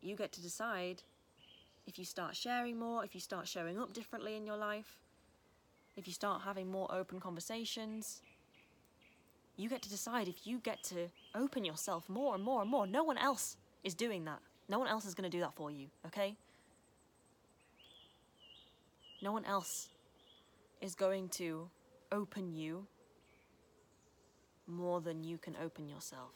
You 0.00 0.16
get 0.16 0.32
to 0.32 0.42
decide 0.42 1.02
if 1.86 1.98
you 1.98 2.04
start 2.04 2.34
sharing 2.34 2.78
more, 2.78 3.04
if 3.04 3.14
you 3.14 3.20
start 3.20 3.46
showing 3.46 3.78
up 3.78 3.92
differently 3.92 4.36
in 4.36 4.46
your 4.46 4.56
life, 4.56 4.98
if 5.96 6.06
you 6.06 6.12
start 6.12 6.42
having 6.42 6.70
more 6.70 6.92
open 6.92 7.20
conversations. 7.20 8.20
You 9.58 9.68
get 9.68 9.82
to 9.82 9.90
decide 9.90 10.28
if 10.28 10.46
you 10.46 10.60
get 10.60 10.84
to 10.84 11.08
open 11.34 11.64
yourself 11.64 12.08
more 12.08 12.36
and 12.36 12.44
more 12.44 12.62
and 12.62 12.70
more. 12.70 12.86
No 12.86 13.02
one 13.02 13.18
else 13.18 13.56
is 13.82 13.92
doing 13.92 14.24
that. 14.24 14.38
No 14.68 14.78
one 14.78 14.86
else 14.86 15.04
is 15.04 15.14
going 15.14 15.28
to 15.28 15.36
do 15.36 15.40
that 15.40 15.52
for 15.52 15.68
you, 15.68 15.88
okay? 16.06 16.36
No 19.20 19.32
one 19.32 19.44
else 19.44 19.88
is 20.80 20.94
going 20.94 21.28
to 21.30 21.68
open 22.12 22.52
you 22.52 22.86
more 24.68 25.00
than 25.00 25.24
you 25.24 25.38
can 25.38 25.56
open 25.60 25.88
yourself. 25.88 26.34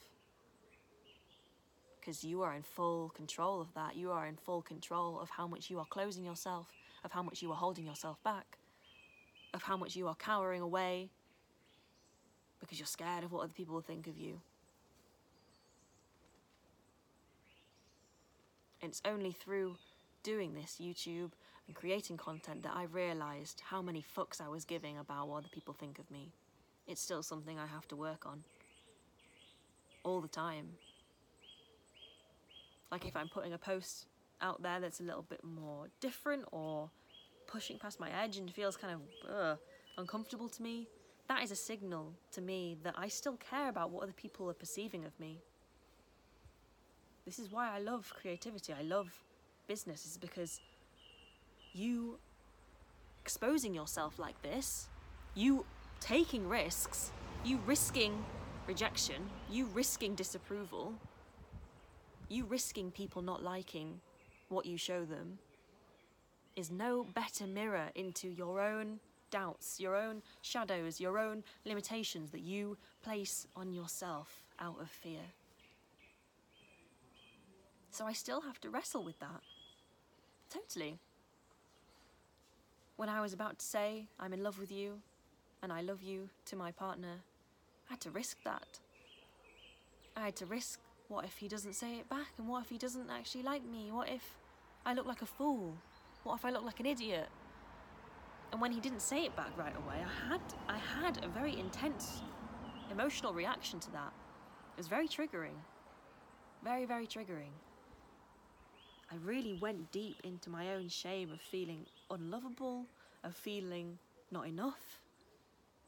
Because 2.01 2.25
you 2.25 2.43
are 2.43 2.55
in 2.55 2.63
full 2.63 3.11
control 3.11 3.61
of 3.61 3.73
that. 3.75 3.95
You 3.95 4.11
are 4.11 4.27
in 4.27 4.35
full 4.35 4.63
control 4.63 5.21
of 5.21 5.31
how 5.31 5.47
much 5.47 5.71
you 5.71 5.79
are 5.79 5.87
closing 5.89 6.25
yourself, 6.25 6.67
of 7.05 7.13
how 7.13 7.23
much 7.23 7.41
you 7.41 7.53
are 7.53 7.57
holding 7.57 7.87
yourself 7.87 8.21
back, 8.25 8.59
of 9.55 9.63
how 9.63 9.77
much 9.77 9.95
you 9.95 10.09
are 10.09 10.17
cowering 10.17 10.61
away 10.61 11.11
because 12.63 12.79
you're 12.79 12.87
scared 12.87 13.25
of 13.25 13.33
what 13.33 13.43
other 13.43 13.53
people 13.53 13.75
will 13.75 13.83
think 13.83 14.07
of 14.07 14.17
you. 14.17 14.41
And 18.81 18.91
it's 18.91 19.03
only 19.05 19.33
through 19.33 19.77
doing 20.23 20.55
this 20.55 20.79
YouTube 20.81 21.33
and 21.67 21.75
creating 21.77 22.17
content 22.17 22.63
that 22.63 22.73
I 22.75 22.85
realised 22.85 23.63
how 23.67 23.83
many 23.83 24.05
fucks 24.17 24.41
I 24.41 24.49
was 24.49 24.65
giving 24.65 24.97
about 24.97 25.29
what 25.29 25.39
other 25.39 25.49
people 25.53 25.75
think 25.75 25.99
of 25.99 26.11
me. 26.11 26.33
It's 26.87 27.01
still 27.01 27.23
something 27.23 27.59
I 27.59 27.67
have 27.67 27.87
to 27.89 27.97
work 27.97 28.27
on. 28.27 28.45
All 30.05 30.21
the 30.21 30.29
time. 30.29 30.69
Like 32.91 33.07
if 33.07 33.17
I'm 33.17 33.29
putting 33.29 33.53
a 33.53 33.59
post 33.59 34.07
out 34.41 34.63
there 34.63 34.81
that's 34.81 35.01
a 35.01 35.05
little 35.05 35.25
bit 35.29 35.43
more 35.45 35.87
different 36.01 36.45
or 36.53 36.91
pushing 37.47 37.79
past 37.79 38.01
my 38.01 38.11
edge 38.11 38.37
and 38.37 38.51
feels 38.53 38.77
kind 38.77 39.01
of 39.29 39.59
uncomfortable 39.99 40.49
to 40.49 40.63
me, 40.63 40.89
that 41.29 41.43
is 41.43 41.51
a 41.51 41.57
signal 41.57 42.13
to 42.33 42.41
me 42.41 42.77
that 42.83 42.95
I 42.97 43.09
still 43.09 43.37
care 43.37 43.69
about 43.69 43.91
what 43.91 44.03
other 44.03 44.13
people 44.13 44.49
are 44.51 44.55
perceiving 44.55 45.05
of 45.05 45.19
me. 45.19 45.39
This 47.25 47.39
is 47.39 47.51
why 47.51 47.71
I 47.75 47.79
love 47.79 48.13
creativity. 48.15 48.73
I 48.73 48.83
love 48.83 49.13
business, 49.69 50.05
is 50.05 50.19
because 50.19 50.61
you 51.73 52.19
exposing 53.21 53.73
yourself 53.73 54.19
like 54.19 54.41
this, 54.43 54.89
you 55.35 55.65
taking 56.01 56.49
risks, 56.49 57.13
you 57.45 57.59
risking 57.67 58.25
rejection, 58.67 59.23
you 59.51 59.67
risking 59.67 60.15
disapproval, 60.15 60.95
you 62.29 62.45
risking 62.45 62.91
people 62.91 63.23
not 63.23 63.43
liking 63.43 64.01
what 64.49 64.67
you 64.67 64.77
show 64.77 65.05
them, 65.05 65.39
is 66.57 66.71
no 66.71 67.05
better 67.15 67.47
mirror 67.47 67.91
into 67.95 68.29
your 68.29 68.61
own 68.61 68.99
doubts, 69.33 69.81
your 69.81 69.97
own 69.97 70.23
shadows, 70.43 71.01
your 71.01 71.19
own 71.19 71.43
limitations 71.65 72.31
that 72.31 72.43
you 72.43 72.77
place 73.03 73.49
on 73.57 73.73
yourself 73.73 74.45
out 74.61 74.77
of 74.81 74.89
fear. 74.89 75.25
So 77.91 78.07
I 78.07 78.13
still 78.13 78.43
have 78.43 78.61
to 78.61 78.71
wrestle 78.71 79.03
with 79.03 79.19
that. 79.19 79.43
Totally. 80.49 80.99
When 82.97 83.09
I 83.09 83.21
was 83.21 83.33
about 83.33 83.59
to 83.59 83.67
say, 83.67 84.07
I'm 84.21 84.33
in 84.33 84.45
love 84.45 84.61
with 84.61 84.71
you, 84.71 85.01
and 85.63 85.73
I 85.73 85.81
love 85.81 86.03
you 86.03 86.29
to 86.47 86.57
my 86.57 86.71
partner, 86.71 87.17
I 87.89 87.95
had 87.95 88.01
to 88.03 88.11
risk 88.11 88.37
that. 88.45 88.79
I 90.17 90.27
had 90.27 90.37
to 90.37 90.47
risk 90.47 90.79
what 91.09 91.25
if 91.25 91.37
he 91.39 91.49
doesn't 91.49 91.75
say 91.75 91.97
it 91.97 92.09
back, 92.09 92.29
and 92.39 92.49
what 92.49 92.63
if 92.63 92.71
he 92.71 92.79
doesn't 92.79 93.11
actually 93.11 93.43
like 93.43 93.65
me? 93.65 93.91
What 93.91 94.09
if 94.09 94.37
I 94.87 94.95
look 94.95 95.07
like 95.07 95.23
a 95.23 95.27
fool? 95.27 95.75
What 96.23 96.37
if 96.37 96.45
I 96.45 96.51
look 96.51 96.65
like 96.65 96.81
an 96.81 96.87
idiot? 96.87 97.29
And 98.53 98.61
when 98.61 98.71
he 98.71 98.81
didn't 98.81 99.01
say 99.01 99.25
it 99.25 99.35
back 99.35 99.57
right 99.57 99.75
away, 99.75 99.97
I 99.97 100.29
had 100.29 100.41
I 100.69 100.77
had 100.77 101.25
a 101.25 101.29
very 101.29 101.59
intense 101.59 102.21
emotional 102.91 103.33
reaction 103.33 103.81
to 103.81 103.91
that. 103.93 104.13
It 104.75 104.79
was 104.79 104.89
very 104.89 105.09
triggering. 105.09 105.57
Very, 106.63 106.85
very 106.85 107.07
triggering. 107.07 107.55
I 109.11 109.17
really 109.25 109.59
went 109.61 109.91
deep 109.91 110.17
into 110.23 110.49
my 110.49 110.75
own 110.75 110.89
shame 110.89 111.33
of 111.33 111.41
feeling 111.41 111.87
unlovable, 112.11 112.87
of 113.25 113.35
feeling 113.35 113.99
not 114.31 114.47
enough, 114.47 115.01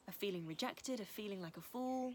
of 0.07 0.15
feeling 0.15 0.45
rejected, 0.45 0.99
of 0.99 1.07
feeling 1.07 1.41
like 1.41 1.57
a 1.57 1.61
fool. 1.61 2.13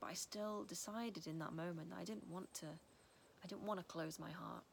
But 0.00 0.10
I 0.10 0.14
still 0.14 0.64
decided 0.64 1.26
in 1.26 1.38
that 1.38 1.54
moment 1.54 1.90
that 1.90 1.98
I 1.98 2.04
didn't 2.04 2.28
want 2.30 2.52
to 2.54 2.66
I 2.66 3.46
didn't 3.46 3.64
want 3.64 3.80
to 3.80 3.84
close 3.84 4.18
my 4.18 4.30
heart. 4.30 4.64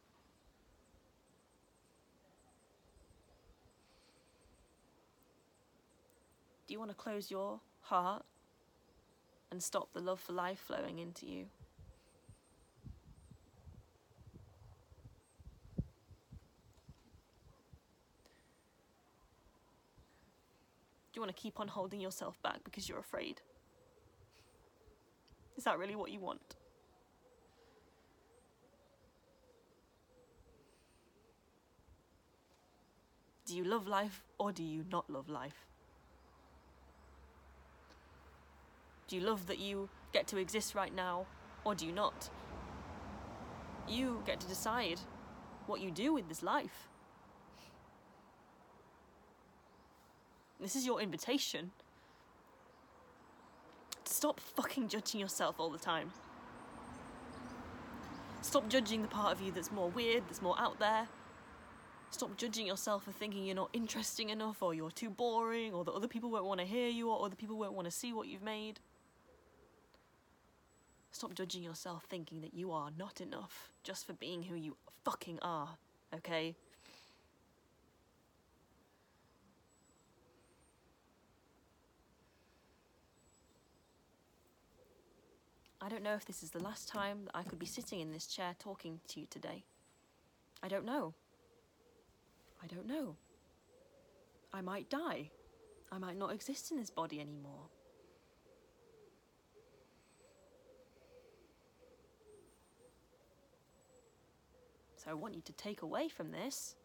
You 6.74 6.80
want 6.80 6.90
to 6.90 6.98
close 6.98 7.30
your 7.30 7.60
heart 7.82 8.26
and 9.52 9.62
stop 9.62 9.94
the 9.94 10.00
love 10.00 10.20
for 10.20 10.34
life 10.34 10.60
flowing 10.60 10.98
into 10.98 11.28
you? 11.28 11.46
Do 21.12 21.20
you 21.20 21.22
want 21.22 21.36
to 21.36 21.40
keep 21.40 21.60
on 21.60 21.68
holding 21.68 22.02
yourself 22.02 22.42
back 22.42 22.64
because 22.64 22.90
you're 22.90 22.98
afraid? 22.98 23.40
Is 25.56 25.66
that 25.66 25.78
really 25.78 25.96
what 25.96 26.10
you 26.10 26.20
want? 26.20 26.56
Do 33.46 33.56
you 33.56 33.64
love 33.64 33.88
life 33.88 34.24
or 34.40 34.52
do 34.52 34.64
you 34.64 34.84
not 34.90 35.08
love 35.08 35.30
life? 35.30 35.73
Do 39.14 39.20
you 39.20 39.26
love 39.28 39.46
that 39.46 39.60
you 39.60 39.90
get 40.12 40.26
to 40.30 40.38
exist 40.38 40.74
right 40.74 40.92
now 40.92 41.28
or 41.64 41.76
do 41.76 41.86
you 41.86 41.92
not? 41.92 42.32
You 43.88 44.24
get 44.26 44.40
to 44.40 44.48
decide 44.48 45.00
what 45.68 45.82
you 45.82 45.92
do 45.92 46.16
with 46.16 46.30
this 46.30 46.42
life. 46.42 46.88
This 50.60 50.76
is 50.76 50.88
your 50.88 51.00
invitation. 51.00 51.70
To 54.04 54.12
stop 54.12 54.40
fucking 54.40 54.88
judging 54.88 55.20
yourself 55.20 55.60
all 55.60 55.70
the 55.70 55.78
time. 55.78 56.10
Stop 58.42 58.68
judging 58.68 59.04
the 59.04 59.08
part 59.08 59.32
of 59.32 59.46
you 59.46 59.52
that's 59.52 59.72
more 59.72 59.90
weird, 59.90 60.24
that's 60.28 60.42
more 60.42 60.60
out 60.60 60.80
there. 60.80 61.08
Stop 62.10 62.36
judging 62.36 62.66
yourself 62.66 63.04
for 63.04 63.12
thinking 63.12 63.46
you're 63.46 63.56
not 63.56 63.70
interesting 63.74 64.32
enough, 64.32 64.64
or 64.64 64.74
you're 64.74 64.90
too 64.90 65.12
boring, 65.12 65.72
or 65.72 65.84
that 65.84 65.92
other 65.92 66.08
people 66.08 66.32
won't 66.32 66.46
want 66.46 66.60
to 66.60 66.66
hear 66.66 66.90
you, 66.90 67.12
or 67.12 67.24
other 67.24 67.36
people 67.36 67.60
won't 67.60 67.74
want 67.74 67.86
to 67.86 67.92
see 67.92 68.12
what 68.12 68.28
you've 68.28 68.42
made. 68.42 68.80
Stop 71.14 71.36
judging 71.36 71.62
yourself 71.62 72.06
thinking 72.10 72.42
that 72.42 72.56
you 72.56 72.72
are 72.72 72.90
not 72.98 73.22
enough 73.22 73.72
just 73.84 74.08
for 74.08 74.14
being 74.14 74.42
who 74.42 74.56
you 74.56 74.76
fucking 75.06 75.38
are, 75.44 75.70
okay? 76.14 76.56
I 85.80 85.88
don't 85.88 86.02
know 86.02 86.16
if 86.16 86.26
this 86.26 86.42
is 86.42 86.50
the 86.50 86.64
last 86.64 86.88
time 86.88 87.26
that 87.26 87.38
I 87.38 87.44
could 87.44 87.60
be 87.60 87.68
sitting 87.68 88.00
in 88.00 88.12
this 88.12 88.26
chair 88.26 88.56
talking 88.58 89.00
to 89.10 89.20
you 89.20 89.28
today. 89.30 89.64
I 90.64 90.68
don't 90.68 90.86
know. 90.86 91.14
I 92.64 92.66
don't 92.66 92.88
know. 92.88 93.18
I 94.52 94.62
might 94.62 94.90
die. 94.90 95.30
I 95.92 96.00
might 96.00 96.18
not 96.18 96.34
exist 96.34 96.72
in 96.72 96.78
this 96.78 96.90
body 96.90 97.20
anymore. 97.20 97.70
So 105.04 105.12
I 105.12 105.16
want 105.16 105.34
you 105.34 105.42
to 105.42 105.54
take 105.54 105.82
away 105.82 106.08
from 106.08 106.32
this 106.32 106.76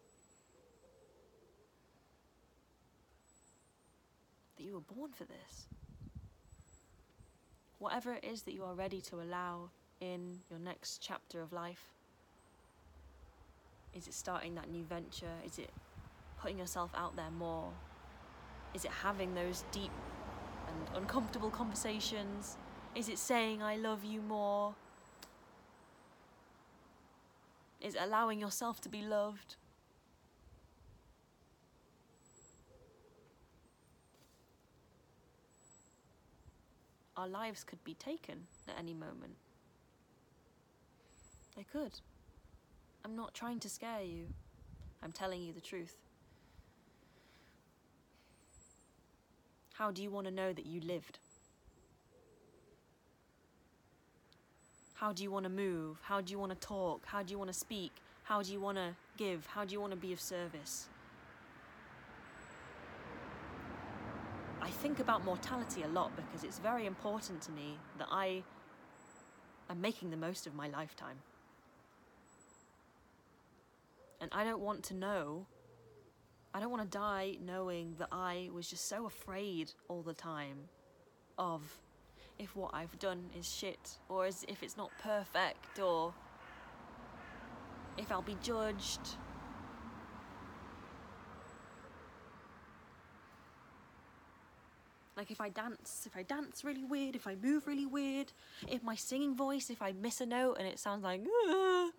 that 4.57 4.63
you 4.63 4.73
were 4.73 4.95
born 4.95 5.11
for 5.11 5.23
this. 5.23 5.67
Whatever 7.77 8.15
it 8.15 8.25
is 8.25 8.41
that 8.41 8.53
you 8.53 8.63
are 8.65 8.73
ready 8.73 8.99
to 9.01 9.21
allow 9.21 9.69
in 10.01 10.39
your 10.49 10.59
next 10.59 10.97
chapter 11.01 11.41
of 11.41 11.53
life. 11.53 11.93
Is 13.93 14.07
it 14.07 14.13
starting 14.13 14.53
that 14.55 14.69
new 14.69 14.83
venture? 14.83 15.37
Is 15.45 15.57
it 15.57 15.71
putting 16.41 16.59
yourself 16.59 16.91
out 16.95 17.15
there 17.15 17.31
more? 17.31 17.71
Is 18.73 18.83
it 18.83 18.91
having 18.91 19.33
those 19.33 19.63
deep 19.71 19.91
and 20.67 20.97
uncomfortable 20.97 21.49
conversations? 21.49 22.57
Is 22.95 23.07
it 23.07 23.17
saying 23.17 23.63
I 23.63 23.77
love 23.77 24.03
you 24.03 24.21
more? 24.21 24.75
Is 27.81 27.95
allowing 27.99 28.39
yourself 28.39 28.81
to 28.81 28.89
be 28.89 29.01
loved? 29.01 29.55
Our 37.15 37.27
lives 37.27 37.63
could 37.63 37.83
be 37.83 37.95
taken 37.95 38.47
at 38.67 38.75
any 38.77 38.93
moment. 38.93 39.35
They 41.55 41.63
could. 41.63 41.91
I'm 43.03 43.15
not 43.15 43.33
trying 43.33 43.59
to 43.59 43.69
scare 43.69 44.03
you. 44.03 44.27
I'm 45.03 45.11
telling 45.11 45.41
you 45.41 45.51
the 45.51 45.61
truth. 45.61 45.97
How 49.73 49.91
do 49.91 50.03
you 50.03 50.09
want 50.09 50.27
to 50.27 50.31
know 50.31 50.51
that 50.53 50.65
you 50.65 50.81
lived? 50.81 51.19
How 54.99 55.13
do 55.13 55.23
you 55.23 55.31
want 55.31 55.45
to 55.45 55.49
move? 55.49 55.97
How 56.01 56.19
do 56.19 56.29
you 56.33 56.37
want 56.37 56.51
to 56.51 56.67
talk? 56.67 57.05
How 57.05 57.23
do 57.23 57.31
you 57.31 57.37
want 57.37 57.49
to 57.49 57.57
speak? 57.57 57.93
How 58.23 58.41
do 58.41 58.51
you 58.51 58.59
want 58.59 58.77
to 58.77 58.93
give? 59.15 59.45
How 59.45 59.63
do 59.63 59.71
you 59.71 59.79
want 59.79 59.93
to 59.93 59.97
be 59.97 60.11
of 60.11 60.19
service? 60.19 60.89
I 64.61 64.69
think 64.69 64.99
about 64.99 65.23
mortality 65.23 65.83
a 65.83 65.87
lot 65.87 66.11
because 66.17 66.43
it's 66.43 66.59
very 66.59 66.85
important 66.85 67.41
to 67.43 67.51
me 67.51 67.77
that 67.97 68.09
I 68.11 68.43
am 69.69 69.79
making 69.79 70.09
the 70.09 70.17
most 70.17 70.45
of 70.45 70.53
my 70.53 70.67
lifetime. 70.67 71.19
And 74.19 74.29
I 74.33 74.43
don't 74.43 74.59
want 74.59 74.83
to 74.83 74.95
know, 74.95 75.45
I 76.53 76.59
don't 76.59 76.71
want 76.71 76.83
to 76.83 76.97
die 76.97 77.37
knowing 77.41 77.95
that 77.99 78.09
I 78.11 78.49
was 78.53 78.69
just 78.69 78.89
so 78.89 79.05
afraid 79.05 79.71
all 79.87 80.01
the 80.01 80.13
time 80.13 80.57
of 81.37 81.61
if 82.39 82.55
what 82.55 82.71
I've 82.73 82.97
done 82.99 83.29
is 83.37 83.47
shit, 83.47 83.99
or 84.07 84.25
as 84.25 84.45
if 84.47 84.63
it's 84.63 84.77
not 84.77 84.91
perfect, 85.03 85.77
or 85.77 86.13
if 87.97 88.11
I'll 88.11 88.21
be 88.21 88.37
judged. 88.41 89.01
Like 95.17 95.31
if 95.31 95.41
I 95.41 95.49
dance, 95.49 96.05
if 96.05 96.15
I 96.15 96.23
dance 96.23 96.63
really 96.63 96.85
weird, 96.85 97.13
if 97.13 97.27
I 97.27 97.35
move 97.35 97.67
really 97.67 97.85
weird, 97.85 98.31
if 98.69 98.81
my 98.81 98.95
singing 98.95 99.35
voice, 99.35 99.69
if 99.69 99.81
I 99.81 99.91
miss 99.91 100.21
a 100.21 100.25
note 100.25 100.55
and 100.57 100.65
it 100.65 100.79
sounds 100.79 101.03
like, 101.03 101.21
"Ah," 101.45 101.89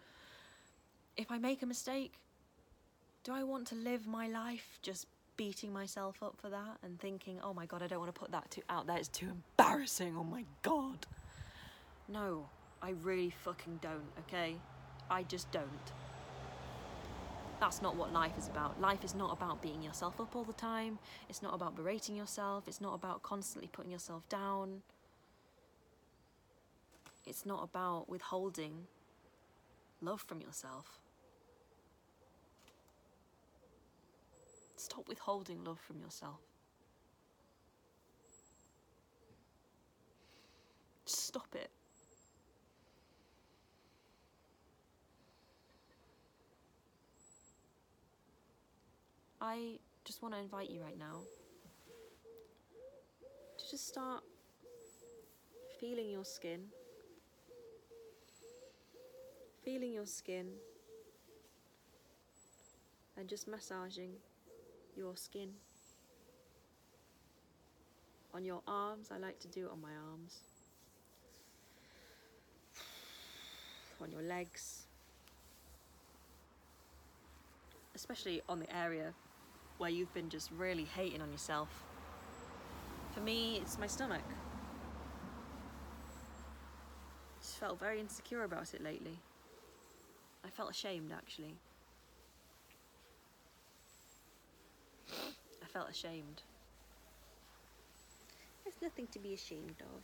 if 1.19 1.31
I 1.31 1.37
make 1.37 1.63
a 1.63 1.67
mistake, 1.67 2.15
do 3.23 3.33
I 3.33 3.43
want 3.43 3.67
to 3.67 3.75
live 3.75 4.07
my 4.07 4.27
life 4.27 4.79
just 4.81 5.07
beating 5.41 5.73
myself 5.73 6.23
up 6.23 6.35
for 6.37 6.51
that 6.51 6.77
and 6.83 7.01
thinking, 7.01 7.39
oh 7.43 7.55
my 7.55 7.65
god, 7.65 7.83
I 7.83 7.87
don't 7.87 7.99
want 7.99 8.15
to 8.15 8.21
put 8.21 8.31
that 8.31 8.51
too 8.51 8.61
out 8.69 8.87
there, 8.87 8.99
it's 8.99 9.09
too 9.09 9.29
embarrassing, 9.31 10.15
oh 10.19 10.23
my 10.23 10.45
god. 10.61 11.07
No, 12.11 12.45
I 12.83 12.91
really 13.03 13.31
fucking 13.31 13.79
don't, 13.81 14.05
okay? 14.19 14.57
I 15.11 15.23
just 15.23 15.51
don't. 15.51 15.65
That's 17.59 17.81
not 17.81 17.97
what 17.97 18.13
life 18.13 18.37
is 18.37 18.49
about. 18.49 18.83
Life 18.83 19.03
is 19.03 19.15
not 19.15 19.33
about 19.33 19.63
beating 19.63 19.83
yourself 19.83 20.21
up 20.21 20.37
all 20.37 20.45
the 20.45 20.53
time. 20.53 20.99
It's 21.31 21.41
not 21.41 21.55
about 21.55 21.75
berating 21.75 22.17
yourself. 22.17 22.65
It's 22.69 22.83
not 22.83 22.95
about 22.95 23.23
constantly 23.23 23.71
putting 23.73 23.91
yourself 23.91 24.29
down. 24.29 24.83
It's 27.27 27.47
not 27.47 27.65
about 27.65 28.11
withholding 28.11 28.89
love 30.03 30.21
from 30.21 30.43
yourself. 30.43 31.01
Stop 34.81 35.09
withholding 35.09 35.63
love 35.63 35.79
from 35.79 36.01
yourself. 36.01 36.41
Stop 41.05 41.55
it. 41.55 41.71
I 49.39 49.79
just 50.07 50.23
want 50.23 50.33
to 50.33 50.41
invite 50.41 50.71
you 50.71 50.81
right 50.81 50.99
now 50.99 51.21
to 53.59 53.71
just 53.71 53.87
start 53.87 54.23
feeling 55.79 56.09
your 56.09 56.25
skin. 56.25 56.61
Feeling 59.63 59.93
your 59.93 60.07
skin 60.07 60.47
and 63.19 63.29
just 63.29 63.47
massaging 63.47 64.13
your 64.97 65.17
skin. 65.17 65.51
On 68.33 68.45
your 68.45 68.63
arms, 68.67 69.09
I 69.13 69.19
like 69.19 69.39
to 69.41 69.49
do 69.49 69.67
it 69.67 69.73
on 69.73 69.81
my 69.81 69.91
arms. 70.11 70.39
On 74.03 74.11
your 74.11 74.23
legs, 74.23 74.87
especially 77.95 78.41
on 78.49 78.61
the 78.61 78.77
area 78.77 79.13
where 79.79 79.91
you've 79.91 80.13
been 80.15 80.31
just 80.31 80.51
really 80.53 80.85
hating 80.85 81.21
on 81.21 81.31
yourself. 81.31 81.69
For 83.13 83.21
me, 83.21 83.57
it's 83.57 83.79
my 83.79 83.87
stomach. 83.87 84.25
Just 87.41 87.59
felt 87.59 87.79
very 87.79 88.01
insecure 88.01 88.45
about 88.45 88.73
it 88.75 88.83
lately. 88.83 89.19
I 90.45 90.49
felt 90.49 90.71
ashamed 90.71 91.13
actually. 91.13 91.57
Felt 95.71 95.91
ashamed. 95.91 96.43
There's 98.65 98.81
nothing 98.83 99.07
to 99.13 99.19
be 99.19 99.35
ashamed 99.35 99.77
of. 99.81 100.03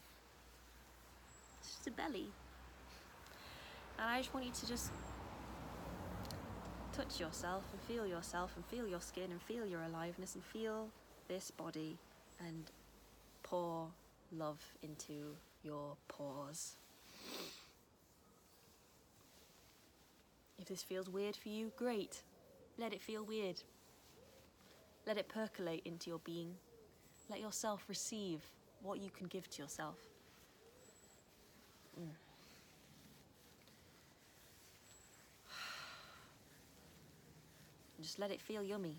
It's 1.60 1.74
just 1.74 1.86
a 1.86 1.90
belly. 1.90 2.26
And 3.98 4.08
I 4.08 4.18
just 4.18 4.32
want 4.32 4.46
you 4.46 4.52
to 4.52 4.66
just 4.66 4.90
touch 6.92 7.20
yourself 7.20 7.64
and 7.72 7.80
feel 7.82 8.06
yourself 8.06 8.52
and 8.56 8.64
feel 8.66 8.86
your 8.86 9.00
skin 9.00 9.30
and 9.30 9.42
feel 9.42 9.66
your 9.66 9.82
aliveness 9.82 10.34
and 10.34 10.44
feel 10.44 10.88
this 11.28 11.50
body 11.50 11.98
and 12.46 12.64
pour 13.42 13.88
love 14.32 14.60
into 14.82 15.36
your 15.62 15.96
pores. 16.08 16.76
If 20.58 20.66
this 20.66 20.82
feels 20.82 21.08
weird 21.08 21.36
for 21.36 21.48
you, 21.48 21.72
great. 21.76 22.22
Let 22.78 22.92
it 22.92 23.02
feel 23.02 23.24
weird. 23.24 23.62
Let 25.06 25.18
it 25.18 25.28
percolate 25.28 25.82
into 25.84 26.10
your 26.10 26.18
being. 26.20 26.54
Let 27.30 27.40
yourself 27.40 27.84
receive 27.88 28.40
what 28.82 29.00
you 29.00 29.10
can 29.10 29.28
give 29.28 29.48
to 29.50 29.62
yourself. 29.62 29.98
Mm. 32.00 32.08
Just 38.02 38.18
let 38.18 38.30
it 38.30 38.40
feel 38.40 38.62
yummy. 38.62 38.96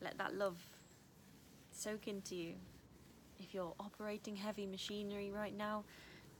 Let 0.00 0.16
that 0.18 0.34
love 0.34 0.56
soak 1.72 2.08
into 2.08 2.34
you. 2.34 2.54
If 3.38 3.54
you're 3.54 3.74
operating 3.80 4.36
heavy 4.36 4.66
machinery 4.66 5.32
right 5.34 5.56
now, 5.56 5.84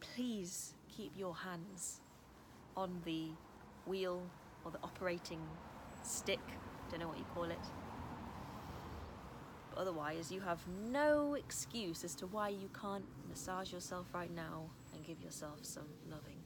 please 0.00 0.74
keep 0.88 1.12
your 1.16 1.34
hands 1.34 2.00
on 2.76 3.00
the 3.04 3.28
wheel 3.86 4.22
or 4.64 4.70
the 4.70 4.78
operating 4.82 5.40
stick, 6.02 6.40
don't 6.92 7.00
know 7.00 7.08
what 7.08 7.18
you 7.18 7.24
call 7.34 7.44
it. 7.44 7.58
But 9.70 9.80
otherwise, 9.80 10.30
you 10.30 10.40
have 10.40 10.60
no 10.90 11.34
excuse 11.34 12.04
as 12.04 12.14
to 12.16 12.26
why 12.26 12.50
you 12.50 12.68
can't 12.78 13.04
massage 13.28 13.72
yourself 13.72 14.06
right 14.12 14.30
now 14.34 14.68
and 14.94 15.02
give 15.04 15.22
yourself 15.22 15.60
some 15.62 15.86
loving. 16.10 16.36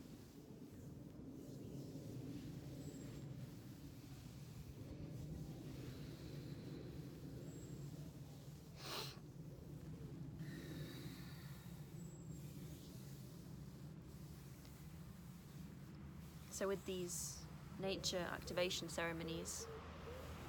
So, 16.51 16.68
with 16.68 16.82
these 16.86 17.34
nature 17.80 18.24
activation 18.32 18.88
ceremonies, 18.88 19.66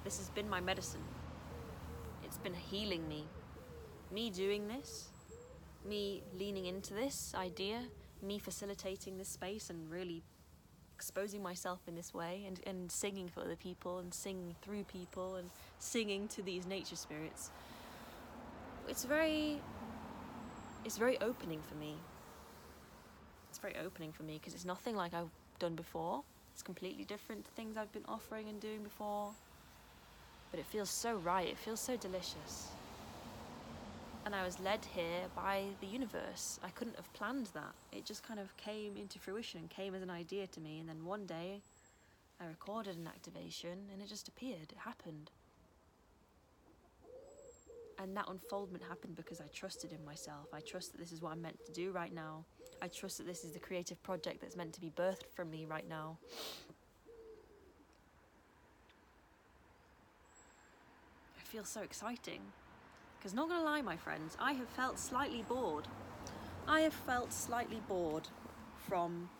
this 0.04 0.18
has 0.18 0.30
been 0.30 0.48
my 0.48 0.60
medicine. 0.60 1.02
It's 2.24 2.38
been 2.38 2.54
healing 2.54 3.08
me. 3.08 3.26
Me 4.10 4.30
doing 4.30 4.68
this, 4.68 5.08
me 5.84 6.22
leaning 6.38 6.66
into 6.66 6.94
this 6.94 7.34
idea, 7.36 7.82
me 8.22 8.38
facilitating 8.38 9.18
this 9.18 9.28
space 9.28 9.70
and 9.70 9.90
really 9.90 10.22
exposing 10.94 11.42
myself 11.42 11.80
in 11.86 11.94
this 11.94 12.12
way 12.12 12.44
and, 12.46 12.60
and 12.66 12.90
singing 12.90 13.28
for 13.28 13.40
other 13.40 13.54
people 13.54 13.98
and 13.98 14.12
singing 14.12 14.54
through 14.62 14.82
people 14.84 15.36
and 15.36 15.48
singing 15.78 16.26
to 16.26 16.42
these 16.42 16.66
nature 16.66 16.96
spirits. 16.96 17.50
It's 18.88 19.04
very 19.04 19.60
it's 20.84 20.96
very 20.96 21.20
opening 21.20 21.60
for 21.60 21.74
me. 21.76 21.94
It's 23.50 23.58
very 23.58 23.76
opening 23.84 24.12
for 24.12 24.22
me 24.22 24.34
because 24.34 24.54
it's 24.54 24.64
nothing 24.64 24.96
like 24.96 25.14
I've 25.14 25.30
done 25.58 25.74
before. 25.74 26.22
It's 26.52 26.62
completely 26.62 27.04
different 27.04 27.44
to 27.44 27.50
things 27.52 27.76
I've 27.76 27.92
been 27.92 28.06
offering 28.08 28.48
and 28.48 28.60
doing 28.60 28.82
before. 28.82 29.32
But 30.50 30.60
it 30.60 30.66
feels 30.66 30.90
so 30.90 31.16
right, 31.16 31.48
it 31.48 31.58
feels 31.58 31.80
so 31.80 31.96
delicious. 31.96 32.68
And 34.24 34.34
I 34.34 34.44
was 34.44 34.60
led 34.60 34.84
here 34.84 35.22
by 35.34 35.64
the 35.80 35.86
universe. 35.86 36.60
I 36.62 36.68
couldn't 36.70 36.96
have 36.96 37.10
planned 37.14 37.46
that. 37.54 37.74
It 37.92 38.04
just 38.04 38.22
kind 38.22 38.38
of 38.38 38.54
came 38.56 38.96
into 38.96 39.18
fruition 39.18 39.60
and 39.60 39.70
came 39.70 39.94
as 39.94 40.02
an 40.02 40.10
idea 40.10 40.46
to 40.48 40.60
me. 40.60 40.80
And 40.80 40.88
then 40.88 41.04
one 41.04 41.24
day 41.24 41.62
I 42.40 42.46
recorded 42.46 42.96
an 42.96 43.06
activation 43.06 43.88
and 43.92 44.02
it 44.02 44.08
just 44.08 44.28
appeared. 44.28 44.70
It 44.70 44.78
happened. 44.84 45.30
And 47.98 48.16
that 48.16 48.28
unfoldment 48.28 48.84
happened 48.84 49.16
because 49.16 49.40
I 49.40 49.46
trusted 49.52 49.92
in 49.92 50.04
myself. 50.04 50.46
I 50.52 50.60
trust 50.60 50.92
that 50.92 50.98
this 50.98 51.10
is 51.10 51.20
what 51.20 51.32
I'm 51.32 51.42
meant 51.42 51.64
to 51.66 51.72
do 51.72 51.90
right 51.90 52.14
now. 52.14 52.44
I 52.80 52.88
trust 52.88 53.18
that 53.18 53.26
this 53.26 53.44
is 53.44 53.52
the 53.52 53.58
creative 53.58 54.00
project 54.02 54.40
that's 54.40 54.56
meant 54.56 54.72
to 54.74 54.80
be 54.80 54.90
birthed 54.90 55.26
from 55.34 55.50
me 55.50 55.64
right 55.64 55.88
now. 55.88 56.18
I 61.48 61.50
feel 61.50 61.64
so 61.64 61.80
exciting. 61.80 62.40
Because, 63.18 63.32
not 63.32 63.48
gonna 63.48 63.64
lie, 63.64 63.80
my 63.80 63.96
friends, 63.96 64.36
I 64.38 64.52
have 64.52 64.68
felt 64.68 64.98
slightly 64.98 65.44
bored. 65.48 65.88
I 66.66 66.80
have 66.80 66.92
felt 66.92 67.32
slightly 67.32 67.80
bored 67.88 68.28
from 68.86 69.30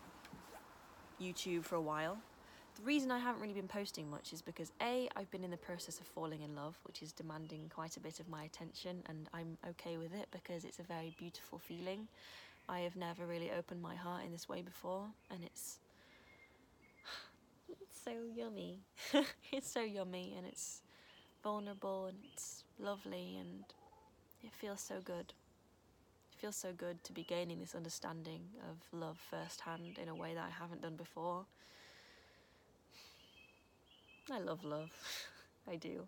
YouTube 1.20 1.64
for 1.64 1.74
a 1.74 1.80
while. 1.80 2.16
The 2.76 2.82
reason 2.82 3.10
I 3.10 3.18
haven't 3.18 3.42
really 3.42 3.52
been 3.52 3.68
posting 3.68 4.08
much 4.10 4.32
is 4.32 4.40
because 4.40 4.72
A, 4.80 5.10
I've 5.16 5.30
been 5.30 5.44
in 5.44 5.50
the 5.50 5.58
process 5.58 6.00
of 6.00 6.06
falling 6.06 6.40
in 6.40 6.54
love, 6.54 6.78
which 6.84 7.02
is 7.02 7.12
demanding 7.12 7.70
quite 7.74 7.98
a 7.98 8.00
bit 8.00 8.20
of 8.20 8.28
my 8.28 8.44
attention, 8.44 9.02
and 9.06 9.28
I'm 9.34 9.58
okay 9.70 9.98
with 9.98 10.14
it 10.14 10.28
because 10.30 10.64
it's 10.64 10.78
a 10.78 10.84
very 10.84 11.14
beautiful 11.18 11.58
feeling. 11.58 12.08
I 12.70 12.80
have 12.80 12.96
never 12.96 13.26
really 13.26 13.50
opened 13.50 13.82
my 13.82 13.96
heart 13.96 14.24
in 14.24 14.32
this 14.32 14.48
way 14.48 14.62
before, 14.62 15.04
and 15.30 15.44
it's 15.44 15.78
it's 17.68 18.00
so 18.02 18.12
yummy. 18.34 18.78
it's 19.52 19.70
so 19.70 19.82
yummy, 19.82 20.34
and 20.38 20.46
it's 20.46 20.80
vulnerable, 21.48 22.04
and 22.04 22.18
it's 22.30 22.62
lovely, 22.78 23.38
and 23.40 23.64
it 24.44 24.52
feels 24.52 24.82
so 24.82 24.96
good. 25.02 25.32
It 26.32 26.38
feels 26.38 26.56
so 26.56 26.72
good 26.76 27.02
to 27.04 27.12
be 27.14 27.22
gaining 27.22 27.58
this 27.58 27.74
understanding 27.74 28.42
of 28.68 28.76
love 28.92 29.18
firsthand 29.30 29.96
in 29.96 30.08
a 30.10 30.14
way 30.14 30.34
that 30.34 30.44
I 30.44 30.50
haven't 30.50 30.82
done 30.82 30.96
before. 30.96 31.46
I 34.30 34.40
love 34.40 34.62
love. 34.62 34.90
I 35.72 35.76
do. 35.76 36.06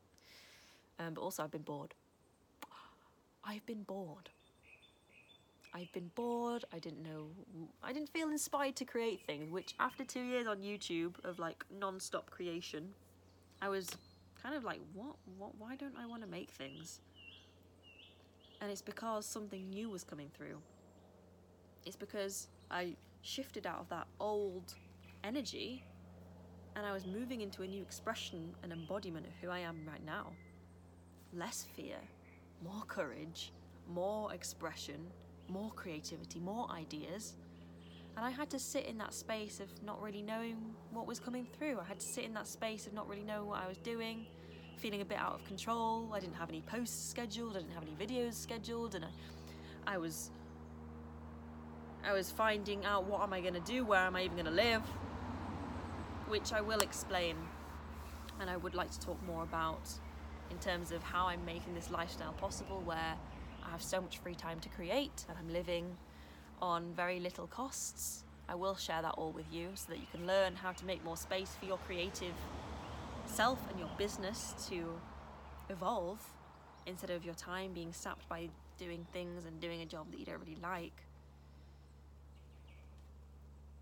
Um, 0.98 1.14
but 1.14 1.22
also, 1.22 1.42
I've 1.42 1.50
been 1.50 1.62
bored. 1.62 1.94
I've 3.44 3.64
been 3.64 3.82
bored. 3.84 4.28
I've 5.72 5.90
been 5.92 6.10
bored. 6.14 6.66
I 6.70 6.80
didn't 6.80 7.02
know. 7.02 7.28
I 7.82 7.94
didn't 7.94 8.10
feel 8.10 8.28
inspired 8.28 8.76
to 8.76 8.84
create 8.84 9.22
things, 9.26 9.50
which 9.50 9.74
after 9.80 10.04
two 10.04 10.22
years 10.22 10.46
on 10.46 10.58
YouTube 10.58 11.14
of 11.24 11.38
like 11.38 11.64
non 11.70 11.98
stop 11.98 12.28
creation, 12.28 12.90
I 13.62 13.70
was 13.70 13.88
kind 14.42 14.54
of 14.54 14.64
like, 14.64 14.80
what? 14.94 15.16
What? 15.38 15.52
Why 15.58 15.76
don't 15.76 15.94
I 15.98 16.06
want 16.06 16.22
to 16.22 16.28
make 16.28 16.50
things? 16.50 17.00
And 18.60 18.70
it's 18.70 18.82
because 18.82 19.24
something 19.26 19.68
new 19.70 19.90
was 19.90 20.04
coming 20.04 20.30
through. 20.36 20.58
It's 21.86 21.96
because 21.96 22.48
I 22.70 22.94
shifted 23.22 23.66
out 23.66 23.80
of 23.80 23.88
that 23.88 24.06
old 24.20 24.74
energy 25.24 25.84
and 26.76 26.86
I 26.86 26.92
was 26.92 27.06
moving 27.06 27.40
into 27.40 27.62
a 27.62 27.66
new 27.66 27.82
expression 27.82 28.54
and 28.62 28.72
embodiment 28.72 29.26
of 29.26 29.32
who 29.40 29.48
I 29.50 29.60
am 29.60 29.80
right 29.86 30.04
now. 30.04 30.32
Less 31.32 31.66
fear, 31.74 31.96
more 32.62 32.82
courage, 32.86 33.52
more 33.88 34.32
expression, 34.32 35.06
more 35.48 35.70
creativity, 35.72 36.38
more 36.38 36.70
ideas. 36.70 37.34
And 38.20 38.26
I 38.26 38.32
had 38.32 38.50
to 38.50 38.58
sit 38.58 38.84
in 38.84 38.98
that 38.98 39.14
space 39.14 39.60
of 39.60 39.68
not 39.82 40.02
really 40.02 40.20
knowing 40.20 40.58
what 40.92 41.06
was 41.06 41.18
coming 41.18 41.46
through. 41.56 41.78
I 41.80 41.84
had 41.84 42.00
to 42.00 42.06
sit 42.06 42.24
in 42.24 42.34
that 42.34 42.46
space 42.46 42.86
of 42.86 42.92
not 42.92 43.08
really 43.08 43.22
knowing 43.22 43.48
what 43.48 43.62
I 43.64 43.66
was 43.66 43.78
doing, 43.78 44.26
feeling 44.76 45.00
a 45.00 45.06
bit 45.06 45.16
out 45.16 45.32
of 45.32 45.44
control. 45.46 46.10
I 46.12 46.20
didn't 46.20 46.34
have 46.34 46.50
any 46.50 46.60
posts 46.60 47.08
scheduled, 47.08 47.56
I 47.56 47.60
didn't 47.60 47.72
have 47.72 47.82
any 47.82 47.92
videos 47.92 48.34
scheduled, 48.34 48.94
and 48.94 49.06
I, 49.06 49.94
I 49.94 49.96
was 49.96 50.32
I 52.04 52.12
was 52.12 52.30
finding 52.30 52.84
out 52.84 53.06
what 53.06 53.22
am 53.22 53.32
I 53.32 53.40
going 53.40 53.54
to 53.54 53.60
do, 53.60 53.86
where 53.86 54.00
am 54.00 54.14
I 54.14 54.24
even 54.24 54.36
going 54.36 54.44
to 54.44 54.50
live, 54.50 54.82
which 56.28 56.52
I 56.52 56.60
will 56.60 56.80
explain. 56.80 57.36
And 58.38 58.50
I 58.50 58.58
would 58.58 58.74
like 58.74 58.90
to 58.90 59.00
talk 59.00 59.16
more 59.26 59.44
about 59.44 59.88
in 60.50 60.58
terms 60.58 60.92
of 60.92 61.02
how 61.02 61.28
I'm 61.28 61.42
making 61.46 61.72
this 61.72 61.90
lifestyle 61.90 62.34
possible 62.34 62.82
where 62.84 63.16
I 63.64 63.70
have 63.70 63.82
so 63.82 63.98
much 63.98 64.18
free 64.18 64.34
time 64.34 64.60
to 64.60 64.68
create 64.68 65.24
and 65.26 65.38
I'm 65.38 65.50
living 65.50 65.96
on 66.60 66.92
very 66.94 67.20
little 67.20 67.46
costs. 67.46 68.24
I 68.48 68.54
will 68.54 68.76
share 68.76 69.02
that 69.02 69.14
all 69.16 69.32
with 69.32 69.46
you 69.52 69.68
so 69.74 69.92
that 69.92 69.98
you 69.98 70.06
can 70.12 70.26
learn 70.26 70.56
how 70.56 70.72
to 70.72 70.84
make 70.84 71.04
more 71.04 71.16
space 71.16 71.54
for 71.58 71.66
your 71.66 71.78
creative 71.78 72.34
self 73.26 73.58
and 73.70 73.78
your 73.78 73.88
business 73.96 74.54
to 74.68 75.00
evolve 75.68 76.20
instead 76.86 77.10
of 77.10 77.24
your 77.24 77.34
time 77.34 77.72
being 77.72 77.92
sapped 77.92 78.28
by 78.28 78.48
doing 78.78 79.06
things 79.12 79.44
and 79.44 79.60
doing 79.60 79.82
a 79.82 79.86
job 79.86 80.10
that 80.10 80.18
you 80.18 80.26
don't 80.26 80.40
really 80.40 80.58
like. 80.62 81.04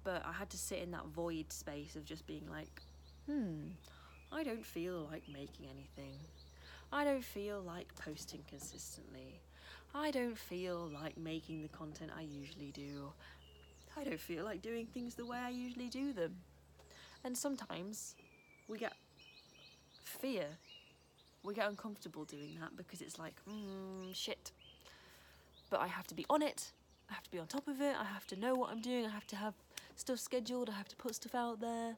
But 0.04 0.24
I 0.26 0.32
had 0.32 0.50
to 0.50 0.58
sit 0.58 0.80
in 0.80 0.90
that 0.90 1.06
void 1.06 1.52
space 1.52 1.96
of 1.96 2.04
just 2.04 2.26
being 2.26 2.48
like, 2.50 2.82
hmm, 3.26 3.68
I 4.32 4.42
don't 4.42 4.64
feel 4.64 5.08
like 5.10 5.22
making 5.28 5.66
anything. 5.66 6.18
I 6.92 7.04
don't 7.04 7.24
feel 7.24 7.60
like 7.60 7.94
posting 7.94 8.42
consistently. 8.48 9.40
I 9.94 10.10
don't 10.10 10.36
feel 10.36 10.90
like 10.92 11.16
making 11.16 11.62
the 11.62 11.68
content 11.68 12.10
I 12.16 12.22
usually 12.22 12.70
do. 12.72 13.12
I 13.96 14.04
don't 14.04 14.20
feel 14.20 14.44
like 14.44 14.62
doing 14.62 14.86
things 14.86 15.14
the 15.14 15.26
way 15.26 15.38
I 15.38 15.50
usually 15.50 15.88
do 15.88 16.12
them. 16.12 16.36
And 17.24 17.36
sometimes 17.36 18.14
we 18.68 18.78
get 18.78 18.92
fear. 20.04 20.46
We 21.42 21.54
get 21.54 21.68
uncomfortable 21.68 22.24
doing 22.24 22.56
that 22.60 22.76
because 22.76 23.00
it's 23.00 23.18
like, 23.18 23.34
mm, 23.48 24.14
shit. 24.14 24.52
But 25.70 25.80
I 25.80 25.86
have 25.86 26.06
to 26.08 26.14
be 26.14 26.26
on 26.30 26.42
it. 26.42 26.72
I 27.10 27.14
have 27.14 27.24
to 27.24 27.30
be 27.30 27.38
on 27.38 27.46
top 27.46 27.66
of 27.68 27.80
it. 27.80 27.96
I 27.98 28.04
have 28.04 28.26
to 28.28 28.36
know 28.36 28.54
what 28.54 28.70
I'm 28.70 28.80
doing. 28.80 29.06
I 29.06 29.10
have 29.10 29.26
to 29.28 29.36
have 29.36 29.54
stuff 29.96 30.18
scheduled. 30.18 30.68
I 30.68 30.72
have 30.72 30.88
to 30.88 30.96
put 30.96 31.14
stuff 31.14 31.34
out 31.34 31.60
there. 31.60 31.96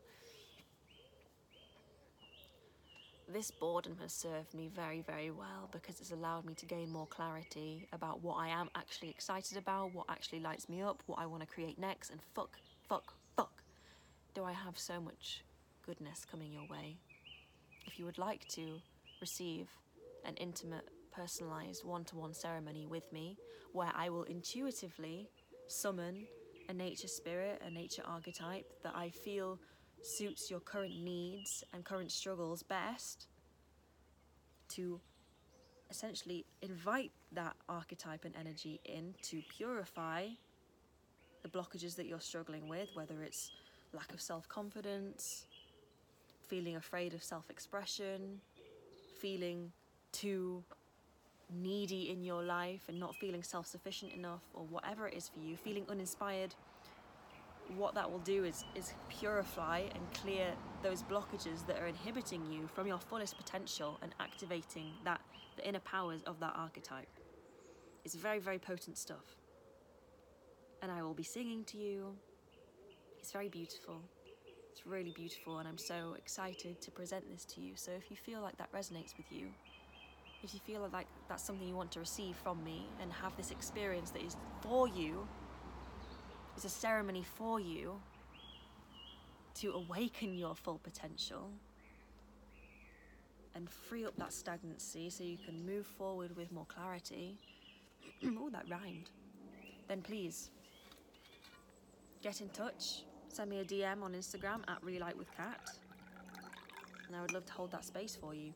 This 3.32 3.52
boredom 3.52 3.96
has 4.02 4.12
served 4.12 4.54
me 4.54 4.68
very, 4.74 5.02
very 5.02 5.30
well 5.30 5.68
because 5.70 6.00
it's 6.00 6.10
allowed 6.10 6.44
me 6.44 6.54
to 6.54 6.66
gain 6.66 6.90
more 6.90 7.06
clarity 7.06 7.86
about 7.92 8.24
what 8.24 8.34
I 8.34 8.48
am 8.48 8.68
actually 8.74 9.08
excited 9.08 9.56
about, 9.56 9.94
what 9.94 10.06
actually 10.08 10.40
lights 10.40 10.68
me 10.68 10.82
up, 10.82 11.00
what 11.06 11.20
I 11.20 11.26
want 11.26 11.42
to 11.42 11.46
create 11.46 11.78
next, 11.78 12.10
and 12.10 12.20
fuck, 12.34 12.58
fuck, 12.88 13.14
fuck, 13.36 13.62
do 14.34 14.42
I 14.42 14.50
have 14.50 14.76
so 14.76 15.00
much 15.00 15.44
goodness 15.86 16.26
coming 16.28 16.52
your 16.52 16.66
way. 16.68 16.96
If 17.86 18.00
you 18.00 18.04
would 18.04 18.18
like 18.18 18.48
to 18.48 18.80
receive 19.20 19.68
an 20.24 20.34
intimate, 20.34 20.88
personalized 21.12 21.84
one 21.84 22.04
to 22.06 22.16
one 22.16 22.34
ceremony 22.34 22.86
with 22.86 23.12
me 23.12 23.36
where 23.72 23.92
I 23.94 24.08
will 24.08 24.24
intuitively 24.24 25.28
summon 25.68 26.26
a 26.68 26.72
nature 26.72 27.08
spirit, 27.08 27.62
a 27.64 27.70
nature 27.70 28.02
archetype 28.04 28.72
that 28.82 28.94
I 28.96 29.10
feel 29.10 29.60
suits 30.03 30.51
your 30.51 30.61
current 30.61 30.98
needs 30.98 31.64
and 31.72 31.84
current 31.84 32.11
struggles 32.11 32.62
best 32.62 33.26
to 34.68 35.01
essentially 35.90 36.46
invite 36.62 37.11
that 37.32 37.55
archetype 37.68 38.24
and 38.24 38.34
energy 38.36 38.80
in 38.84 39.14
to 39.22 39.42
purify 39.57 40.28
the 41.42 41.48
blockages 41.48 41.96
that 41.96 42.07
you're 42.07 42.20
struggling 42.20 42.68
with, 42.68 42.88
whether 42.94 43.22
it's 43.22 43.51
lack 43.92 44.12
of 44.12 44.20
self 44.20 44.48
confidence, 44.48 45.46
feeling 46.48 46.76
afraid 46.76 47.14
of 47.14 47.22
self 47.22 47.51
expression, 47.51 48.40
feeling 49.18 49.72
too 50.12 50.62
needy 51.53 52.11
in 52.11 52.22
your 52.22 52.42
life 52.42 52.82
and 52.88 52.98
not 52.98 53.14
feeling 53.16 53.42
self 53.42 53.66
sufficient 53.66 54.12
enough, 54.12 54.42
or 54.55 54.64
whatever 54.66 55.09
it 55.09 55.14
is 55.14 55.28
for 55.28 55.40
you, 55.40 55.57
feeling 55.57 55.84
uninspired 55.88 56.55
what 57.76 57.94
that 57.94 58.10
will 58.10 58.20
do 58.20 58.44
is, 58.44 58.64
is 58.74 58.94
purify 59.08 59.78
and 59.94 60.02
clear 60.14 60.52
those 60.82 61.02
blockages 61.02 61.66
that 61.66 61.78
are 61.80 61.86
inhibiting 61.86 62.42
you 62.50 62.68
from 62.74 62.86
your 62.86 62.98
fullest 62.98 63.36
potential 63.36 63.98
and 64.02 64.14
activating 64.20 64.92
that 65.04 65.20
the 65.56 65.66
inner 65.68 65.80
powers 65.80 66.22
of 66.24 66.40
that 66.40 66.54
archetype. 66.56 67.08
It's 68.04 68.14
very, 68.14 68.38
very 68.38 68.58
potent 68.58 68.98
stuff. 68.98 69.36
And 70.82 70.90
I 70.90 71.02
will 71.02 71.14
be 71.14 71.22
singing 71.22 71.64
to 71.64 71.76
you. 71.76 72.16
It's 73.18 73.32
very 73.32 73.48
beautiful. 73.48 74.00
It's 74.70 74.86
really 74.86 75.10
beautiful, 75.10 75.58
and 75.58 75.68
I'm 75.68 75.76
so 75.76 76.14
excited 76.16 76.80
to 76.80 76.90
present 76.90 77.30
this 77.30 77.44
to 77.46 77.60
you. 77.60 77.72
So 77.74 77.90
if 77.92 78.10
you 78.10 78.16
feel 78.16 78.40
like 78.40 78.56
that 78.56 78.72
resonates 78.72 79.16
with 79.16 79.26
you, 79.30 79.48
if 80.42 80.54
you 80.54 80.60
feel 80.60 80.88
like 80.92 81.06
that's 81.28 81.44
something 81.44 81.68
you 81.68 81.76
want 81.76 81.92
to 81.92 82.00
receive 82.00 82.34
from 82.36 82.64
me 82.64 82.86
and 83.02 83.12
have 83.12 83.36
this 83.36 83.50
experience 83.50 84.10
that 84.10 84.22
is 84.22 84.36
for 84.62 84.88
you 84.88 85.28
is 86.57 86.64
a 86.64 86.68
ceremony 86.68 87.22
for 87.22 87.61
you 87.61 88.01
to 89.55 89.72
awaken 89.72 90.34
your 90.34 90.55
full 90.55 90.78
potential 90.82 91.51
and 93.55 93.68
free 93.68 94.07
up 94.07 94.16
that 94.16 94.32
stagnancy 94.32 95.11
so 95.11 95.24
you 95.24 95.36
can 95.36 95.64
move 95.66 95.86
forward 95.86 96.36
with 96.36 96.53
more 96.53 96.66
clarity. 96.66 97.36
oh, 98.24 98.48
that 98.51 98.64
rhymed. 98.68 99.11
Then 99.88 100.03
please 100.03 100.51
get 102.22 102.40
in 102.40 102.48
touch. 102.51 103.05
Send 103.28 103.51
me 103.51 103.61
a 103.61 103.64
DM 103.64 104.03
on 104.03 104.12
Instagram 104.12 104.62
at 104.68 104.82
Relight 104.82 105.16
with 105.16 105.34
Cat, 105.36 105.70
and 107.07 107.16
I 107.16 107.20
would 107.20 107.32
love 107.32 107.46
to 107.46 107.53
hold 107.53 107.70
that 107.72 107.84
space 107.84 108.16
for 108.16 108.34
you. 108.34 108.53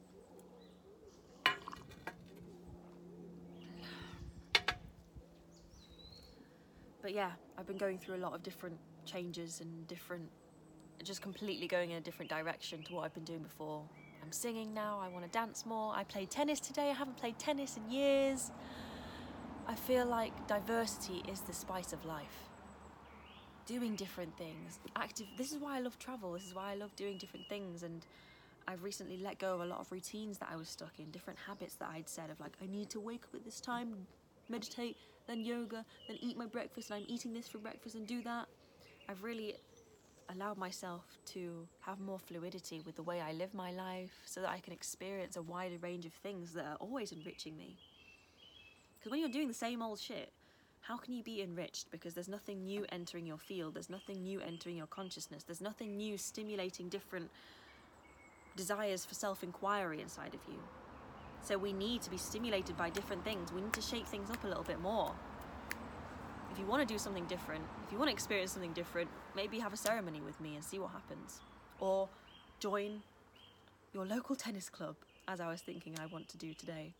But 7.04 7.12
yeah, 7.12 7.32
I've 7.58 7.66
been 7.66 7.76
going 7.76 7.98
through 7.98 8.16
a 8.16 8.22
lot 8.24 8.32
of 8.32 8.42
different 8.42 8.78
changes 9.04 9.60
and 9.60 9.86
different, 9.86 10.26
just 11.02 11.20
completely 11.20 11.66
going 11.66 11.90
in 11.90 11.98
a 11.98 12.00
different 12.00 12.30
direction 12.30 12.82
to 12.84 12.94
what 12.94 13.04
I've 13.04 13.12
been 13.12 13.24
doing 13.24 13.42
before. 13.42 13.82
I'm 14.22 14.32
singing 14.32 14.72
now, 14.72 14.98
I 15.02 15.08
want 15.08 15.22
to 15.22 15.30
dance 15.30 15.66
more. 15.66 15.94
I 15.94 16.04
played 16.04 16.30
tennis 16.30 16.60
today, 16.60 16.88
I 16.88 16.94
haven't 16.94 17.18
played 17.18 17.38
tennis 17.38 17.76
in 17.76 17.90
years. 17.92 18.52
I 19.66 19.74
feel 19.74 20.06
like 20.06 20.46
diversity 20.48 21.22
is 21.30 21.40
the 21.40 21.52
spice 21.52 21.92
of 21.92 22.02
life. 22.06 22.48
Doing 23.66 23.96
different 23.96 24.34
things, 24.38 24.78
active. 24.96 25.26
This 25.36 25.52
is 25.52 25.58
why 25.58 25.76
I 25.76 25.80
love 25.80 25.98
travel, 25.98 26.32
this 26.32 26.46
is 26.46 26.54
why 26.54 26.72
I 26.72 26.74
love 26.74 26.96
doing 26.96 27.18
different 27.18 27.46
things. 27.50 27.82
And 27.82 28.06
I've 28.66 28.82
recently 28.82 29.18
let 29.18 29.38
go 29.38 29.52
of 29.56 29.60
a 29.60 29.66
lot 29.66 29.80
of 29.80 29.92
routines 29.92 30.38
that 30.38 30.48
I 30.50 30.56
was 30.56 30.70
stuck 30.70 30.98
in, 30.98 31.10
different 31.10 31.38
habits 31.46 31.74
that 31.74 31.90
I'd 31.92 32.08
said 32.08 32.30
of 32.30 32.40
like, 32.40 32.52
I 32.62 32.66
need 32.66 32.88
to 32.90 33.00
wake 33.00 33.24
up 33.24 33.34
at 33.34 33.44
this 33.44 33.60
time, 33.60 34.06
meditate, 34.48 34.96
then 35.26 35.40
yoga, 35.40 35.84
then 36.08 36.18
eat 36.20 36.36
my 36.36 36.46
breakfast, 36.46 36.90
and 36.90 37.00
I'm 37.00 37.06
eating 37.08 37.32
this 37.32 37.48
for 37.48 37.58
breakfast 37.58 37.94
and 37.94 38.06
do 38.06 38.22
that. 38.22 38.46
I've 39.08 39.22
really 39.22 39.54
allowed 40.30 40.56
myself 40.56 41.04
to 41.26 41.66
have 41.80 42.00
more 42.00 42.18
fluidity 42.18 42.80
with 42.84 42.96
the 42.96 43.02
way 43.02 43.20
I 43.20 43.32
live 43.32 43.52
my 43.54 43.72
life 43.72 44.12
so 44.24 44.40
that 44.40 44.50
I 44.50 44.58
can 44.58 44.72
experience 44.72 45.36
a 45.36 45.42
wider 45.42 45.76
range 45.78 46.06
of 46.06 46.12
things 46.14 46.52
that 46.54 46.64
are 46.64 46.76
always 46.76 47.12
enriching 47.12 47.56
me. 47.56 47.76
Because 48.98 49.10
when 49.10 49.20
you're 49.20 49.28
doing 49.28 49.48
the 49.48 49.54
same 49.54 49.82
old 49.82 50.00
shit, 50.00 50.32
how 50.80 50.96
can 50.96 51.14
you 51.14 51.22
be 51.22 51.42
enriched? 51.42 51.90
Because 51.90 52.14
there's 52.14 52.28
nothing 52.28 52.64
new 52.64 52.84
entering 52.90 53.26
your 53.26 53.38
field, 53.38 53.74
there's 53.74 53.90
nothing 53.90 54.22
new 54.22 54.40
entering 54.40 54.76
your 54.76 54.86
consciousness, 54.86 55.42
there's 55.42 55.60
nothing 55.60 55.96
new 55.96 56.16
stimulating 56.18 56.88
different 56.88 57.30
desires 58.56 59.04
for 59.04 59.14
self 59.14 59.42
inquiry 59.42 60.00
inside 60.00 60.34
of 60.34 60.40
you. 60.48 60.58
So 61.44 61.58
we 61.58 61.74
need 61.74 62.00
to 62.02 62.10
be 62.10 62.16
stimulated 62.16 62.76
by 62.76 62.88
different 62.88 63.22
things. 63.22 63.52
We 63.52 63.60
need 63.60 63.74
to 63.74 63.82
shake 63.82 64.06
things 64.06 64.30
up 64.30 64.42
a 64.44 64.46
little 64.46 64.62
bit 64.62 64.80
more. 64.80 65.12
If 66.50 66.58
you 66.58 66.64
want 66.64 66.86
to 66.86 66.94
do 66.94 66.98
something 66.98 67.26
different, 67.26 67.64
if 67.84 67.92
you 67.92 67.98
want 67.98 68.08
to 68.08 68.12
experience 68.12 68.52
something 68.52 68.72
different, 68.72 69.10
maybe 69.36 69.58
have 69.58 69.72
a 69.72 69.76
ceremony 69.76 70.22
with 70.22 70.40
me 70.40 70.54
and 70.54 70.64
see 70.64 70.78
what 70.78 70.92
happens. 70.92 71.40
Or 71.80 72.08
join 72.60 73.02
your 73.92 74.06
local 74.06 74.36
tennis 74.36 74.70
club, 74.70 74.96
as 75.28 75.40
I 75.40 75.48
was 75.50 75.60
thinking 75.60 75.96
I 76.00 76.06
want 76.06 76.28
to 76.28 76.38
do 76.38 76.54
today. 76.54 76.94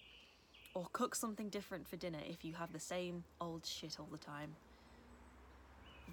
Or 0.74 0.88
cook 0.92 1.14
something 1.14 1.48
different 1.48 1.88
for 1.88 1.96
dinner 1.96 2.18
if 2.28 2.44
you 2.44 2.52
have 2.54 2.72
the 2.72 2.80
same 2.80 3.24
old 3.40 3.64
shit 3.64 3.96
all 3.98 4.08
the 4.12 4.18
time. 4.18 4.56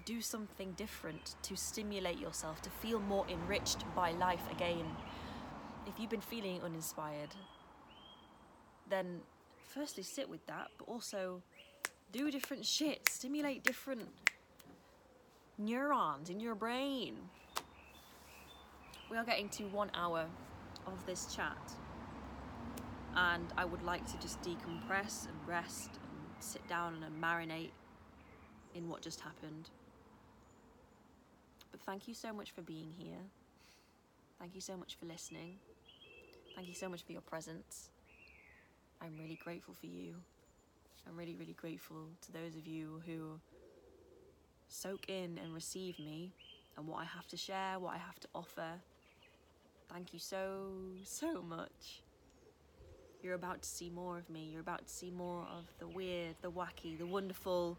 Do 0.06 0.22
something 0.22 0.72
different 0.72 1.34
to 1.42 1.54
stimulate 1.54 2.18
yourself, 2.18 2.62
to 2.62 2.70
feel 2.70 2.98
more 2.98 3.26
enriched 3.28 3.84
by 3.94 4.12
life 4.12 4.50
again. 4.50 4.86
If 5.86 6.00
you've 6.00 6.10
been 6.10 6.20
feeling 6.20 6.62
uninspired, 6.62 7.34
then 8.92 9.20
firstly 9.68 10.02
sit 10.02 10.28
with 10.28 10.46
that, 10.46 10.68
but 10.76 10.86
also 10.86 11.42
do 12.12 12.30
different 12.30 12.66
shit, 12.66 13.08
stimulate 13.08 13.64
different 13.64 14.06
neurons 15.56 16.28
in 16.28 16.38
your 16.38 16.54
brain. 16.54 17.16
We 19.10 19.16
are 19.16 19.24
getting 19.24 19.48
to 19.50 19.64
one 19.64 19.90
hour 19.94 20.26
of 20.86 21.06
this 21.06 21.34
chat, 21.34 21.72
and 23.16 23.46
I 23.56 23.64
would 23.64 23.82
like 23.82 24.04
to 24.12 24.18
just 24.18 24.40
decompress 24.42 25.26
and 25.26 25.36
rest 25.46 25.90
and 25.94 26.42
sit 26.42 26.66
down 26.68 27.02
and 27.02 27.22
marinate 27.22 27.70
in 28.74 28.88
what 28.88 29.00
just 29.00 29.20
happened. 29.20 29.70
But 31.70 31.80
thank 31.80 32.08
you 32.08 32.14
so 32.14 32.32
much 32.32 32.50
for 32.50 32.60
being 32.60 32.92
here. 32.98 33.24
Thank 34.38 34.54
you 34.54 34.60
so 34.60 34.76
much 34.76 34.96
for 34.96 35.06
listening. 35.06 35.56
Thank 36.54 36.68
you 36.68 36.74
so 36.74 36.88
much 36.88 37.02
for 37.04 37.12
your 37.12 37.22
presence. 37.22 37.91
I'm 39.02 39.18
really 39.18 39.38
grateful 39.42 39.74
for 39.74 39.86
you. 39.86 40.14
I'm 41.08 41.16
really, 41.16 41.34
really 41.34 41.54
grateful 41.54 42.06
to 42.24 42.32
those 42.32 42.54
of 42.56 42.68
you 42.68 43.02
who 43.04 43.40
soak 44.68 45.08
in 45.08 45.38
and 45.42 45.52
receive 45.52 45.98
me 45.98 46.32
and 46.76 46.86
what 46.86 46.98
I 46.98 47.04
have 47.04 47.26
to 47.28 47.36
share, 47.36 47.80
what 47.80 47.94
I 47.94 47.98
have 47.98 48.20
to 48.20 48.28
offer. 48.32 48.70
Thank 49.92 50.12
you 50.12 50.20
so, 50.20 50.68
so 51.02 51.42
much. 51.42 52.02
You're 53.22 53.34
about 53.34 53.62
to 53.62 53.68
see 53.68 53.90
more 53.90 54.18
of 54.18 54.30
me. 54.30 54.48
You're 54.52 54.60
about 54.60 54.86
to 54.86 54.92
see 54.92 55.10
more 55.10 55.46
of 55.56 55.64
the 55.80 55.88
weird, 55.88 56.36
the 56.40 56.50
wacky, 56.50 56.96
the 56.96 57.06
wonderful, 57.06 57.78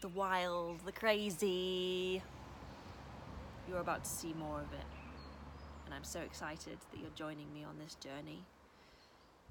the 0.00 0.08
wild, 0.08 0.80
the 0.86 0.92
crazy. 0.92 2.22
You're 3.68 3.80
about 3.80 4.04
to 4.04 4.10
see 4.10 4.32
more 4.34 4.60
of 4.60 4.72
it. 4.72 4.86
And 5.86 5.94
I'm 5.94 6.04
so 6.04 6.20
excited 6.20 6.78
that 6.92 7.00
you're 7.00 7.10
joining 7.16 7.52
me 7.52 7.64
on 7.64 7.78
this 7.78 7.96
journey. 7.96 8.44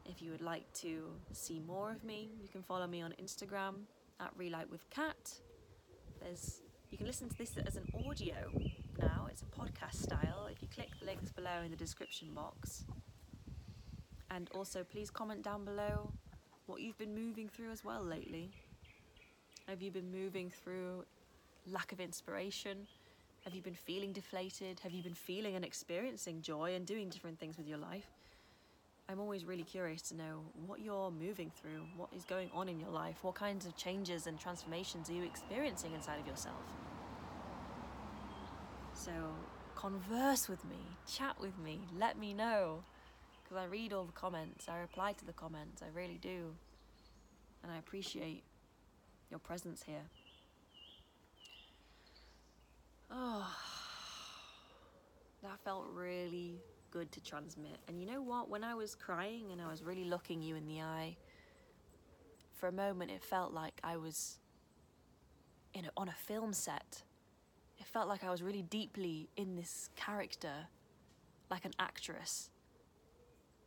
If 0.06 0.22
you 0.22 0.32
would 0.32 0.42
like 0.42 0.72
to 0.82 1.06
see 1.32 1.60
more 1.60 1.92
of 1.92 2.04
me, 2.04 2.30
you 2.42 2.50
can 2.50 2.64
follow 2.64 2.88
me 2.88 3.02
on 3.02 3.14
Instagram 3.22 3.76
at 4.20 4.32
Relight 4.38 4.70
with 4.70 4.90
Cat. 4.90 5.40
There's 6.22 6.62
You 6.90 6.98
can 6.98 7.08
listen 7.08 7.30
to 7.30 7.38
this 7.38 7.58
as 7.66 7.78
an 7.78 7.88
audio 8.08 8.52
now, 9.02 9.28
it's 9.30 9.42
a 9.42 9.46
podcast 9.46 9.96
style. 9.96 10.48
If 10.52 10.62
you 10.62 10.68
click 10.74 10.90
the 11.00 11.06
links 11.06 11.32
below 11.32 11.62
in 11.64 11.72
the 11.72 11.78
description 11.78 12.30
box. 12.34 12.86
And 14.30 14.50
also, 14.54 14.84
please 14.84 15.10
comment 15.10 15.44
down 15.44 15.66
below 15.66 16.12
what 16.68 16.82
you've 16.82 16.98
been 16.98 17.16
moving 17.16 17.50
through 17.50 17.72
as 17.72 17.84
well 17.84 18.04
lately. 18.04 18.52
Have 19.68 19.82
you 19.82 19.92
been 19.92 20.12
moving 20.12 20.50
through 20.50 21.06
lack 21.68 21.92
of 21.92 22.00
inspiration? 22.00 22.88
Have 23.44 23.56
you 23.56 23.62
been 23.62 23.74
feeling 23.74 24.14
deflated? 24.14 24.80
Have 24.82 24.94
you 24.94 25.04
been 25.04 25.16
feeling 25.16 25.56
and 25.56 25.66
experiencing 25.66 26.42
joy 26.42 26.76
and 26.76 26.86
doing 26.86 27.10
different 27.10 27.40
things 27.40 27.58
with 27.58 27.68
your 27.68 27.80
life? 27.80 28.21
I'm 29.12 29.20
always 29.20 29.44
really 29.44 29.64
curious 29.64 30.02
to 30.04 30.16
know 30.16 30.40
what 30.66 30.80
you're 30.80 31.12
moving 31.12 31.52
through, 31.54 31.82
what 31.98 32.08
is 32.16 32.24
going 32.24 32.50
on 32.54 32.70
in 32.70 32.80
your 32.80 32.92
life, 32.92 33.18
what 33.24 33.36
kinds 33.36 33.66
of 33.66 33.76
changes 33.76 34.26
and 34.26 34.40
transformations 34.40 35.10
are 35.10 35.14
you 35.14 35.24
experiencing 35.24 35.92
inside 35.94 36.18
of 36.18 36.26
yourself. 36.26 36.64
So, 38.94 39.12
converse 39.76 40.48
with 40.48 40.64
me, 40.64 40.78
chat 41.14 41.36
with 41.42 41.60
me, 41.60 41.82
let 42.00 42.18
me 42.18 42.34
know. 42.34 42.86
Because 43.44 43.58
I 43.58 43.66
read 43.66 43.92
all 43.92 44.06
the 44.06 44.14
comments, 44.14 44.70
I 44.70 44.80
reply 44.80 45.12
to 45.12 45.26
the 45.26 45.34
comments, 45.34 45.82
I 45.82 45.88
really 45.94 46.20
do. 46.22 46.56
And 47.64 47.72
I 47.72 47.80
appreciate 47.80 48.44
your 49.30 49.40
presence 49.40 49.84
here. 49.84 50.06
Oh, 53.12 53.54
that 55.44 55.60
felt 55.66 55.88
really 55.94 56.62
good 56.92 57.12
to 57.14 57.22
transmit. 57.22 57.78
And 57.88 58.00
you 58.00 58.06
know 58.06 58.22
what? 58.22 58.50
When 58.50 58.64
I 58.64 58.76
was 58.76 58.96
crying 58.96 59.52
and 59.52 59.62
I 59.62 59.68
was 59.68 59.84
really 59.84 60.06
looking 60.06 60.42
you 60.42 60.56
in 60.56 60.68
the 60.68 60.82
eye, 60.82 61.18
for 62.54 62.68
a 62.68 62.72
moment 62.72 63.10
it 63.12 63.24
felt 63.24 63.54
like 63.54 63.80
I 63.84 63.98
was 63.98 64.38
in 65.74 65.86
a, 65.86 65.90
on 65.98 66.10
a 66.10 66.14
film 66.14 66.54
set. 66.54 67.04
It 67.80 67.88
felt 67.88 68.08
like 68.08 68.24
I 68.24 68.30
was 68.30 68.44
really 68.44 68.62
deeply 68.62 69.30
in 69.36 69.56
this 69.56 69.90
character, 69.96 70.68
like 71.50 71.66
an 71.66 71.72
actress. 71.80 72.50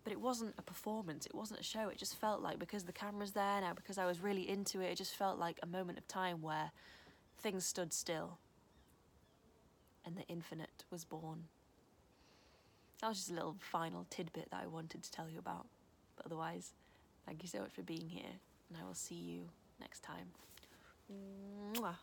But 0.05 0.12
it 0.12 0.20
wasn't 0.20 0.55
a 0.59 0.62
performance, 0.62 1.27
it 1.27 1.35
wasn't 1.35 1.61
a 1.61 1.64
show. 1.64 1.89
It 1.89 1.97
just 1.97 2.16
felt 2.16 2.43
like 2.43 2.59
because 2.59 2.85
the 2.85 2.93
camera's 2.93 3.33
there 3.33 3.61
now, 3.62 3.72
because 3.75 3.99
I 3.99 4.07
was 4.07 4.20
really 4.20 4.49
into 4.49 4.81
it, 4.81 4.93
it 4.93 4.99
just 4.99 5.16
felt 5.16 5.39
like 5.39 5.59
a 5.62 5.66
moment 5.66 5.99
of 5.99 6.07
time 6.07 6.43
where 6.43 6.70
things 7.39 7.64
stood 7.64 7.93
still 7.93 8.39
and 10.05 10.16
the 10.16 10.27
infinite 10.29 10.85
was 10.91 11.05
born. 11.05 11.45
That 13.05 13.11
was 13.11 13.18
just 13.18 13.32
a 13.32 13.34
little 13.34 13.57
final 13.59 14.07
tidbit 14.09 14.48
that 14.50 14.62
I 14.64 14.66
wanted 14.66 15.02
to 15.02 15.12
tell 15.12 15.28
you 15.28 15.38
about. 15.38 15.66
But 16.16 16.24
otherwise, 16.24 16.72
thank 17.26 17.42
you 17.42 17.50
so 17.50 17.59
much 17.59 17.72
for 17.72 17.82
being 17.82 18.09
here, 18.09 18.32
and 18.70 18.78
I 18.80 18.86
will 18.86 18.94
see 18.94 19.14
you 19.14 19.42
next 19.78 20.02
time. 20.02 20.28
Mwah. 21.74 21.96